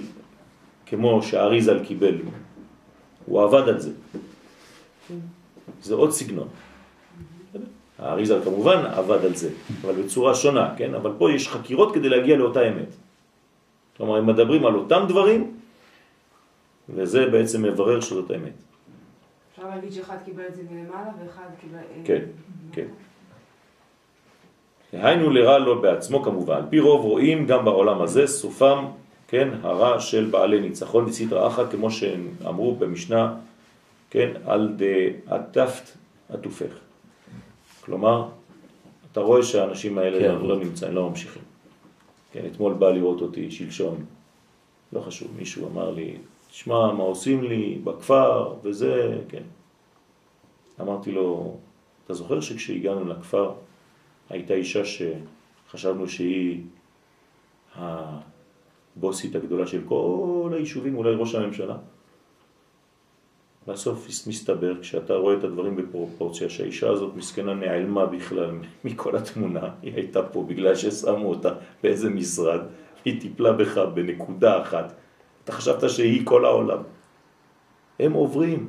כמו 0.86 1.22
שהאריזל 1.22 1.84
קיבל, 1.84 2.18
הוא 3.26 3.42
עבד 3.42 3.68
על 3.68 3.80
זה. 3.80 3.92
זה 5.82 5.94
עוד 5.94 6.10
סגנון. 6.10 6.48
האריזל 7.98 8.44
כמובן 8.44 8.86
עבד 8.86 9.24
על 9.24 9.34
זה, 9.34 9.50
אבל 9.82 10.02
בצורה 10.02 10.34
שונה, 10.34 10.74
כן? 10.76 10.94
אבל 10.94 11.12
פה 11.18 11.32
יש 11.32 11.48
חקירות 11.48 11.94
כדי 11.94 12.08
להגיע 12.08 12.36
לאותה 12.36 12.68
אמת. 12.68 12.88
כלומר, 13.96 14.16
הם 14.16 14.26
מדברים 14.26 14.66
על 14.66 14.74
אותם 14.74 15.04
דברים, 15.08 15.51
וזה 16.94 17.26
בעצם 17.26 17.62
מברר 17.62 18.00
שזאת 18.00 18.30
האמת. 18.30 18.52
אפשר 19.52 19.68
להגיד 19.68 19.92
שאחד 19.92 20.16
קיבל 20.24 20.46
את 20.48 20.54
זה 20.54 20.62
מלמעלה 20.70 21.10
ואחד 21.24 21.46
קיבל... 21.60 21.78
כן, 22.04 22.24
כן. 22.72 22.86
היינו 24.92 25.30
לרע 25.30 25.58
לו 25.58 25.80
בעצמו 25.80 26.22
כמובן. 26.22 26.56
על 26.56 26.64
פי 26.70 26.80
רוב 26.80 27.04
רואים 27.04 27.46
גם 27.46 27.64
בעולם 27.64 28.02
הזה 28.02 28.26
סופם, 28.26 28.84
כן, 29.28 29.48
הרע 29.62 30.00
של 30.00 30.28
בעלי 30.30 30.60
ניצחון 30.60 31.06
בסדרה 31.06 31.46
אחת, 31.46 31.70
כמו 31.70 31.90
שהם 31.90 32.28
אמרו 32.46 32.74
במשנה, 32.74 33.34
כן, 34.10 34.30
על 34.46 34.76
דעטפת 34.76 35.90
עטופך. 36.28 36.72
כלומר, 37.84 38.28
אתה 39.12 39.20
רואה 39.20 39.42
שהאנשים 39.42 39.98
האלה 39.98 40.18
כן. 40.18 40.34
לא, 40.34 40.48
לא 40.48 40.56
נמצאים, 40.56 40.94
לא 40.94 41.08
ממשיכים. 41.08 41.42
כן, 42.32 42.40
אתמול 42.52 42.72
בא 42.72 42.90
לראות 42.90 43.20
אותי, 43.20 43.50
שלשום, 43.50 44.04
לא 44.92 45.00
חשוב, 45.00 45.28
מישהו 45.38 45.68
אמר 45.68 45.90
לי, 45.90 46.16
תשמע, 46.52 46.92
מה 46.92 47.02
עושים 47.02 47.42
לי 47.42 47.78
בכפר, 47.84 48.54
וזה, 48.62 49.18
כן. 49.28 49.42
אמרתי 50.80 51.12
לו, 51.12 51.56
אתה 52.04 52.14
זוכר 52.14 52.40
שכשהגענו 52.40 53.04
לכפר, 53.08 53.52
הייתה 54.30 54.54
אישה 54.54 54.82
שחשבנו 54.84 56.08
שהיא 56.08 56.60
הבוסית 57.74 59.34
הגדולה 59.34 59.66
של 59.66 59.82
כל 59.88 60.50
היישובים, 60.52 60.96
אולי 60.96 61.14
ראש 61.14 61.34
הממשלה? 61.34 61.76
בסוף 63.66 64.08
מסתבר, 64.26 64.80
כשאתה 64.80 65.14
רואה 65.14 65.34
את 65.34 65.44
הדברים 65.44 65.76
בפרופורציה, 65.76 66.50
שהאישה 66.50 66.90
הזאת 66.90 67.16
מסכנה 67.16 67.54
נעלמה 67.54 68.06
בכלל 68.06 68.50
מכל 68.84 69.16
התמונה, 69.16 69.70
היא 69.82 69.94
הייתה 69.94 70.22
פה 70.22 70.44
בגלל 70.48 70.74
ששמו 70.74 71.28
אותה 71.28 71.54
באיזה 71.82 72.10
משרד, 72.10 72.60
היא 73.04 73.20
טיפלה 73.20 73.52
בך 73.52 73.78
בנקודה 73.78 74.62
אחת, 74.62 74.94
אתה 75.44 75.52
חשבת 75.52 75.90
שהיא 75.90 76.26
כל 76.26 76.44
העולם. 76.44 76.78
הם 78.00 78.12
עוברים, 78.12 78.68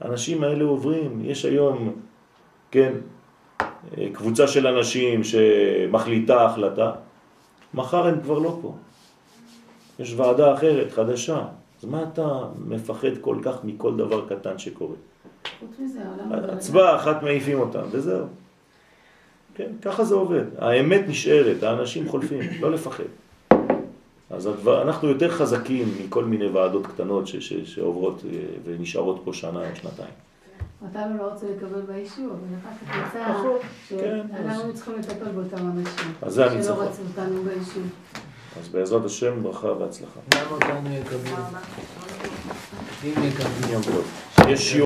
האנשים 0.00 0.42
האלה 0.42 0.64
עוברים, 0.64 1.20
יש 1.24 1.44
היום, 1.44 1.94
כן, 2.70 2.92
קבוצה 4.12 4.48
של 4.48 4.66
אנשים 4.66 5.20
שמחליטה 5.24 6.44
החלטה, 6.44 6.92
מחר 7.74 8.06
הם 8.06 8.20
כבר 8.20 8.38
לא 8.38 8.58
פה. 8.62 8.74
יש 9.98 10.14
ועדה 10.16 10.54
אחרת, 10.54 10.92
חדשה. 10.92 11.44
אז 11.80 11.84
מה 11.84 12.02
אתה 12.12 12.38
מפחד 12.66 13.18
כל 13.20 13.36
כך 13.42 13.64
מכל 13.64 13.96
דבר 13.96 14.28
קטן 14.28 14.58
שקורה? 14.58 14.94
חוץ 15.60 15.70
מזה, 15.78 16.00
העולם... 16.04 16.50
הצבעה 16.50 16.96
אחת 16.96 17.22
מעיפים 17.22 17.58
אותם, 17.58 17.82
וזהו. 17.90 18.26
כן, 19.54 19.72
ככה 19.82 20.04
זה 20.04 20.14
עובד. 20.14 20.44
האמת 20.58 21.00
נשארת, 21.08 21.62
האנשים 21.62 22.08
חולפים, 22.08 22.40
לא 22.60 22.70
לפחד. 22.70 23.04
אז 24.30 24.46
הדבר, 24.46 24.82
אנחנו 24.82 25.08
יותר 25.08 25.30
חזקים 25.30 25.94
מכל 26.04 26.24
מיני 26.24 26.46
ועדות 26.46 26.86
קטנות 26.86 27.26
ש, 27.26 27.36
ש, 27.36 27.52
שעוברות 27.52 28.22
אה, 28.32 28.38
ונשארות 28.64 29.20
פה 29.24 29.32
שנה 29.32 29.60
או 29.70 29.76
שנתיים. 29.76 30.10
אותנו 30.82 31.18
לא 31.18 31.22
רוצה 31.32 31.46
לקבל 31.56 31.80
ביישוב, 31.80 32.30
אבל 32.30 32.58
אחר 32.60 32.86
כך 32.86 33.08
יצא 33.08 33.30
נכון, 33.30 33.58
כן, 33.88 34.20
שאנחנו 34.36 34.74
צריכים 34.74 34.94
לטפל 34.98 35.30
באותם 35.30 35.70
אנשים. 35.70 36.12
אז 36.22 36.34
זה 36.34 36.42
שלא 36.42 36.50
הניצחון. 36.50 36.86
רצו 36.86 37.02
אותנו 37.08 37.42
ביישוב. 37.42 37.88
אז 38.60 38.68
בעזרת 38.68 39.04
השם, 39.04 39.42
ברכה 39.42 39.68
והצלחה. 39.68 40.20
למה 40.34 40.50
אותנו 40.50 40.94
יקבלו? 40.94 41.36
אם 43.04 43.24
יקבלו. 43.24 44.00
יש 44.48 44.72
שיעור 44.72 44.78